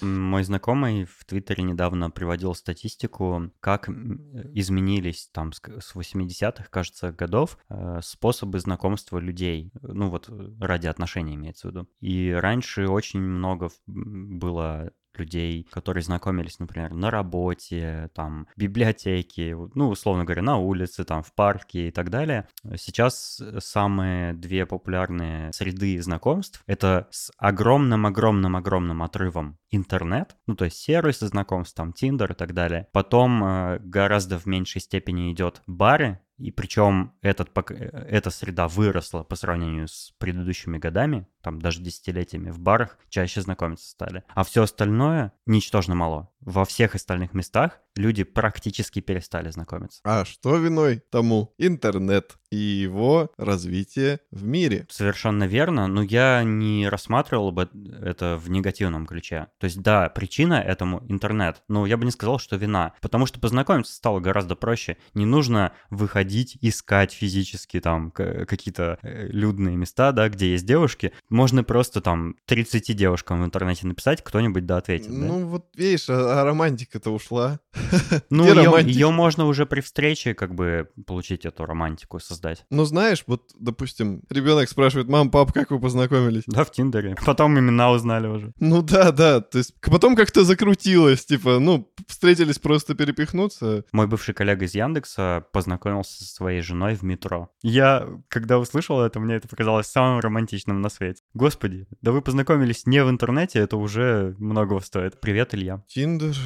Мой 0.00 0.42
знакомый 0.42 1.04
в 1.04 1.24
Твиттере 1.26 1.62
недавно 1.62 2.10
приводил 2.10 2.54
статистику, 2.54 3.52
как 3.60 3.88
изменились 3.88 5.28
там 5.32 5.52
с 5.52 5.60
к- 5.60 5.80
с 5.80 5.94
80-х, 5.94 6.64
кажется, 6.70 7.12
годов 7.12 7.56
э, 7.68 8.00
способы 8.02 8.58
знакомства 8.58 9.18
людей. 9.18 9.70
Ну 9.80 10.08
вот 10.08 10.28
э, 10.28 10.50
ради 10.60 10.88
отношений 10.88 11.36
имеется 11.36 11.68
в 11.68 11.70
виду. 11.70 11.88
И 12.00 12.32
раньше 12.32 12.88
очень 12.88 13.20
много 13.20 13.70
было 13.86 14.90
людей, 15.18 15.66
которые 15.70 16.02
знакомились, 16.02 16.58
например, 16.58 16.94
на 16.94 17.10
работе, 17.10 18.10
там, 18.14 18.46
библиотеке, 18.56 19.56
ну, 19.74 19.88
условно 19.88 20.24
говоря, 20.24 20.42
на 20.42 20.56
улице, 20.56 21.04
там, 21.04 21.22
в 21.22 21.32
парке 21.34 21.88
и 21.88 21.90
так 21.90 22.10
далее. 22.10 22.48
Сейчас 22.76 23.40
э, 23.40 23.58
самые 23.60 24.34
две 24.34 24.66
популярные 24.66 25.52
среды 25.52 26.00
знакомств— 26.02 26.62
это 26.66 27.08
с 27.10 27.30
огромным-огромным-огромным 27.38 29.02
отрывом 29.02 29.58
интернет, 29.70 30.36
ну, 30.46 30.54
то 30.54 30.66
есть 30.66 30.76
сервисы 30.76 31.26
знакомств, 31.26 31.74
там, 31.76 31.92
Тиндер 31.92 32.32
и 32.32 32.34
так 32.34 32.54
далее. 32.54 32.88
Потом 32.92 33.42
э, 33.44 33.78
гораздо 33.80 34.38
в 34.38 34.46
меньшей 34.46 34.80
степени 34.80 35.32
идет 35.32 35.62
бары, 35.66 36.20
и 36.38 36.50
причем 36.50 37.14
этот, 37.22 37.50
э, 37.70 37.74
эта 38.08 38.30
среда 38.30 38.68
выросла 38.68 39.22
по 39.22 39.36
сравнению 39.36 39.88
с 39.88 40.12
предыдущими 40.18 40.78
годами, 40.78 41.26
там 41.42 41.60
даже 41.60 41.80
десятилетиями 41.80 42.50
в 42.50 42.58
барах 42.58 42.98
чаще 43.08 43.40
знакомиться 43.40 43.88
стали. 43.88 44.24
А 44.34 44.44
все 44.44 44.62
остальное 44.62 45.32
ничтожно 45.46 45.94
мало. 45.94 46.30
Во 46.40 46.64
всех 46.64 46.96
остальных 46.96 47.34
местах 47.34 47.78
люди 47.94 48.24
практически 48.24 49.00
перестали 49.00 49.50
знакомиться. 49.50 50.00
А 50.04 50.24
что 50.24 50.56
виной 50.56 51.02
тому? 51.10 51.54
Интернет 51.58 52.36
и 52.50 52.56
его 52.56 53.30
развитие 53.38 54.20
в 54.30 54.44
мире. 54.44 54.86
Совершенно 54.90 55.44
верно, 55.44 55.86
но 55.86 56.02
я 56.02 56.42
не 56.42 56.88
рассматривал 56.88 57.52
бы 57.52 57.70
это 58.02 58.36
в 58.36 58.50
негативном 58.50 59.06
ключе. 59.06 59.48
То 59.58 59.64
есть, 59.64 59.80
да, 59.80 60.08
причина 60.08 60.54
этому 60.54 61.02
интернет, 61.08 61.62
но 61.68 61.86
я 61.86 61.96
бы 61.96 62.04
не 62.04 62.10
сказал, 62.10 62.38
что 62.38 62.56
вина, 62.56 62.92
потому 63.00 63.26
что 63.26 63.40
познакомиться 63.40 63.94
стало 63.94 64.20
гораздо 64.20 64.56
проще. 64.56 64.96
Не 65.14 65.24
нужно 65.24 65.72
выходить, 65.90 66.58
искать 66.60 67.12
физически 67.12 67.80
там 67.80 68.10
какие-то 68.10 68.98
э, 69.02 69.28
людные 69.28 69.76
места, 69.76 70.12
да, 70.12 70.28
где 70.28 70.52
есть 70.52 70.66
девушки. 70.66 71.12
Можно 71.32 71.64
просто 71.64 72.02
там 72.02 72.36
30 72.44 72.94
девушкам 72.94 73.42
в 73.42 73.44
интернете 73.46 73.86
написать, 73.86 74.22
кто-нибудь 74.22 74.66
да 74.66 74.76
ответит. 74.76 75.08
да? 75.08 75.26
Ну 75.26 75.46
вот 75.46 75.64
видишь, 75.74 76.10
а, 76.10 76.42
а 76.42 76.44
романтика-то 76.44 77.10
ушла. 77.10 77.58
Ну, 78.30 78.44
ее, 78.46 78.64
романтика? 78.64 79.10
можно 79.10 79.46
уже 79.46 79.66
при 79.66 79.80
встрече 79.80 80.34
как 80.34 80.54
бы 80.54 80.88
получить 81.06 81.44
эту 81.44 81.64
романтику, 81.64 82.20
создать. 82.20 82.64
Ну 82.70 82.84
знаешь, 82.84 83.24
вот, 83.26 83.50
допустим, 83.58 84.22
ребенок 84.30 84.68
спрашивает, 84.68 85.08
мам, 85.08 85.30
пап, 85.30 85.52
как 85.52 85.70
вы 85.70 85.80
познакомились? 85.80 86.42
Да, 86.46 86.64
в 86.64 86.70
Тиндере. 86.70 87.16
Потом 87.24 87.58
имена 87.58 87.90
узнали 87.90 88.26
уже. 88.26 88.52
Ну 88.60 88.82
да, 88.82 89.12
да, 89.12 89.40
то 89.40 89.58
есть 89.58 89.74
потом 89.80 90.16
как-то 90.16 90.44
закрутилось, 90.44 91.24
типа, 91.24 91.58
ну, 91.58 91.90
встретились 92.06 92.58
просто 92.58 92.94
перепихнуться. 92.94 93.84
Мой 93.92 94.06
бывший 94.06 94.34
коллега 94.34 94.64
из 94.64 94.74
Яндекса 94.74 95.44
познакомился 95.52 96.24
со 96.24 96.34
своей 96.34 96.60
женой 96.60 96.94
в 96.94 97.02
метро. 97.02 97.50
Я, 97.62 98.06
когда 98.28 98.58
услышал 98.58 99.00
это, 99.00 99.20
мне 99.20 99.36
это 99.36 99.48
показалось 99.48 99.86
самым 99.86 100.20
романтичным 100.20 100.80
на 100.80 100.88
свете. 100.88 101.21
Господи, 101.34 101.86
да 102.02 102.12
вы 102.12 102.20
познакомились 102.20 102.86
не 102.86 103.02
в 103.02 103.08
интернете, 103.08 103.58
это 103.60 103.78
уже 103.78 104.34
многого 104.38 104.80
стоит. 104.80 105.18
Привет, 105.20 105.54
Илья. 105.54 105.82
Тиндер. 105.88 106.36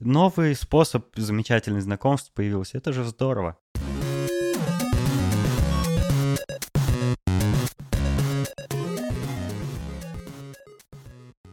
Новый 0.00 0.54
способ 0.54 1.06
замечательных 1.14 1.82
знакомств 1.82 2.32
появился. 2.32 2.78
Это 2.78 2.92
же 2.92 3.04
здорово. 3.04 3.58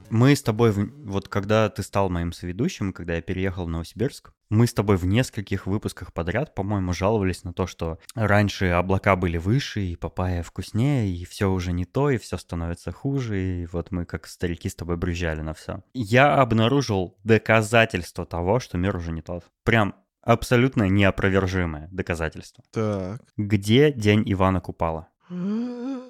Мы 0.10 0.36
с 0.36 0.42
тобой, 0.42 0.72
вот 0.72 1.28
когда 1.28 1.70
ты 1.70 1.84
стал 1.84 2.10
моим 2.10 2.32
соведущим, 2.32 2.94
когда 2.94 3.16
я 3.16 3.22
переехал 3.22 3.66
в 3.66 3.70
Новосибирск, 3.70 4.32
мы 4.50 4.66
с 4.66 4.74
тобой 4.74 4.96
в 4.96 5.06
нескольких 5.06 5.68
выпусках 5.68 6.14
подряд, 6.14 6.56
по-моему, 6.56 6.94
жаловались 6.94 7.44
на 7.44 7.54
то, 7.54 7.68
что 7.68 8.00
раньше 8.16 8.68
облака 8.68 9.16
были 9.18 9.38
выше, 9.38 9.82
и 9.82 9.96
папайя 9.98 10.44
вкуснее, 10.44 11.12
и 11.12 11.26
все 11.26 11.52
уже 11.52 11.74
не 11.74 11.86
то, 11.86 12.10
и 12.10 12.18
все 12.18 12.38
становится 12.38 12.92
хуже, 12.92 13.42
и 13.42 13.66
вот 13.66 13.92
мы 13.92 14.06
как 14.06 14.28
старики 14.28 14.70
с 14.70 14.76
тобой 14.76 14.96
брюзжали 14.96 15.42
на 15.42 15.54
все. 15.54 15.84
Я 15.94 16.36
обнаружил 16.36 17.18
доказательство 17.24 18.26
того, 18.26 18.60
что 18.60 18.78
мир 18.78 18.96
уже 18.96 19.12
не 19.12 19.22
тот. 19.22 19.44
Прям 19.64 19.96
абсолютно 20.22 20.88
неопровержимое 20.88 21.90
доказательство. 21.92 22.64
Так. 22.72 23.22
Где 23.36 23.92
день 23.92 24.24
Ивана 24.26 24.62
Купала? 24.62 25.10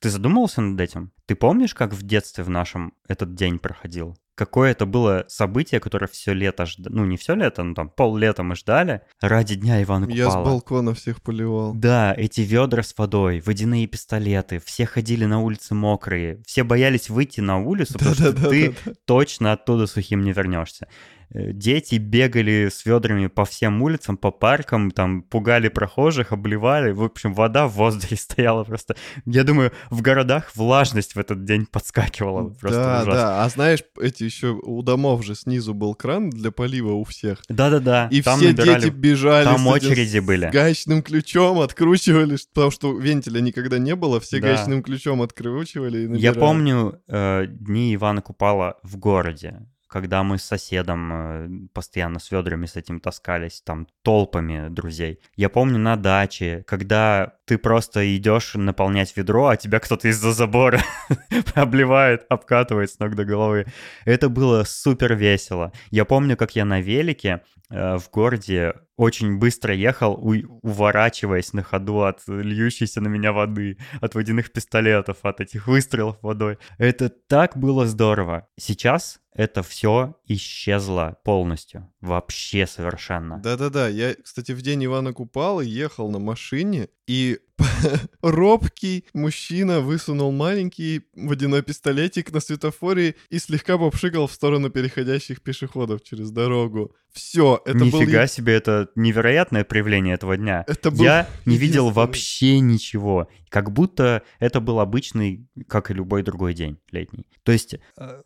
Ты 0.00 0.10
задумывался 0.10 0.60
над 0.60 0.80
этим? 0.80 1.12
Ты 1.26 1.34
помнишь, 1.34 1.74
как 1.74 1.92
в 1.92 2.02
детстве 2.02 2.44
в 2.44 2.50
нашем 2.50 2.94
этот 3.08 3.34
день 3.34 3.58
проходил? 3.58 4.16
Какое 4.34 4.70
это 4.70 4.86
было 4.86 5.26
событие, 5.28 5.80
которое 5.80 6.06
все 6.06 6.32
лето 6.32 6.64
ждали, 6.64 6.94
ну 6.94 7.04
не 7.04 7.18
все 7.18 7.34
лето, 7.34 7.62
но 7.62 7.74
там 7.74 7.90
пол-лета 7.90 8.42
мы 8.42 8.56
ждали 8.56 9.02
ради 9.20 9.54
дня 9.54 9.82
Ивана 9.82 10.06
Купала. 10.06 10.18
Я 10.18 10.30
с 10.30 10.34
балкона 10.34 10.94
всех 10.94 11.20
поливал. 11.20 11.74
Да, 11.74 12.14
эти 12.16 12.40
ведра 12.40 12.82
с 12.82 12.96
водой, 12.96 13.42
водяные 13.44 13.86
пистолеты, 13.86 14.58
все 14.58 14.86
ходили 14.86 15.26
на 15.26 15.42
улице 15.42 15.74
мокрые, 15.74 16.42
все 16.46 16.64
боялись 16.64 17.10
выйти 17.10 17.40
на 17.40 17.58
улицу, 17.58 17.98
потому 17.98 18.14
что 18.14 18.32
ты 18.32 18.74
точно 19.04 19.52
оттуда 19.52 19.86
сухим 19.86 20.22
не 20.22 20.32
вернешься. 20.32 20.88
Э, 21.32 21.52
Дети 21.52 21.96
бегали 21.96 22.68
с 22.70 22.84
ведрами 22.84 23.28
по 23.28 23.44
всем 23.44 23.82
улицам, 23.82 24.16
по 24.16 24.30
паркам, 24.30 24.90
там 24.90 25.22
пугали 25.22 25.68
прохожих, 25.68 26.32
обливали. 26.32 26.90
В 26.92 27.02
общем, 27.04 27.34
вода 27.34 27.66
в 27.68 27.72
воздухе 27.74 28.16
стояла 28.16 28.64
просто. 28.64 28.96
Я 29.26 29.44
думаю, 29.44 29.70
в 29.90 30.02
городах 30.02 30.50
влажность 30.56 31.14
в 31.14 31.18
этот 31.18 31.44
день 31.44 31.66
подскакивала 31.66 32.50
просто 32.50 32.78
Да, 32.82 32.94
ужасно. 33.02 33.12
да. 33.12 33.44
А 33.44 33.48
знаешь, 33.48 33.80
эти 34.00 34.24
еще 34.24 34.48
у 34.62 34.82
домов 34.82 35.24
же 35.24 35.34
снизу 35.34 35.72
был 35.74 35.94
кран 35.94 36.30
для 36.30 36.50
полива 36.50 36.92
у 36.92 37.04
всех. 37.04 37.38
Да-да-да. 37.48 38.08
И 38.10 38.22
там 38.22 38.38
все 38.38 38.48
набирали... 38.48 38.80
дети 38.80 38.92
бежали 38.92 39.44
там 39.44 39.66
очереди 39.66 40.18
были. 40.18 40.46
гаечным 40.50 41.02
ключом, 41.02 41.60
откручивали, 41.60 42.36
потому 42.52 42.70
что 42.70 42.98
вентиля 42.98 43.40
никогда 43.40 43.78
не 43.78 43.94
было, 43.94 44.18
все 44.20 44.40
Да. 44.40 44.48
гаечным 44.48 44.82
ключом 44.82 45.22
откручивали 45.22 45.98
и 45.98 46.02
Я 46.02 46.08
набирали. 46.08 46.38
помню 46.38 47.00
э, 47.08 47.46
дни 47.48 47.94
Ивана 47.94 48.20
Купала 48.22 48.78
в 48.82 48.96
городе, 48.96 49.60
когда 49.90 50.22
мы 50.22 50.38
с 50.38 50.44
соседом 50.44 51.12
э, 51.12 51.48
постоянно 51.74 52.20
с 52.20 52.30
ведрами 52.30 52.66
с 52.66 52.76
этим 52.76 53.00
таскались, 53.00 53.60
там, 53.60 53.88
толпами 54.02 54.68
друзей. 54.68 55.20
Я 55.34 55.48
помню 55.48 55.78
на 55.78 55.96
даче, 55.96 56.64
когда 56.66 57.34
ты 57.50 57.58
просто 57.58 58.16
идешь 58.16 58.54
наполнять 58.54 59.16
ведро, 59.16 59.48
а 59.48 59.56
тебя 59.56 59.80
кто-то 59.80 60.06
из-за 60.06 60.30
забора 60.32 60.80
обливает, 61.56 62.24
обкатывает 62.28 62.92
с 62.92 63.00
ног 63.00 63.16
до 63.16 63.24
головы. 63.24 63.66
Это 64.04 64.28
было 64.28 64.62
супер 64.62 65.16
весело. 65.16 65.72
Я 65.90 66.04
помню, 66.04 66.36
как 66.36 66.54
я 66.54 66.64
на 66.64 66.80
велике 66.80 67.40
э, 67.68 67.98
в 67.98 68.08
городе 68.12 68.74
очень 68.96 69.38
быстро 69.38 69.74
ехал, 69.74 70.12
у- 70.12 70.60
уворачиваясь 70.62 71.52
на 71.52 71.64
ходу 71.64 72.02
от 72.02 72.20
льющейся 72.28 73.00
на 73.00 73.08
меня 73.08 73.32
воды, 73.32 73.78
от 74.00 74.14
водяных 74.14 74.52
пистолетов, 74.52 75.16
от 75.24 75.40
этих 75.40 75.66
выстрелов 75.66 76.18
водой. 76.22 76.58
Это 76.78 77.08
так 77.08 77.56
было 77.56 77.84
здорово. 77.84 78.46
Сейчас 78.60 79.18
это 79.34 79.64
все 79.64 80.14
исчезло 80.30 81.16
полностью. 81.24 81.92
Вообще 82.00 82.66
совершенно. 82.66 83.38
Да-да-да, 83.38 83.88
я, 83.88 84.14
кстати, 84.14 84.52
в 84.52 84.62
день 84.62 84.84
Ивана 84.84 85.12
Купала 85.12 85.60
ехал 85.60 86.08
на 86.08 86.20
машине, 86.20 86.88
и 87.08 87.40
робкий 88.22 89.04
мужчина 89.12 89.80
высунул 89.80 90.32
маленький 90.32 91.02
водяной 91.14 91.62
пистолетик 91.62 92.32
на 92.32 92.40
светофоре 92.40 93.14
и 93.28 93.38
слегка 93.38 93.78
попшикал 93.78 94.26
в 94.26 94.32
сторону 94.32 94.70
переходящих 94.70 95.42
пешеходов 95.42 96.02
через 96.02 96.30
дорогу. 96.30 96.94
Все, 97.12 97.60
это 97.64 97.78
был... 97.78 98.00
Нифига 98.00 98.26
себе, 98.26 98.54
это 98.54 98.88
невероятное 98.94 99.64
проявление 99.64 100.14
этого 100.14 100.36
дня. 100.36 100.64
Это 100.66 100.90
был 100.90 101.02
Я 101.02 101.28
не 101.44 101.56
видел 101.56 101.90
вообще 101.90 102.60
ничего. 102.60 103.28
Как 103.48 103.72
будто 103.72 104.22
это 104.38 104.60
был 104.60 104.78
обычный, 104.78 105.48
как 105.66 105.90
и 105.90 105.94
любой 105.94 106.22
другой 106.22 106.54
день 106.54 106.78
летний. 106.92 107.26
То 107.42 107.52
есть, 107.52 107.74
э, 107.98 108.22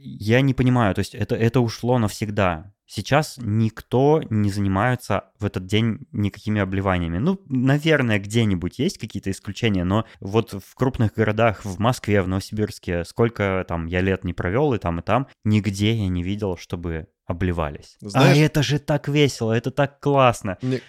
я 0.00 0.40
не 0.40 0.54
понимаю, 0.54 0.94
то 0.94 1.00
есть 1.00 1.14
это, 1.14 1.34
это 1.34 1.60
ушло 1.60 1.98
навсегда. 1.98 2.72
Сейчас 2.86 3.38
никто 3.40 4.22
не 4.28 4.50
занимается 4.50 5.24
в 5.38 5.44
этот 5.46 5.64
день 5.66 6.00
никакими 6.12 6.60
обливаниями. 6.60 7.18
Ну, 7.18 7.40
наверное, 7.48 8.18
где-нибудь 8.18 8.78
есть 8.78 8.98
какие-то 8.98 9.30
исключения, 9.30 9.84
но 9.84 10.04
вот 10.20 10.52
в 10.52 10.74
крупных 10.74 11.14
городах, 11.14 11.64
в 11.64 11.78
Москве, 11.78 12.20
в 12.22 12.28
Новосибирске, 12.28 13.04
сколько 13.04 13.64
там 13.66 13.86
я 13.86 14.00
лет 14.02 14.24
не 14.24 14.34
провел 14.34 14.74
и 14.74 14.78
там, 14.78 14.98
и 15.00 15.02
там, 15.02 15.26
нигде 15.44 15.94
я 15.94 16.08
не 16.08 16.22
видел, 16.22 16.56
чтобы 16.58 17.06
обливались. 17.24 17.96
Знаешь- 18.00 18.36
А 18.36 18.40
это 18.40 18.62
же 18.62 18.78
так 18.78 19.08
весело, 19.08 19.52
это 19.52 19.70
так 19.70 20.00
классно. 20.00 20.58
Мне, 20.60 20.80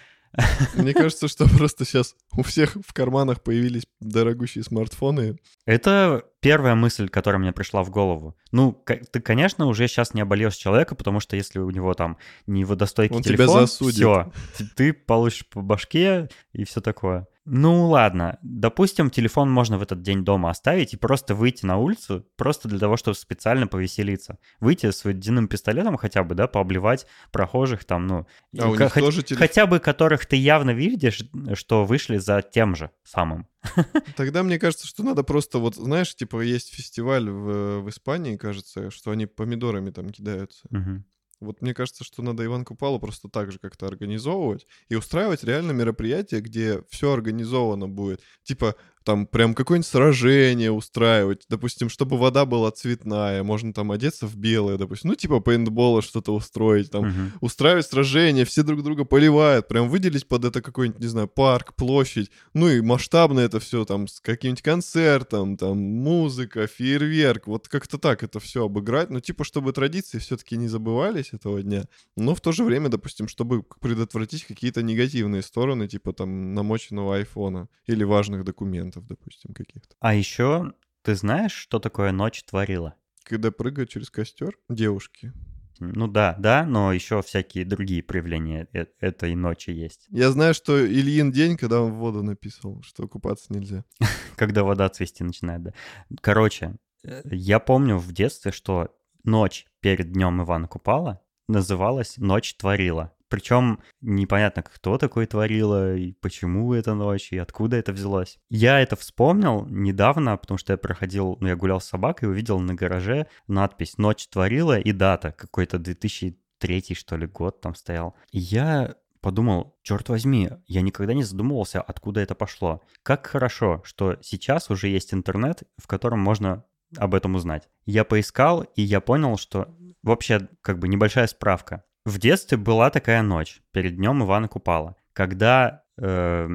мне 0.74 0.92
кажется, 0.92 1.28
что 1.28 1.48
просто 1.48 1.84
сейчас 1.84 2.14
у 2.36 2.42
всех 2.42 2.76
в 2.86 2.92
карманах 2.92 3.42
появились 3.42 3.84
дорогущие 4.00 4.64
смартфоны. 4.64 5.38
Это 5.66 6.24
первая 6.40 6.74
мысль, 6.74 7.08
которая 7.08 7.40
мне 7.40 7.52
пришла 7.52 7.82
в 7.82 7.90
голову. 7.90 8.36
Ну, 8.52 8.72
ты, 8.84 9.20
конечно, 9.20 9.66
уже 9.66 9.88
сейчас 9.88 10.14
не 10.14 10.20
обольешь 10.20 10.56
человека, 10.56 10.94
потому 10.94 11.20
что 11.20 11.36
если 11.36 11.58
у 11.58 11.70
него 11.70 11.94
там 11.94 12.18
не 12.46 12.64
водостойкий 12.64 13.16
Он 13.16 13.22
тебя 13.22 13.36
телефон, 13.36 13.60
засудит. 13.62 13.94
все, 13.96 14.32
ты 14.76 14.92
получишь 14.92 15.46
по 15.46 15.60
башке 15.62 16.28
и 16.52 16.64
все 16.64 16.80
такое. 16.80 17.26
Ну 17.46 17.88
ладно, 17.88 18.38
допустим, 18.42 19.10
телефон 19.10 19.50
можно 19.50 19.76
в 19.76 19.82
этот 19.82 20.00
день 20.00 20.24
дома 20.24 20.48
оставить 20.48 20.94
и 20.94 20.96
просто 20.96 21.34
выйти 21.34 21.66
на 21.66 21.76
улицу, 21.76 22.26
просто 22.36 22.68
для 22.68 22.78
того, 22.78 22.96
чтобы 22.96 23.14
специально 23.16 23.66
повеселиться. 23.66 24.38
Выйти 24.60 24.90
с 24.90 25.04
водяным 25.04 25.48
пистолетом 25.48 25.98
хотя 25.98 26.24
бы, 26.24 26.34
да, 26.34 26.46
пообливать 26.46 27.06
прохожих 27.32 27.84
там, 27.84 28.06
ну... 28.06 28.26
А 28.58 28.68
у 28.70 28.74
них 28.74 28.92
хоть- 28.92 29.02
тоже 29.02 29.22
телефон. 29.22 29.46
Хотя 29.46 29.66
бы 29.66 29.78
которых 29.78 30.24
ты 30.24 30.36
явно 30.36 30.70
видишь, 30.70 31.22
что 31.52 31.84
вышли 31.84 32.16
за 32.16 32.40
тем 32.40 32.74
же 32.74 32.90
самым. 33.02 33.46
Тогда 34.16 34.42
мне 34.42 34.58
кажется, 34.58 34.86
что 34.86 35.02
надо 35.02 35.22
просто 35.22 35.58
вот, 35.58 35.74
знаешь, 35.74 36.14
типа 36.14 36.40
есть 36.40 36.74
фестиваль 36.74 37.28
в, 37.28 37.80
в 37.80 37.88
Испании, 37.90 38.36
кажется, 38.36 38.90
что 38.90 39.10
они 39.10 39.26
помидорами 39.26 39.90
там 39.90 40.08
кидаются. 40.10 40.66
Мгм. 40.70 41.04
Вот 41.44 41.62
мне 41.62 41.74
кажется, 41.74 42.04
что 42.04 42.22
надо 42.22 42.44
Иван 42.44 42.64
Купалу 42.64 42.98
просто 42.98 43.28
так 43.28 43.52
же 43.52 43.58
как-то 43.58 43.86
организовывать 43.86 44.66
и 44.88 44.96
устраивать 44.96 45.44
реально 45.44 45.72
мероприятие, 45.72 46.40
где 46.40 46.82
все 46.90 47.12
организовано 47.12 47.88
будет. 47.88 48.20
Типа 48.42 48.76
там 49.04 49.26
прям 49.26 49.54
какое-нибудь 49.54 49.86
сражение 49.86 50.72
устраивать, 50.72 51.44
допустим, 51.48 51.88
чтобы 51.88 52.16
вода 52.16 52.44
была 52.46 52.70
цветная, 52.70 53.42
можно 53.42 53.72
там 53.72 53.92
одеться 53.92 54.26
в 54.26 54.36
белое, 54.36 54.78
допустим, 54.78 55.10
ну 55.10 55.16
типа 55.16 55.40
пейнтбола 55.40 56.02
что-то 56.02 56.34
устроить, 56.34 56.90
там 56.90 57.08
Мгм. 57.08 57.32
устраивать 57.40 57.86
сражения, 57.86 58.44
все 58.44 58.62
друг 58.62 58.82
друга 58.82 59.04
поливают, 59.04 59.68
прям 59.68 59.88
выделить 59.88 60.26
под 60.26 60.44
это 60.46 60.62
какой-нибудь, 60.62 61.00
не 61.00 61.06
знаю, 61.08 61.28
парк, 61.28 61.74
площадь, 61.74 62.30
ну 62.54 62.68
и 62.68 62.80
масштабно 62.80 63.40
это 63.40 63.60
все 63.60 63.84
там 63.84 64.08
с 64.08 64.20
каким-нибудь 64.20 64.62
концертом, 64.62 65.56
там 65.56 65.76
музыка, 65.78 66.66
фейерверк, 66.66 67.46
вот 67.46 67.68
как-то 67.68 67.98
так 67.98 68.22
это 68.22 68.40
все 68.40 68.64
обыграть, 68.64 69.10
ну 69.10 69.20
типа 69.20 69.44
чтобы 69.44 69.72
традиции 69.72 70.18
все-таки 70.18 70.56
не 70.56 70.68
забывались 70.68 71.32
этого 71.32 71.62
дня, 71.62 71.84
но 72.16 72.34
в 72.34 72.40
то 72.40 72.52
же 72.52 72.64
время, 72.64 72.88
допустим, 72.88 73.28
чтобы 73.28 73.64
предотвратить 73.80 74.44
какие-то 74.44 74.82
негативные 74.82 75.42
стороны, 75.42 75.88
типа 75.88 76.12
там 76.12 76.54
намоченного 76.54 77.16
айфона 77.16 77.68
или 77.86 78.04
важных 78.04 78.44
документов, 78.44 78.93
допустим, 79.00 79.54
каких-то. 79.54 79.94
А 80.00 80.14
еще 80.14 80.72
ты 81.02 81.14
знаешь, 81.14 81.52
что 81.52 81.78
такое 81.78 82.12
ночь 82.12 82.42
творила? 82.44 82.94
Когда 83.24 83.50
прыгают 83.50 83.90
через 83.90 84.10
костер 84.10 84.58
девушки. 84.68 85.32
Ну 85.80 86.06
да, 86.06 86.36
да, 86.38 86.64
но 86.64 86.92
еще 86.92 87.20
всякие 87.22 87.64
другие 87.64 88.02
проявления 88.02 88.68
э- 88.72 88.86
этой 89.00 89.34
ночи 89.34 89.70
есть. 89.70 90.06
Я 90.08 90.30
знаю, 90.30 90.54
что 90.54 90.84
Ильин 90.86 91.32
день, 91.32 91.56
когда 91.56 91.80
он 91.82 91.92
в 91.92 91.96
воду 91.96 92.22
написал, 92.22 92.80
что 92.82 93.08
купаться 93.08 93.52
нельзя. 93.52 93.84
Когда 94.36 94.62
вода 94.62 94.88
цвести 94.88 95.24
начинает, 95.24 95.62
да. 95.64 95.72
Короче, 96.20 96.76
э, 97.02 97.22
я 97.30 97.58
помню 97.58 97.98
в 97.98 98.12
детстве, 98.12 98.52
что 98.52 98.96
ночь 99.24 99.66
перед 99.80 100.12
днем 100.12 100.42
Ивана 100.42 100.68
Купала 100.68 101.20
называлась 101.48 102.16
«Ночь 102.18 102.54
творила». 102.54 103.12
Причем 103.34 103.80
непонятно, 104.00 104.62
кто 104.62 104.96
такой 104.96 105.26
творила, 105.26 105.96
и 105.96 106.12
почему 106.12 106.72
эта 106.72 106.94
ночь, 106.94 107.32
и 107.32 107.36
откуда 107.38 107.76
это 107.76 107.92
взялось. 107.92 108.38
Я 108.48 108.78
это 108.78 108.94
вспомнил 108.94 109.66
недавно, 109.66 110.36
потому 110.36 110.56
что 110.56 110.72
я 110.72 110.76
проходил, 110.76 111.36
ну, 111.40 111.48
я 111.48 111.56
гулял 111.56 111.80
с 111.80 111.86
собакой 111.86 112.28
увидел 112.28 112.60
на 112.60 112.76
гараже 112.76 113.26
надпись 113.48 113.98
«Ночь 113.98 114.28
творила» 114.28 114.78
и 114.78 114.92
дата, 114.92 115.32
какой-то 115.32 115.80
2003, 115.80 116.94
что 116.94 117.16
ли, 117.16 117.26
год 117.26 117.60
там 117.60 117.74
стоял. 117.74 118.14
И 118.30 118.38
я 118.38 118.94
подумал, 119.20 119.76
черт 119.82 120.08
возьми, 120.10 120.50
я 120.68 120.82
никогда 120.82 121.12
не 121.12 121.24
задумывался, 121.24 121.82
откуда 121.82 122.20
это 122.20 122.36
пошло. 122.36 122.82
Как 123.02 123.26
хорошо, 123.26 123.82
что 123.84 124.16
сейчас 124.22 124.70
уже 124.70 124.86
есть 124.86 125.12
интернет, 125.12 125.64
в 125.76 125.88
котором 125.88 126.20
можно 126.20 126.64
об 126.96 127.16
этом 127.16 127.34
узнать. 127.34 127.68
Я 127.84 128.04
поискал, 128.04 128.60
и 128.76 128.82
я 128.82 129.00
понял, 129.00 129.36
что 129.38 129.74
вообще 130.04 130.48
как 130.60 130.78
бы 130.78 130.86
небольшая 130.86 131.26
справка. 131.26 131.82
В 132.04 132.18
детстве 132.18 132.58
была 132.58 132.90
такая 132.90 133.22
ночь 133.22 133.62
перед 133.72 133.96
днем 133.96 134.22
Ивана 134.22 134.46
Купала, 134.46 134.94
когда 135.14 135.84
э, 135.96 136.48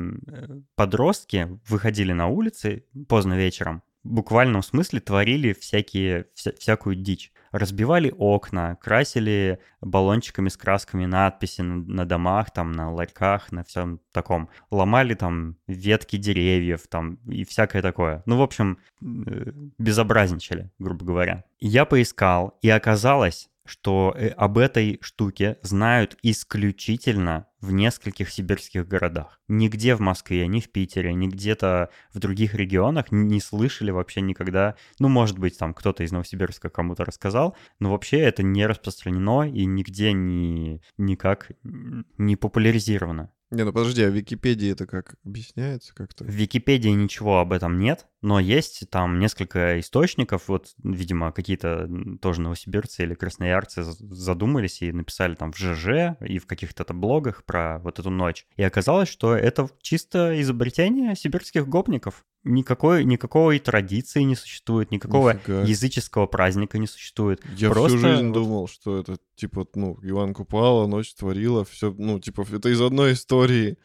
подростки 0.75 1.59
выходили 1.67 2.13
на 2.13 2.27
улицы 2.27 2.85
поздно 3.07 3.33
вечером, 3.33 3.81
в 4.03 4.11
буквальном 4.11 4.61
смысле 4.61 4.99
творили 4.99 5.53
всякие, 5.53 6.27
вся- 6.35 6.55
всякую 6.57 6.95
дичь. 6.95 7.33
Разбивали 7.51 8.13
окна, 8.15 8.75
красили 8.75 9.59
баллончиками 9.81 10.49
с 10.49 10.55
красками 10.55 11.05
надписи 11.05 11.61
на, 11.61 11.75
на 11.77 12.05
домах, 12.05 12.51
там, 12.51 12.71
на 12.71 12.91
ларьках, 12.91 13.51
на 13.51 13.63
всем 13.63 13.99
таком. 14.11 14.49
Ломали 14.69 15.15
там 15.15 15.57
ветки 15.67 16.17
деревьев, 16.17 16.87
там, 16.87 17.15
и 17.27 17.43
всякое 17.43 17.81
такое. 17.81 18.21
Ну, 18.27 18.37
в 18.37 18.41
общем, 18.43 18.77
э, 19.01 19.51
безобразничали, 19.79 20.69
грубо 20.77 21.03
говоря. 21.03 21.43
Я 21.59 21.85
поискал, 21.85 22.57
и 22.61 22.69
оказалось, 22.69 23.49
что 23.69 24.15
э, 24.17 24.29
об 24.29 24.57
этой 24.57 24.97
штуке 25.01 25.59
знают 25.61 26.17
исключительно 26.23 27.45
в 27.61 27.71
нескольких 27.71 28.31
сибирских 28.31 28.87
городах. 28.87 29.39
Нигде 29.47 29.93
в 29.95 29.99
Москве, 29.99 30.47
ни 30.47 30.59
в 30.59 30.71
Питере, 30.71 31.13
ни 31.13 31.27
где-то 31.27 31.89
в 32.13 32.19
других 32.19 32.55
регионах 32.55 33.11
не 33.11 33.39
слышали 33.39 33.91
вообще 33.91 34.21
никогда. 34.21 34.75
Ну, 34.97 35.07
может 35.07 35.37
быть, 35.37 35.57
там 35.57 35.73
кто-то 35.73 36.03
из 36.03 36.11
Новосибирска 36.11 36.69
кому-то 36.69 37.05
рассказал, 37.05 37.55
но 37.79 37.91
вообще 37.91 38.19
это 38.19 38.41
не 38.41 38.65
распространено 38.65 39.43
и 39.43 39.65
нигде 39.65 40.13
не, 40.13 40.81
никак 40.97 41.51
не 41.63 42.35
популяризировано. 42.35 43.31
Не, 43.51 43.63
ну 43.65 43.73
подожди, 43.73 44.03
а 44.03 44.09
в 44.09 44.13
Википедии 44.13 44.71
это 44.71 44.85
как 44.85 45.15
объясняется 45.25 45.93
как-то? 45.95 46.23
В 46.23 46.29
Википедии 46.29 46.89
ничего 46.89 47.39
об 47.39 47.51
этом 47.51 47.79
нет, 47.79 48.05
но 48.21 48.39
есть 48.39 48.89
там 48.89 49.19
несколько 49.19 49.79
источников, 49.79 50.47
вот, 50.47 50.73
видимо, 50.83 51.31
какие-то 51.31 51.89
тоже 52.21 52.41
новосибирцы 52.41 53.03
или 53.03 53.13
красноярцы 53.13 53.83
задумались 53.83 54.81
и 54.81 54.91
написали 54.91 55.35
там 55.35 55.51
в 55.51 55.57
ЖЖ 55.57 56.17
и 56.21 56.39
в 56.39 56.45
каких-то 56.45 56.85
блогах 56.93 57.43
про 57.45 57.79
вот 57.79 57.99
эту 57.99 58.09
ночь. 58.09 58.45
И 58.57 58.63
оказалось, 58.63 59.09
что 59.09 59.35
это 59.35 59.69
чисто 59.81 60.39
изобретение 60.41 61.15
сибирских 61.15 61.67
гопников. 61.67 62.25
Никакой, 62.45 63.03
никакой 63.03 63.59
традиции 63.59 64.21
не 64.21 64.35
существует, 64.35 64.91
никакого 64.91 65.33
Нифига. 65.33 65.61
языческого 65.63 66.25
праздника 66.25 66.77
не 66.77 66.87
существует. 66.87 67.41
Я 67.57 67.69
Просто 67.69 67.97
всю 67.97 68.07
жизнь 68.07 68.31
думал, 68.31 68.69
что 68.69 68.97
это 68.97 69.17
типа, 69.35 69.67
ну, 69.75 69.97
Иван 70.03 70.33
Купала, 70.33 70.87
ночь 70.87 71.13
творила, 71.13 71.65
все, 71.65 71.93
ну, 71.97 72.19
типа, 72.19 72.45
это 72.51 72.69
из 72.69 72.81
одной 72.81 73.13
истории. 73.13 73.77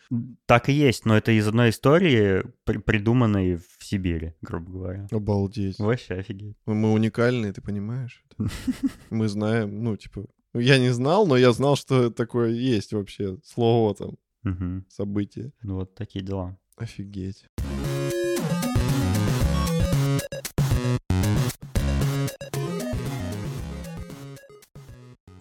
Так 0.46 0.68
и 0.68 0.72
есть, 0.72 1.04
но 1.04 1.16
это 1.16 1.32
из 1.32 1.46
одной 1.48 1.70
истории, 1.70 2.44
при- 2.64 2.78
придуманной 2.78 3.56
в 3.56 3.73
Сибири, 3.84 4.32
грубо 4.42 4.70
говоря. 4.70 5.06
Обалдеть. 5.10 5.78
Вообще 5.78 6.14
офигеть. 6.14 6.56
Мы- 6.66 6.74
Мы 6.74 6.92
уникальные, 6.92 7.52
ты 7.52 7.60
понимаешь? 7.60 8.24
Мы 9.10 9.28
знаем, 9.28 9.82
ну, 9.82 9.96
типа, 9.96 10.26
ну, 10.52 10.60
я 10.60 10.78
не 10.78 10.90
знал, 10.92 11.26
но 11.26 11.36
я 11.36 11.52
знал, 11.52 11.76
что 11.76 12.10
такое 12.10 12.50
есть 12.50 12.92
вообще, 12.92 13.38
слово 13.44 13.94
там, 13.94 14.84
событие. 14.88 15.52
Ну 15.62 15.76
вот 15.76 15.94
такие 15.94 16.24
дела. 16.24 16.56
Офигеть. 16.76 17.46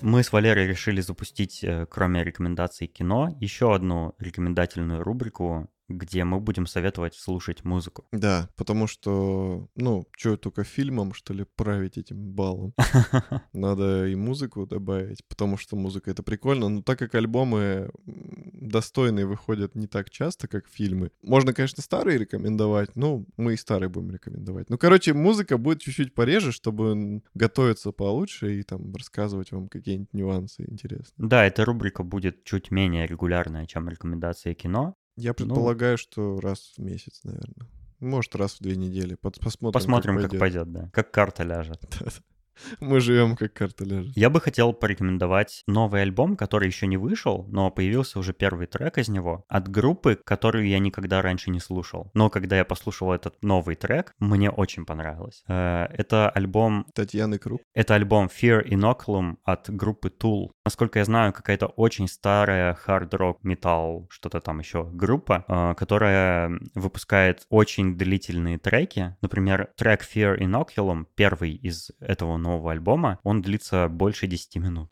Мы 0.01 0.21
с 0.21 0.33
Валерой 0.33 0.67
решили 0.67 0.99
запустить, 1.01 1.63
э, 1.63 1.85
кроме 1.89 2.23
рекомендаций 2.23 2.87
кино, 2.87 3.29
еще 3.39 3.73
одну 3.73 4.13
рекомендательную 4.19 5.01
рубрику, 5.01 5.69
где 5.97 6.23
мы 6.23 6.39
будем 6.39 6.67
советовать 6.67 7.15
слушать 7.15 7.63
музыку. 7.63 8.05
Да, 8.11 8.49
потому 8.55 8.87
что, 8.87 9.67
ну, 9.75 10.07
что, 10.17 10.37
только 10.37 10.63
фильмом, 10.63 11.13
что 11.13 11.33
ли, 11.33 11.45
править 11.55 11.97
этим 11.97 12.31
баллом? 12.31 12.73
Надо 13.53 14.07
и 14.07 14.15
музыку 14.15 14.65
добавить, 14.65 15.25
потому 15.27 15.57
что 15.57 15.75
музыка 15.75 16.11
это 16.11 16.23
прикольно. 16.23 16.69
Но 16.69 16.81
так 16.81 16.99
как 16.99 17.15
альбомы 17.15 17.91
достойные 18.05 19.25
выходят 19.25 19.75
не 19.75 19.87
так 19.87 20.09
часто, 20.09 20.47
как 20.47 20.67
фильмы, 20.67 21.11
можно, 21.21 21.53
конечно, 21.53 21.83
старые 21.83 22.17
рекомендовать, 22.17 22.95
но 22.95 23.25
мы 23.37 23.53
и 23.53 23.57
старые 23.57 23.89
будем 23.89 24.11
рекомендовать. 24.11 24.69
Ну, 24.69 24.77
короче, 24.77 25.13
музыка 25.13 25.57
будет 25.57 25.81
чуть-чуть 25.81 26.13
пореже, 26.13 26.51
чтобы 26.51 27.21
готовиться 27.33 27.91
получше 27.91 28.59
и 28.59 28.63
там 28.63 28.93
рассказывать 28.95 29.51
вам 29.51 29.67
какие-нибудь 29.67 30.13
нюансы 30.13 30.65
интересные. 30.67 31.13
Да, 31.17 31.45
эта 31.45 31.65
рубрика 31.65 32.03
будет 32.03 32.43
чуть 32.43 32.71
менее 32.71 33.07
регулярная, 33.07 33.65
чем 33.65 33.89
рекомендации 33.89 34.53
кино. 34.53 34.95
Я 35.16 35.34
предполагаю, 35.34 35.97
что 35.97 36.39
раз 36.39 36.74
в 36.78 36.82
месяц, 36.82 37.22
наверное. 37.24 37.68
Может, 37.99 38.36
раз 38.36 38.55
в 38.55 38.59
две 38.61 38.76
недели. 38.76 39.16
Посмотрим, 39.16 39.72
Посмотрим, 39.72 40.16
как 40.16 40.32
пойдет. 40.32 40.39
пойдет, 40.39 40.72
да. 40.72 40.89
Как 40.91 41.11
карта 41.11 41.43
ляжет. 41.43 41.82
Мы 42.80 42.99
живем 42.99 43.36
как 43.36 43.54
карта 43.54 43.84
ляжет. 43.86 44.16
Я 44.16 44.30
бы 44.30 44.39
хотел 44.41 44.74
порекомендовать 44.74 45.64
новый 45.68 46.01
альбом, 46.01 46.36
который 46.36 46.68
еще 46.68 46.88
не 46.88 46.97
вышел, 46.97 47.45
но 47.49 47.70
появился 47.72 48.20
уже 48.20 48.34
первый 48.34 48.68
трек 48.68 48.97
из 48.97 49.10
него, 49.10 49.45
от 49.47 49.70
группы, 49.70 50.20
которую 50.24 50.68
я 50.68 50.80
никогда 50.80 51.22
раньше 51.22 51.49
не 51.49 51.60
слушал. 51.60 52.12
Но 52.14 52.30
когда 52.30 52.58
я 52.58 52.66
послушал 52.66 53.14
этот 53.14 53.41
новый 53.43 53.76
трек, 53.76 54.14
мне 54.20 54.49
очень 54.49 54.86
понравилось. 54.86 55.43
Э, 55.47 55.86
Это 55.91 56.30
альбом 56.30 56.86
Татьяны 56.93 57.38
Круг. 57.38 57.62
это 57.74 57.95
альбом 57.95 58.28
Fear 58.28 58.64
Inoculum 58.68 59.38
от 59.43 59.70
группы 59.70 60.10
Tool. 60.10 60.51
Насколько 60.66 60.99
я 60.99 61.06
знаю, 61.06 61.34
какая-то 61.34 61.68
очень 61.68 62.08
старая 62.08 62.74
хард-рок, 62.74 63.43
металл, 63.43 64.08
что-то 64.10 64.39
там 64.39 64.60
еще 64.60 64.84
группа, 64.84 65.45
э, 65.47 65.74
которая 65.76 66.51
выпускает 66.76 67.45
очень 67.49 67.97
длительные 67.97 68.58
треки. 68.58 69.16
Например, 69.22 69.70
трек 69.76 70.01
Fear 70.04 70.39
Inoculum, 70.39 71.06
первый 71.16 71.54
из 71.54 71.91
этого 71.99 72.38
нового 72.43 72.71
альбома, 72.71 73.19
он 73.23 73.41
длится 73.41 73.87
больше 73.87 74.27
10 74.27 74.57
минут. 74.57 74.89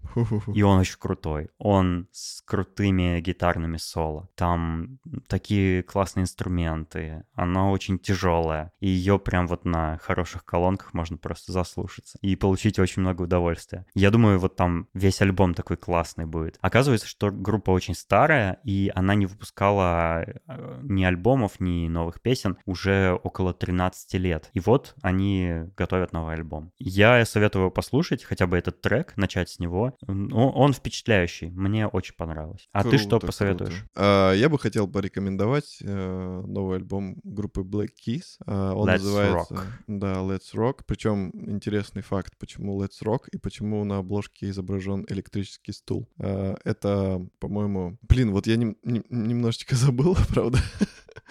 И 0.54 0.62
он 0.64 0.80
очень 0.80 0.98
крутой. 0.98 1.50
Он 1.58 2.08
с 2.12 2.42
крутыми 2.42 3.20
гитарными 3.22 3.78
соло. 3.78 4.30
Там 4.36 5.00
такие 5.28 5.84
классные 5.84 6.24
инструменты. 6.24 7.24
Она 7.34 7.70
очень 7.70 8.00
тяжелая. 8.00 8.72
И 8.80 8.88
ее 8.88 9.20
прям 9.20 9.48
вот 9.48 9.66
на 9.66 9.98
хороших 10.00 10.46
колонках 10.46 10.94
можно 10.94 11.18
просто 11.18 11.52
заслушаться. 11.52 12.18
И 12.22 12.36
получить 12.36 12.80
очень 12.80 13.02
много 13.02 13.24
удовольствия. 13.24 13.86
Я 13.94 14.12
думаю, 14.12 14.40
вот 14.40 14.56
там 14.56 14.88
весь 14.94 15.22
альбом 15.22 15.54
такой 15.54 15.78
классный 15.78 16.26
будет. 16.26 16.58
Оказывается, 16.62 17.08
что 17.08 17.32
группа 17.32 17.72
очень 17.72 17.96
старая, 17.96 18.60
и 18.64 18.92
она 18.96 19.16
не 19.16 19.26
выпускала 19.26 20.24
э, 20.24 20.80
ни 20.84 21.04
альбомов, 21.04 21.60
ни 21.60 21.88
новых 21.88 22.22
песен 22.22 22.58
уже 22.66 23.20
около 23.24 23.54
13 23.54 24.14
лет. 24.16 24.50
И 24.54 24.60
вот 24.60 24.96
они 25.02 25.66
готовят 25.78 26.14
новый 26.14 26.36
альбом. 26.36 26.72
Я 26.80 27.22
советую 27.42 27.72
послушать 27.72 28.24
хотя 28.24 28.46
бы 28.46 28.56
этот 28.58 28.82
трек, 28.82 29.18
начать 29.18 29.50
с 29.50 29.58
него. 29.60 29.98
Он, 30.08 30.32
он 30.32 30.74
впечатляющий. 30.74 31.50
Мне 31.50 31.88
очень 31.88 32.14
понравилось. 32.16 32.70
А 32.72 32.84
ты 32.84 32.98
что 33.00 33.10
Круто, 33.20 33.28
посоветуешь? 33.28 33.74
круто. 33.74 33.90
А, 33.96 34.34
я 34.34 34.48
бы 34.48 34.60
хотел 34.60 34.88
порекомендовать 34.88 35.80
э, 35.82 36.44
новый 36.46 36.78
альбом 36.78 37.16
группы 37.24 37.62
Black 37.62 37.90
Keys. 38.06 38.38
А, 38.46 38.74
он 38.76 38.88
Let's 38.88 38.92
называется 38.94 39.54
Rock. 39.56 39.64
Да, 39.88 40.14
Let's 40.18 40.54
Rock. 40.54 40.82
Причем 40.86 41.32
интересный 41.50 42.04
факт, 42.04 42.34
почему 42.38 42.80
Let's 42.84 43.02
Rock 43.04 43.22
и 43.32 43.38
почему 43.40 43.84
на 43.86 43.98
обложке 43.98 44.50
изображен 44.50 45.06
электрический 45.10 45.72
стул. 45.74 46.08
А, 46.20 46.56
это, 46.64 47.26
по-моему, 47.40 47.98
блин, 48.08 48.32
вот 48.32 48.46
я 48.46 48.56
нем- 48.58 48.78
нем- 48.84 49.06
немножечко 49.10 49.76
забыл, 49.86 50.16
правда. 50.30 50.60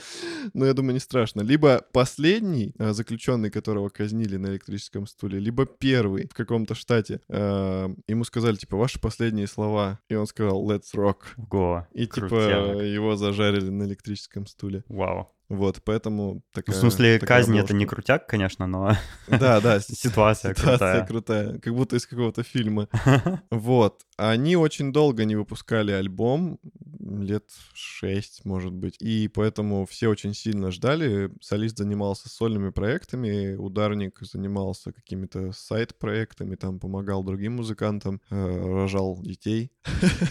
Но 0.54 0.66
я 0.66 0.74
думаю, 0.74 0.94
не 0.94 1.00
страшно. 1.00 1.42
Либо 1.42 1.84
последний 1.92 2.74
а, 2.78 2.92
заключенный, 2.92 3.50
которого 3.50 3.88
казнили 3.88 4.36
на 4.36 4.48
электрическом 4.48 5.06
стуле, 5.06 5.38
либо 5.38 5.66
первый 5.66 6.28
в 6.28 6.34
каком-то 6.34 6.74
штате. 6.74 7.20
А, 7.28 7.90
Ему 8.08 8.24
сказали, 8.24 8.56
типа, 8.56 8.76
ваши 8.76 9.00
последние 9.00 9.46
слова. 9.46 9.98
И 10.08 10.14
он 10.14 10.26
сказал, 10.26 10.64
let's 10.68 10.94
rock. 10.94 11.18
Ого, 11.36 11.86
И 11.92 12.06
типа 12.06 12.82
его 12.82 13.16
зажарили 13.16 13.70
на 13.70 13.84
электрическом 13.84 14.46
стуле. 14.46 14.84
Вау. 14.88 15.32
Вот, 15.50 15.82
поэтому 15.84 16.34
Ну, 16.34 16.42
такая... 16.52 16.76
в 16.76 16.78
смысле, 16.78 17.18
такая 17.18 17.40
казнь 17.40 17.58
это 17.58 17.74
не 17.74 17.84
крутяк, 17.84 18.28
конечно, 18.28 18.68
но 18.68 18.96
Да, 19.26 19.60
да, 19.60 19.80
ситуация 19.80 20.54
ситуация 20.54 20.54
крутая. 20.54 21.06
крутая. 21.06 21.58
Как 21.58 21.74
будто 21.74 21.96
из 21.96 22.06
какого-то 22.06 22.42
фильма. 22.44 22.88
Вот. 23.50 24.06
Они 24.16 24.54
очень 24.56 24.92
долго 24.92 25.24
не 25.24 25.34
выпускали 25.34 25.90
альбом, 25.90 26.60
лет 27.00 27.44
шесть, 27.74 28.44
может 28.44 28.72
быть. 28.72 28.96
И 29.00 29.28
поэтому 29.28 29.86
все 29.86 30.08
очень 30.08 30.34
сильно 30.34 30.70
ждали. 30.70 31.30
Солист 31.40 31.78
занимался 31.78 32.28
сольными 32.28 32.70
проектами, 32.70 33.56
ударник 33.56 34.18
занимался 34.20 34.92
какими-то 34.92 35.50
сайт-проектами, 35.52 36.54
там 36.54 36.78
помогал 36.78 37.24
другим 37.24 37.56
музыкантам, 37.56 38.20
э, 38.30 38.74
рожал 38.74 39.18
детей. 39.20 39.72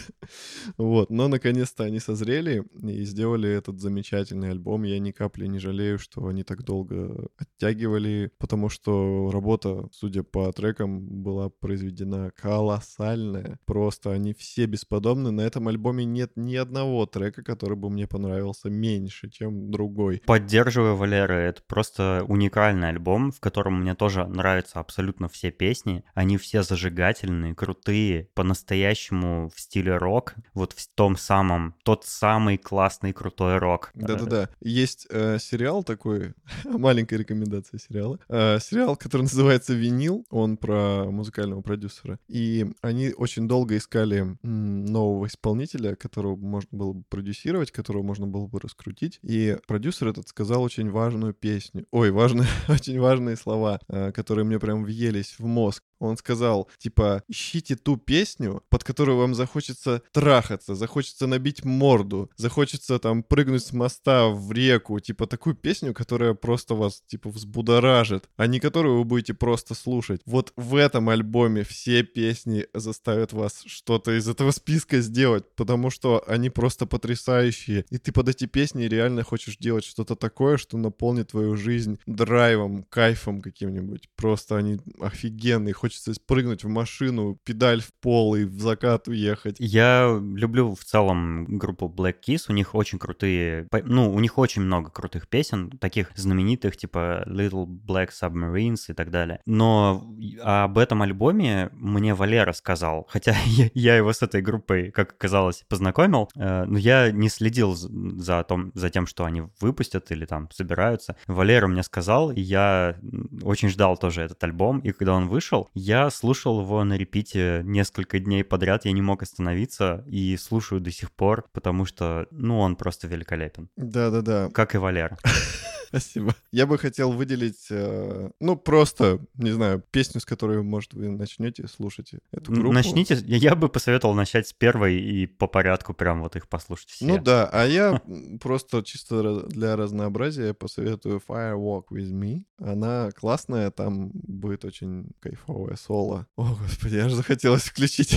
Вот. 0.78 1.10
Но 1.10 1.28
наконец-то 1.28 1.84
они 1.84 2.00
созрели 2.00 2.64
и 2.84 3.04
сделали 3.04 3.50
этот 3.50 3.80
замечательный 3.80 4.52
альбом. 4.52 4.84
Я 4.84 5.00
ни 5.10 5.12
капли 5.12 5.48
не 5.48 5.60
жалею, 5.60 5.98
что 5.98 6.28
они 6.28 6.44
так 6.44 6.64
долго 6.64 7.28
оттягивали, 7.38 8.32
потому 8.38 8.70
что 8.70 9.32
работа, 9.32 9.88
судя 9.92 10.24
по 10.24 10.52
трекам, 10.54 11.24
была 11.24 11.50
произведена 11.50 12.32
колоссальная. 12.36 13.60
Просто 13.66 14.12
они 14.12 14.34
все 14.34 14.66
бесподобны. 14.66 15.32
На 15.32 15.42
этом 15.42 15.68
альбоме 15.68 16.06
нет 16.06 16.32
ни 16.36 16.56
одного 16.56 17.06
трека, 17.06 17.44
который 17.44 17.76
бы 17.76 17.90
мне 17.90 18.08
понравился 18.08 18.70
меньше, 18.70 19.30
чем 19.30 19.72
другой. 19.72 20.22
Поддерживаю 20.26 20.96
Валера, 20.96 21.34
это 21.34 21.62
просто 21.68 22.24
уникальный 22.28 22.90
альбом, 22.90 23.32
в 23.32 23.40
котором 23.40 23.82
мне 23.82 23.96
тоже 23.96 24.28
нравятся 24.28 24.80
абсолютно 24.80 25.28
все 25.28 25.52
песни. 25.52 26.04
Они 26.14 26.38
все 26.38 26.62
зажигательные, 26.62 27.56
крутые, 27.56 28.30
по-настоящему 28.36 29.50
в 29.50 29.60
стиле 29.60 29.98
рок, 29.98 30.36
вот 30.54 30.74
в 30.74 30.88
том 30.94 31.18
самом, 31.18 31.76
тот 31.84 32.06
самый 32.06 32.58
классный 32.58 33.14
крутой 33.14 33.58
рок. 33.58 33.92
Да-да-да. 33.96 34.50
Есть 34.62 34.99
э, 35.10 35.38
сериал 35.40 35.84
такой, 35.84 36.34
маленькая 36.66 37.18
рекомендация 37.18 37.80
сериала. 37.80 38.20
Э, 38.30 38.60
сериал, 38.60 38.96
который 38.96 39.24
называется 39.24 39.74
«Винил», 39.74 40.26
он 40.30 40.58
про 40.58 41.06
музыкального 41.10 41.62
продюсера. 41.62 42.20
И 42.28 42.68
они 42.82 43.14
очень 43.16 43.48
долго 43.48 43.78
искали 43.78 44.38
м, 44.44 44.86
нового 44.86 45.28
исполнителя, 45.28 45.96
которого 45.96 46.36
можно 46.36 46.78
было 46.78 46.94
бы 46.94 47.04
продюсировать, 47.10 47.72
которого 47.72 48.04
можно 48.04 48.28
было 48.28 48.48
бы 48.48 48.60
раскрутить. 48.60 49.20
И 49.22 49.58
продюсер 49.68 50.08
этот 50.08 50.28
сказал 50.28 50.64
очень 50.64 50.90
важную 50.90 51.34
песню. 51.34 51.86
Ой, 51.92 52.12
важные, 52.12 52.48
очень 52.68 53.00
важные 53.00 53.36
слова, 53.36 53.80
э, 53.88 54.12
которые 54.12 54.46
мне 54.46 54.60
прям 54.60 54.84
въелись 54.84 55.36
в 55.38 55.46
мозг. 55.46 55.84
Он 56.00 56.18
сказал, 56.18 56.70
типа, 56.78 57.24
ищите 57.28 57.76
ту 57.76 57.98
песню, 57.98 58.64
под 58.70 58.84
которую 58.84 59.18
вам 59.18 59.36
захочется 59.36 60.02
трахаться, 60.12 60.76
захочется 60.76 61.28
набить 61.28 61.66
морду, 61.66 62.30
захочется 62.38 63.00
там 63.00 63.24
прыгнуть 63.24 63.64
с 63.64 63.74
моста 63.74 64.28
в 64.30 64.52
реку, 64.52 65.00
типа 65.00 65.28
такую 65.28 65.56
песню, 65.56 65.94
которая 65.94 66.34
просто 66.34 66.76
вас, 66.76 67.04
типа, 67.08 67.30
взбудоражит, 67.30 68.30
а 68.38 68.48
не 68.48 68.60
которую 68.60 68.98
вы 68.98 69.04
будете 69.04 69.34
просто 69.34 69.76
слушать. 69.76 70.22
Вот 70.26 70.54
в 70.56 70.76
этом 70.76 71.10
альбоме 71.10 71.64
все 71.64 72.04
песни 72.04 72.66
заставят 72.74 73.34
вас 73.34 73.64
что-то 73.66 74.18
из 74.18 74.28
этого 74.28 74.52
списка 74.52 75.02
сделать, 75.02 75.44
потому 75.56 75.90
что 75.90 76.24
они 76.28 76.50
просто 76.50 76.86
потрясающие, 76.86 77.86
и 77.90 77.98
ты 77.98 78.12
под 78.12 78.30
эти 78.30 78.46
песни 78.46 78.84
реально 78.84 79.24
хочешь 79.24 79.58
делать 79.58 79.84
что-то 79.84 80.16
такое, 80.16 80.58
что 80.58 80.78
наполнит 80.78 81.32
твою 81.32 81.56
жизнь 81.56 82.00
драйвом, 82.06 82.84
кайфом 82.84 83.42
каким-нибудь. 83.42 84.10
Просто 84.16 84.58
они 84.58 84.80
офигенные, 85.00 85.74
хочется 85.90 86.14
спрыгнуть 86.14 86.64
в 86.64 86.68
машину, 86.68 87.40
педаль 87.44 87.82
в 87.82 87.92
пол 88.00 88.36
и 88.36 88.44
в 88.44 88.62
закат 88.62 89.08
уехать. 89.08 89.56
Я 89.58 90.20
люблю 90.22 90.76
в 90.76 90.84
целом 90.86 91.58
группу 91.58 91.88
Black 91.88 92.18
Keys, 92.28 92.46
у 92.48 92.54
них 92.54 92.76
очень 92.76 93.00
крутые, 93.00 93.68
ну, 93.86 94.14
у 94.14 94.20
них 94.20 94.38
очень 94.38 94.62
много 94.62 94.92
крутых 94.92 95.28
песен, 95.28 95.72
таких 95.72 96.12
знаменитых, 96.16 96.78
типа 96.78 97.24
Little 97.26 97.66
Black 97.66 98.10
Submarines 98.10 98.84
и 98.90 98.94
так 98.94 99.10
далее. 99.10 99.42
Но 99.48 100.08
об 100.44 100.78
этом 100.78 101.02
альбоме 101.02 101.70
мне 101.74 102.14
Валера 102.14 102.54
сказал, 102.54 103.08
хотя 103.10 103.36
я, 103.74 103.96
его 103.96 104.14
с 104.14 104.22
этой 104.22 104.44
группой, 104.44 104.92
как 104.92 105.14
оказалось, 105.14 105.64
познакомил, 105.70 106.30
э, 106.36 106.66
но 106.66 106.78
я 106.78 107.12
не 107.12 107.30
следил 107.30 107.74
за, 107.74 108.44
том, 108.44 108.72
за 108.76 108.92
тем, 108.92 109.08
что 109.08 109.26
они 109.26 109.42
выпустят 109.60 110.12
или 110.12 110.26
там 110.26 110.52
собираются. 110.52 111.16
Валера 111.26 111.66
мне 111.66 111.82
сказал, 111.82 112.30
и 112.30 112.42
я 112.42 112.96
очень 113.42 113.70
ждал 113.70 113.98
тоже 113.98 114.22
этот 114.22 114.44
альбом, 114.44 114.82
и 114.82 114.92
когда 114.92 115.16
он 115.16 115.28
вышел, 115.28 115.68
я 115.80 116.10
слушал 116.10 116.62
его 116.62 116.84
на 116.84 116.98
репите 116.98 117.62
несколько 117.64 118.20
дней 118.20 118.44
подряд, 118.44 118.86
я 118.86 118.92
не 118.92 119.02
мог 119.02 119.24
остановиться 119.24 120.04
и 120.08 120.36
слушаю 120.38 120.82
до 120.82 120.92
сих 120.92 121.12
пор, 121.12 121.46
потому 121.54 121.86
что, 121.86 122.28
ну, 122.32 122.60
он 122.60 122.76
просто 122.76 123.08
великолепен. 123.08 123.70
Да-да-да. 123.78 124.50
Как 124.50 124.76
и 124.76 124.78
Валера. 124.78 125.18
Спасибо. 125.90 126.36
Я 126.52 126.68
бы 126.68 126.78
хотел 126.78 127.12
выделить, 127.12 127.66
э, 127.72 128.30
ну, 128.40 128.56
просто, 128.56 129.20
не 129.36 129.50
знаю, 129.50 129.84
песню, 129.92 130.22
с 130.22 130.26
которой, 130.26 130.62
может, 130.62 130.94
вы 130.94 131.10
начнете 131.10 131.68
слушать 131.68 132.12
эту 132.32 132.52
группу. 132.52 132.72
Начните, 132.72 133.16
я 133.26 133.38
я 133.38 133.56
бы 133.56 133.70
посоветовал 133.70 134.14
начать 134.14 134.48
с 134.48 134.54
первой 134.54 135.00
и 135.02 135.26
по 135.26 135.48
порядку 135.48 135.96
прям 135.96 136.22
вот 136.22 136.36
их 136.36 136.48
послушать 136.48 136.90
все. 136.92 137.06
Ну 137.06 137.18
да, 137.18 137.50
а 137.52 137.66
я 137.66 138.02
просто 138.40 138.84
чисто 138.84 139.48
для 139.48 139.76
разнообразия 139.76 140.54
посоветую 140.54 141.22
Firewalk 141.28 141.86
With 141.92 142.12
Me. 142.12 142.44
Она 142.60 143.10
классная, 143.12 143.72
там 143.72 144.12
будет 144.14 144.66
очень 144.66 145.10
кайфовое 145.20 145.76
соло. 145.76 146.28
О, 146.36 146.56
господи, 146.62 146.98
аж 146.98 147.14
захотелось 147.14 147.64
включить. 147.64 148.16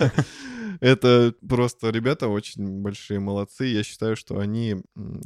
Это 0.80 1.34
просто 1.48 1.90
ребята 1.90 2.28
очень 2.28 2.80
большие 2.82 3.20
молодцы. 3.20 3.66
Я 3.66 3.82
считаю, 3.82 4.16
что 4.16 4.38
они 4.38 4.76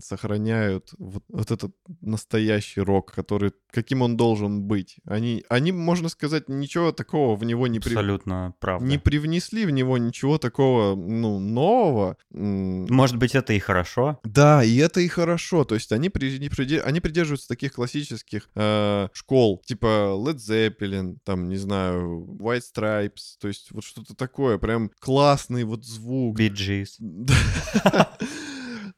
сохраняют 0.01 0.91
вот, 0.99 1.23
вот 1.29 1.51
этот 1.51 1.75
настоящий 2.01 2.81
рок, 2.81 3.13
который 3.13 3.53
каким 3.71 4.03
он 4.03 4.17
должен 4.17 4.63
быть. 4.63 4.97
Они, 5.05 5.45
они, 5.49 5.73
можно 5.73 6.09
сказать, 6.09 6.49
ничего 6.49 6.93
такого 6.93 7.35
в 7.37 7.45
него 7.45 7.67
не, 7.67 7.81
при- 7.81 7.89
Абсолютно 7.91 8.55
правда. 8.61 8.87
не 8.87 8.99
привнесли 8.99 9.67
в 9.67 9.71
него 9.71 9.99
ничего 9.99 10.39
такого, 10.39 10.95
ну, 10.95 11.41
нового. 11.41 12.17
Может 12.31 13.17
быть, 13.17 13.35
это 13.35 13.53
и 13.53 13.59
хорошо. 13.59 14.21
Да, 14.25 14.63
и 14.63 14.77
это 14.77 15.01
и 15.01 15.09
хорошо. 15.09 15.65
То 15.65 15.75
есть 15.75 15.91
они, 15.93 16.09
при- 16.09 16.39
не 16.39 16.49
приде- 16.49 16.81
они 16.81 17.01
придерживаются 17.01 17.49
таких 17.49 17.73
классических 17.73 18.49
э, 18.55 19.09
школ, 19.13 19.61
типа 19.67 20.15
Led 20.17 20.37
Zeppelin, 20.37 21.17
там, 21.25 21.49
не 21.49 21.57
знаю, 21.57 22.37
White 22.41 22.63
Stripes, 22.75 23.37
то 23.41 23.49
есть 23.49 23.73
вот 23.73 23.83
что-то 23.85 24.15
такое, 24.15 24.59
прям 24.59 24.91
классный 25.35 25.65
вот 25.65 25.85
звук. 25.85 26.39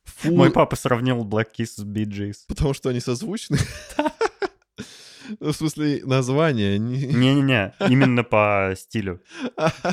Фу, 0.04 0.30
Мой 0.34 0.50
папа 0.50 0.76
сравнил 0.76 1.24
Black 1.24 1.46
Kiss 1.58 1.76
с 1.76 1.84
Bee 1.84 2.04
Gees. 2.04 2.44
Потому 2.46 2.74
что 2.74 2.90
они 2.90 3.00
созвучны. 3.00 3.58
Ну, 5.40 5.52
В 5.52 5.56
смысле, 5.56 6.02
название. 6.04 6.78
не- 6.78 7.06
Не-не-не, 7.16 7.74
именно 7.88 8.22
по 8.24 8.74
стилю. 8.76 9.20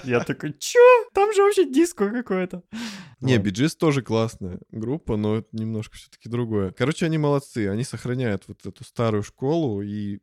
Я 0.03 0.19
такой, 0.21 0.53
чё? 0.59 0.79
Там 1.13 1.34
же 1.34 1.41
вообще 1.43 1.65
диско 1.69 2.09
какое-то. 2.09 2.63
Не. 3.21 3.38
Биджис 3.38 3.75
тоже 3.77 4.01
классная 4.01 4.59
группа, 4.71 5.15
но 5.15 5.38
это 5.38 5.47
немножко 5.53 5.95
все-таки 5.95 6.27
другое. 6.29 6.71
Короче, 6.77 7.05
они 7.05 7.17
молодцы, 7.17 7.69
они 7.69 7.84
сохраняют 7.84 8.43
вот 8.47 8.65
эту 8.65 8.84
старую 8.84 9.23
школу 9.23 9.81
и 9.81 10.19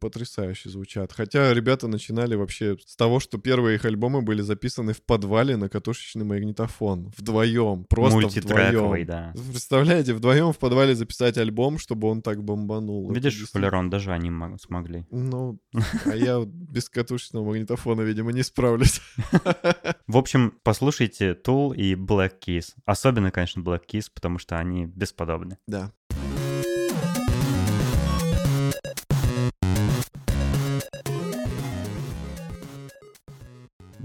потрясающе 0.00 0.70
звучат. 0.70 1.12
Хотя 1.12 1.52
ребята 1.52 1.88
начинали 1.88 2.34
вообще 2.34 2.76
с 2.84 2.96
того, 2.96 3.20
что 3.20 3.38
первые 3.38 3.76
их 3.76 3.84
альбомы 3.84 4.22
были 4.22 4.42
записаны 4.42 4.92
в 4.92 5.02
подвале 5.02 5.56
на 5.56 5.68
катушечный 5.68 6.24
магнитофон. 6.24 7.12
Вдвоем, 7.16 7.84
просто 7.84 8.28
вдвоем. 8.72 9.06
да. 9.06 9.34
Представляете, 9.50 10.14
вдвоем 10.14 10.52
в 10.52 10.58
подвале 10.58 10.94
записать 10.94 11.38
альбом, 11.38 11.78
чтобы 11.78 12.08
он 12.08 12.22
так 12.22 12.42
бомбанул. 12.42 13.10
Видишь, 13.12 13.44
Валерон, 13.54 13.90
даже 13.90 14.12
они 14.12 14.30
мо- 14.30 14.45
смогли. 14.58 15.06
Ну, 15.10 15.58
а 16.04 16.14
я 16.14 16.42
без 16.46 16.88
катушечного 16.88 17.44
магнитофона, 17.44 18.02
видимо, 18.02 18.32
не 18.32 18.42
справлюсь. 18.42 19.00
В 20.06 20.16
общем, 20.16 20.58
послушайте 20.62 21.32
Tool 21.32 21.74
и 21.74 21.94
Black 21.94 22.34
Keys. 22.46 22.74
Особенно, 22.84 23.30
конечно, 23.30 23.60
Black 23.60 23.82
Keys, 23.86 24.06
потому 24.14 24.38
что 24.38 24.58
они 24.58 24.86
бесподобны. 24.86 25.58
Да. 25.66 25.92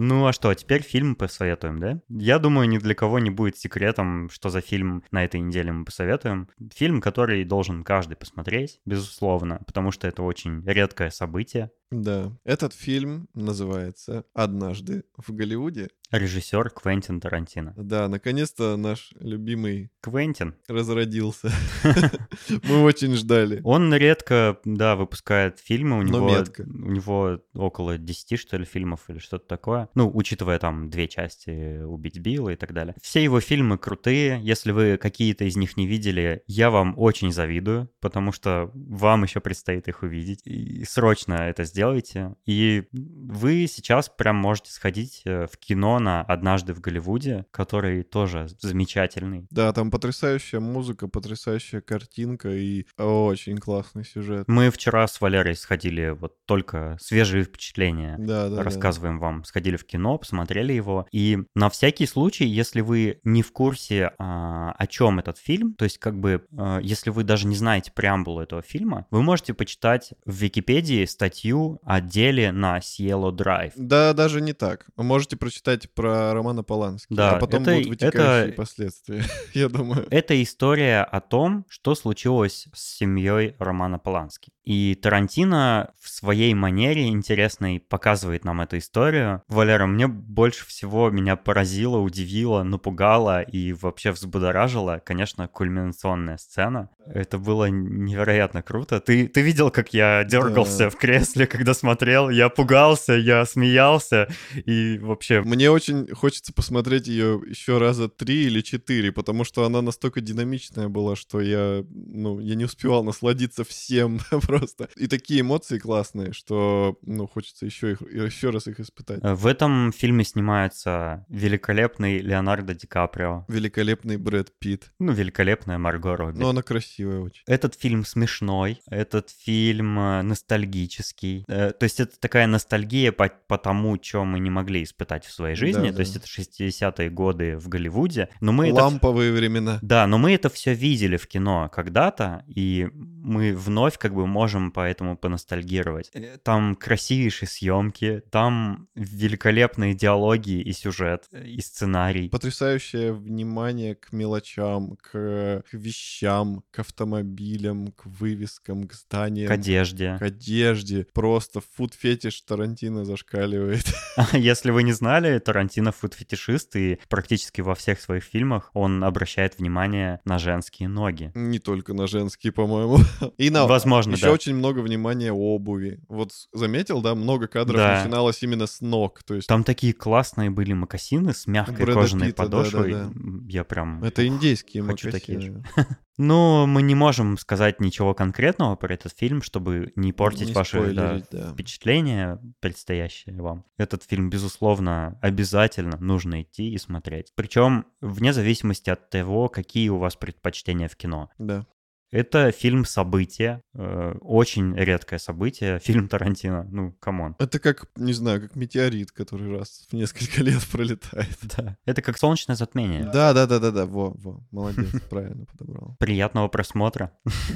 Ну 0.03 0.25
а 0.25 0.33
что, 0.33 0.51
теперь 0.55 0.81
фильм 0.81 1.13
посоветуем, 1.13 1.77
да? 1.77 2.01
Я 2.09 2.39
думаю, 2.39 2.67
ни 2.67 2.79
для 2.79 2.95
кого 2.95 3.19
не 3.19 3.29
будет 3.29 3.57
секретом, 3.57 4.31
что 4.31 4.49
за 4.49 4.59
фильм 4.59 5.03
на 5.11 5.23
этой 5.23 5.39
неделе 5.39 5.71
мы 5.71 5.85
посоветуем. 5.85 6.49
Фильм, 6.73 7.01
который 7.01 7.43
должен 7.43 7.83
каждый 7.83 8.15
посмотреть, 8.15 8.79
безусловно, 8.83 9.61
потому 9.67 9.91
что 9.91 10.07
это 10.07 10.23
очень 10.23 10.63
редкое 10.65 11.11
событие. 11.11 11.69
Да. 11.91 12.31
Этот 12.45 12.73
фильм 12.73 13.27
называется 13.33 14.25
«Однажды 14.33 15.03
в 15.17 15.33
Голливуде». 15.33 15.89
Режиссер 16.11 16.71
Квентин 16.71 17.21
Тарантино. 17.21 17.73
Да, 17.77 18.09
наконец-то 18.09 18.75
наш 18.75 19.11
любимый 19.19 19.91
Квентин. 20.01 20.55
разродился. 20.67 21.51
Мы 22.63 22.83
очень 22.83 23.15
ждали. 23.15 23.61
Он 23.63 23.93
редко, 23.93 24.59
да, 24.65 24.95
выпускает 24.95 25.59
фильмы. 25.59 25.99
У 25.99 26.01
него, 26.01 26.43
у 26.59 26.91
него 26.91 27.39
около 27.53 27.97
10, 27.97 28.37
что 28.39 28.57
ли, 28.57 28.65
фильмов 28.65 29.09
или 29.09 29.19
что-то 29.19 29.47
такое. 29.47 29.89
Ну, 29.95 30.11
учитывая 30.13 30.59
там 30.59 30.89
две 30.89 31.07
части 31.07 31.81
«Убить 31.83 32.19
Билла» 32.19 32.49
и 32.49 32.55
так 32.57 32.73
далее. 32.73 32.93
Все 33.01 33.23
его 33.23 33.39
фильмы 33.39 33.77
крутые. 33.77 34.41
Если 34.43 34.71
вы 34.71 34.97
какие-то 34.97 35.45
из 35.45 35.55
них 35.55 35.77
не 35.77 35.87
видели, 35.87 36.43
я 36.45 36.71
вам 36.71 36.93
очень 36.97 37.31
завидую, 37.31 37.89
потому 38.01 38.33
что 38.33 38.69
вам 38.73 39.23
еще 39.23 39.39
предстоит 39.39 39.87
их 39.87 40.03
увидеть. 40.03 40.41
И 40.45 40.83
срочно 40.83 41.33
это 41.33 41.63
сделайте. 41.81 42.35
И 42.45 42.83
вы 42.91 43.65
сейчас 43.67 44.07
прям 44.07 44.35
можете 44.35 44.71
сходить 44.71 45.23
э, 45.25 45.47
в 45.47 45.57
кино 45.57 45.97
на 45.97 46.21
«Однажды 46.21 46.73
в 46.73 46.79
Голливуде», 46.79 47.45
который 47.49 48.03
тоже 48.03 48.47
замечательный. 48.59 49.47
Да, 49.49 49.73
там 49.73 49.89
потрясающая 49.89 50.59
музыка, 50.59 51.07
потрясающая 51.07 51.81
картинка 51.81 52.49
и 52.49 52.85
очень 52.99 53.57
классный 53.57 54.05
сюжет. 54.05 54.47
Мы 54.47 54.69
вчера 54.69 55.07
с 55.07 55.19
Валерой 55.19 55.55
сходили, 55.55 56.09
вот 56.09 56.35
только 56.45 56.97
свежие 57.01 57.45
впечатления. 57.45 58.15
Да, 58.19 58.47
да, 58.49 58.57
да. 58.57 58.63
рассказываем 58.63 59.17
вам. 59.17 59.43
Сходили 59.43 59.75
в 59.75 59.85
кино, 59.85 60.19
посмотрели 60.19 60.73
его. 60.73 61.07
И 61.11 61.39
на 61.55 61.71
всякий 61.71 62.05
случай, 62.05 62.45
если 62.45 62.81
вы 62.81 63.19
не 63.23 63.41
в 63.41 63.51
курсе, 63.51 64.11
а, 64.19 64.71
о 64.77 64.85
чем 64.85 65.17
этот 65.17 65.39
фильм, 65.39 65.73
то 65.73 65.85
есть 65.85 65.97
как 65.97 66.19
бы, 66.19 66.45
а, 66.55 66.77
если 66.79 67.09
вы 67.09 67.23
даже 67.23 67.47
не 67.47 67.55
знаете 67.55 67.91
преамбулу 67.91 68.41
этого 68.41 68.61
фильма, 68.61 69.07
вы 69.09 69.23
можете 69.23 69.55
почитать 69.55 70.11
в 70.25 70.35
Википедии 70.35 71.05
статью 71.05 71.70
о 71.83 72.01
деле 72.01 72.51
на 72.51 72.77
Cielo 72.79 73.31
Drive. 73.31 73.73
Да, 73.75 74.13
даже 74.13 74.41
не 74.41 74.53
так. 74.53 74.87
Вы 74.95 75.03
можете 75.03 75.37
прочитать 75.37 75.91
про 75.93 76.33
Романа 76.33 76.63
Полански, 76.63 77.13
Да, 77.13 77.31
а 77.35 77.39
потом 77.39 77.63
это- 77.63 77.71
будут 77.73 77.87
вытекающие 77.87 78.47
это- 78.49 78.57
последствия, 78.57 79.23
я 79.53 79.69
думаю. 79.69 80.07
Это 80.11 80.41
история 80.41 81.01
о 81.03 81.19
том, 81.21 81.65
что 81.69 81.95
случилось 81.95 82.67
с 82.73 82.97
семьей 82.97 83.55
Романа 83.59 83.99
Полански. 83.99 84.51
И 84.63 84.93
Тарантино 84.95 85.91
в 85.99 86.07
своей 86.09 86.53
манере 86.53 87.07
интересной 87.07 87.79
показывает 87.79 88.45
нам 88.45 88.61
эту 88.61 88.77
историю. 88.77 89.41
Валера, 89.47 89.87
мне 89.87 90.07
больше 90.07 90.65
всего 90.67 91.09
меня 91.09 91.35
поразило, 91.35 91.97
удивило, 91.97 92.61
напугало 92.63 93.41
и 93.41 93.73
вообще 93.73 94.11
взбудоражило, 94.11 95.01
конечно, 95.03 95.47
кульминационная 95.47 96.37
сцена. 96.37 96.89
Это 97.05 97.37
было 97.37 97.65
невероятно 97.65 98.61
круто. 98.61 98.99
Ты, 98.99 99.27
ты 99.27 99.41
видел, 99.41 99.71
как 99.71 99.93
я 99.93 100.23
дергался 100.23 100.77
Да. 100.85 100.89
в 100.89 100.95
кресле, 100.97 101.47
когда 101.47 101.73
смотрел? 101.73 102.29
Я 102.29 102.49
пугался, 102.49 103.13
я 103.13 103.45
смеялся 103.45 104.27
и 104.65 104.97
вообще... 104.99 105.41
Мне 105.41 105.71
очень 105.71 106.07
хочется 106.13 106.53
посмотреть 106.53 107.07
ее 107.07 107.41
еще 107.47 107.79
раза 107.79 108.07
три 108.07 108.45
или 108.45 108.61
четыре, 108.61 109.11
потому 109.11 109.43
что 109.43 109.65
она 109.65 109.81
настолько 109.81 110.21
динамичная 110.21 110.89
была, 110.89 111.15
что 111.15 111.41
я, 111.41 111.83
ну, 111.89 112.39
я 112.39 112.55
не 112.55 112.65
успевал 112.65 113.03
насладиться 113.03 113.63
всем 113.63 114.19
просто. 114.29 114.87
И 114.95 115.07
такие 115.07 115.41
эмоции 115.41 115.79
классные, 115.79 116.33
что, 116.33 116.97
ну, 117.01 117.27
хочется 117.27 117.65
еще 117.65 117.93
их, 117.93 118.01
еще 118.01 118.51
раз 118.51 118.67
их 118.67 118.79
испытать. 118.79 119.19
В 119.23 119.47
этом 119.47 119.91
фильме 119.91 120.23
снимается 120.23 121.25
великолепный 121.29 122.19
Леонардо 122.19 122.73
Ди 122.75 122.85
Каприо. 122.87 123.45
Великолепный 123.47 124.17
Брэд 124.17 124.51
Питт. 124.59 124.91
Ну, 124.99 125.11
великолепная 125.11 125.77
Марго 125.77 126.15
Робби. 126.15 126.37
Но 126.37 126.49
она 126.49 126.61
красивая 126.61 126.90
очень. 126.99 127.43
Этот 127.47 127.75
фильм 127.75 128.05
смешной, 128.05 128.81
этот 128.89 129.29
фильм 129.29 129.99
э, 129.99 130.21
ностальгический. 130.21 131.45
Э, 131.47 131.71
То 131.71 131.83
есть 131.83 131.99
это 131.99 132.19
такая 132.19 132.47
ностальгия 132.47 133.11
по, 133.11 133.31
по 133.47 133.57
тому, 133.57 133.97
что 134.01 134.25
мы 134.25 134.39
не 134.39 134.49
могли 134.49 134.83
испытать 134.83 135.25
в 135.25 135.31
своей 135.31 135.55
жизни. 135.55 135.89
Да, 135.89 135.95
То 135.95 135.99
есть 136.01 136.13
да. 136.13 136.19
это 136.19 136.27
60-е 136.27 137.09
годы 137.09 137.57
в 137.57 137.67
Голливуде. 137.67 138.29
Но 138.41 138.51
мы 138.51 138.69
это... 138.69 138.83
Ламповые 138.83 139.31
времена. 139.31 139.79
Да, 139.81 140.07
но 140.07 140.17
мы 140.17 140.33
это 140.33 140.49
все 140.49 140.73
видели 140.73 141.17
в 141.17 141.27
кино 141.27 141.69
когда-то, 141.73 142.43
и 142.47 142.89
мы 142.93 143.53
вновь 143.55 143.97
как 143.97 144.13
бы 144.13 144.27
можем 144.27 144.71
поэтому 144.71 145.17
поностальгировать. 145.17 146.09
Э, 146.13 146.37
Там 146.43 146.75
красивейшие 146.75 147.47
съемки, 147.47 148.23
там 148.29 148.87
великолепные 148.95 149.93
диалоги 149.93 150.61
и 150.61 150.71
сюжет, 150.73 151.27
и 151.31 151.61
сценарий. 151.61 152.29
Потрясающее 152.29 153.13
внимание 153.13 153.95
к 153.95 154.11
мелочам, 154.11 154.97
к, 154.97 155.63
к 155.69 155.73
вещам, 155.73 156.63
к 156.71 156.79
автомобилям, 156.81 157.87
к 157.91 158.05
вывескам, 158.05 158.87
к 158.87 158.93
зданиям. 158.93 159.47
К 159.47 159.51
одежде. 159.51 160.17
к 160.19 160.21
одежде. 160.21 161.07
Просто 161.13 161.61
фуд-фетиш 161.77 162.41
Тарантино 162.41 163.05
зашкаливает. 163.05 163.85
Если 164.33 164.71
вы 164.71 164.83
не 164.83 164.91
знали, 164.93 165.39
Тарантино 165.39 165.91
фуд-фетишист, 165.91 166.75
и 166.75 166.99
практически 167.09 167.61
во 167.61 167.75
всех 167.75 167.99
своих 168.01 168.23
фильмах 168.23 168.69
он 168.73 169.03
обращает 169.03 169.57
внимание 169.59 170.19
на 170.25 170.37
женские 170.39 170.89
ноги. 170.89 171.31
Не 171.35 171.59
только 171.59 171.93
на 171.93 172.07
женские, 172.07 172.51
по-моему. 172.51 172.97
И 173.37 173.49
на... 173.49 173.65
Возможно, 173.67 174.13
Еще 174.13 174.25
да. 174.25 174.31
очень 174.33 174.55
много 174.55 174.79
внимания 174.79 175.31
обуви. 175.31 175.99
Вот 176.09 176.31
заметил, 176.51 177.01
да, 177.01 177.15
много 177.15 177.47
кадров 177.47 177.77
Да. 177.77 177.97
начиналось 177.99 178.41
именно 178.43 178.67
с 178.67 178.81
ног. 178.81 179.23
То 179.23 179.35
есть 179.35 179.47
Там 179.47 179.63
такие 179.63 179.93
классные 179.93 180.49
были 180.49 180.73
мокасины 180.73 181.33
с 181.33 181.47
мягкой 181.47 181.85
Брэда 181.85 181.99
кожаной 182.01 182.27
Питта, 182.27 182.43
подошвой. 182.43 182.91
да-да-да. 182.91 183.11
М, 183.19 183.47
Я 183.47 183.63
прям... 183.63 184.03
это 184.03 184.25
индейские 184.27 184.83
Хочу 184.83 185.07
мокасины. 185.09 185.11
такие 185.11 185.87
Ну, 186.23 186.67
мы 186.67 186.83
не 186.83 186.93
можем 186.93 187.35
сказать 187.35 187.79
ничего 187.79 188.13
конкретного 188.13 188.75
про 188.75 188.93
этот 188.93 189.11
фильм, 189.17 189.41
чтобы 189.41 189.91
не 189.95 190.13
портить 190.13 190.49
Не 190.49 190.53
ваши 190.53 190.93
да, 190.93 191.19
да. 191.31 191.51
впечатления, 191.51 192.39
предстоящие 192.59 193.41
вам. 193.41 193.65
Этот 193.77 194.03
фильм, 194.03 194.29
безусловно, 194.29 195.17
обязательно 195.23 195.97
нужно 195.97 196.43
идти 196.43 196.71
и 196.71 196.77
смотреть. 196.77 197.33
Причем 197.33 197.87
вне 198.01 198.33
зависимости 198.33 198.91
от 198.91 199.09
того, 199.09 199.49
какие 199.49 199.89
у 199.89 199.97
вас 199.97 200.15
предпочтения 200.15 200.87
в 200.87 200.95
кино. 200.95 201.31
Да. 201.39 201.65
Это 202.11 202.51
фильм 202.51 202.83
«Событие». 202.85 203.63
э, 203.73 204.15
Очень 204.21 204.75
редкое 204.75 205.17
событие. 205.17 205.79
Фильм 205.83 206.09
Тарантино. 206.09 206.67
Ну, 206.69 206.91
come 206.99 207.20
on. 207.20 207.35
Это 207.39 207.57
как, 207.59 207.87
не 207.95 208.13
знаю, 208.13 208.41
как 208.41 208.55
метеорит, 208.55 209.11
который 209.11 209.57
раз 209.57 209.87
в 209.89 209.93
несколько 209.93 210.43
лет 210.43 210.61
пролетает. 210.71 211.37
Да. 211.57 211.77
Это 211.85 212.01
как 212.01 212.17
солнечное 212.17 212.55
затмение. 212.55 213.03
Да, 213.11 213.33
да, 213.33 213.45
да, 213.45 213.59
да, 213.59 213.71
да, 213.71 213.85
во, 213.85 214.11
во, 214.11 214.43
молодец, 214.51 214.89
правильно 215.09 215.45
подобрал. 215.45 215.95
Приятного 215.99 216.47
просмотра. 216.47 217.11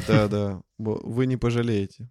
Да, 0.08 0.28
да, 0.28 0.62
вы 0.78 1.26
не 1.28 1.38
пожалеете. 1.38 2.10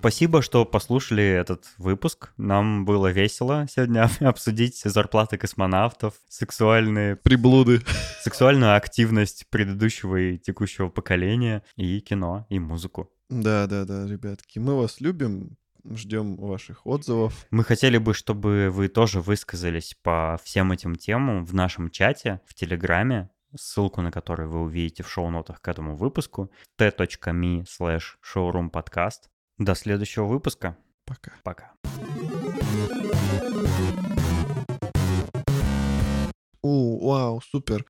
Спасибо, 0.00 0.40
что 0.40 0.64
послушали 0.64 1.22
этот 1.22 1.66
выпуск. 1.76 2.32
Нам 2.38 2.86
было 2.86 3.08
весело 3.08 3.66
сегодня 3.68 4.08
обсудить 4.20 4.80
зарплаты 4.82 5.36
космонавтов, 5.36 6.14
сексуальные, 6.26 7.16
Приблуды. 7.16 7.82
сексуальную 8.22 8.76
активность 8.76 9.46
предыдущего 9.50 10.16
и 10.16 10.38
текущего 10.38 10.88
поколения, 10.88 11.62
и 11.76 12.00
кино, 12.00 12.46
и 12.48 12.58
музыку. 12.58 13.12
Да, 13.28 13.66
да, 13.66 13.84
да, 13.84 14.06
ребятки, 14.06 14.58
мы 14.58 14.74
вас 14.74 15.02
любим, 15.02 15.58
ждем 15.84 16.36
ваших 16.36 16.86
отзывов. 16.86 17.46
Мы 17.50 17.62
хотели 17.62 17.98
бы, 17.98 18.14
чтобы 18.14 18.70
вы 18.70 18.88
тоже 18.88 19.20
высказались 19.20 19.94
по 20.02 20.40
всем 20.42 20.72
этим 20.72 20.96
темам 20.96 21.44
в 21.44 21.52
нашем 21.52 21.90
чате, 21.90 22.40
в 22.46 22.54
Телеграме, 22.54 23.28
ссылку 23.54 24.00
на 24.00 24.10
который 24.10 24.46
вы 24.46 24.62
увидите 24.62 25.02
в 25.02 25.10
шоу-нотах 25.10 25.60
к 25.60 25.68
этому 25.68 25.94
выпуску, 25.94 26.50
t.me 26.78 27.66
slash 27.66 28.16
showroompodcast. 28.24 29.29
До 29.60 29.74
следующего 29.74 30.24
выпуска. 30.24 30.74
Пока. 31.04 31.32
Пока. 31.42 31.72
У, 36.62 37.06
вау, 37.06 37.42
супер. 37.42 37.84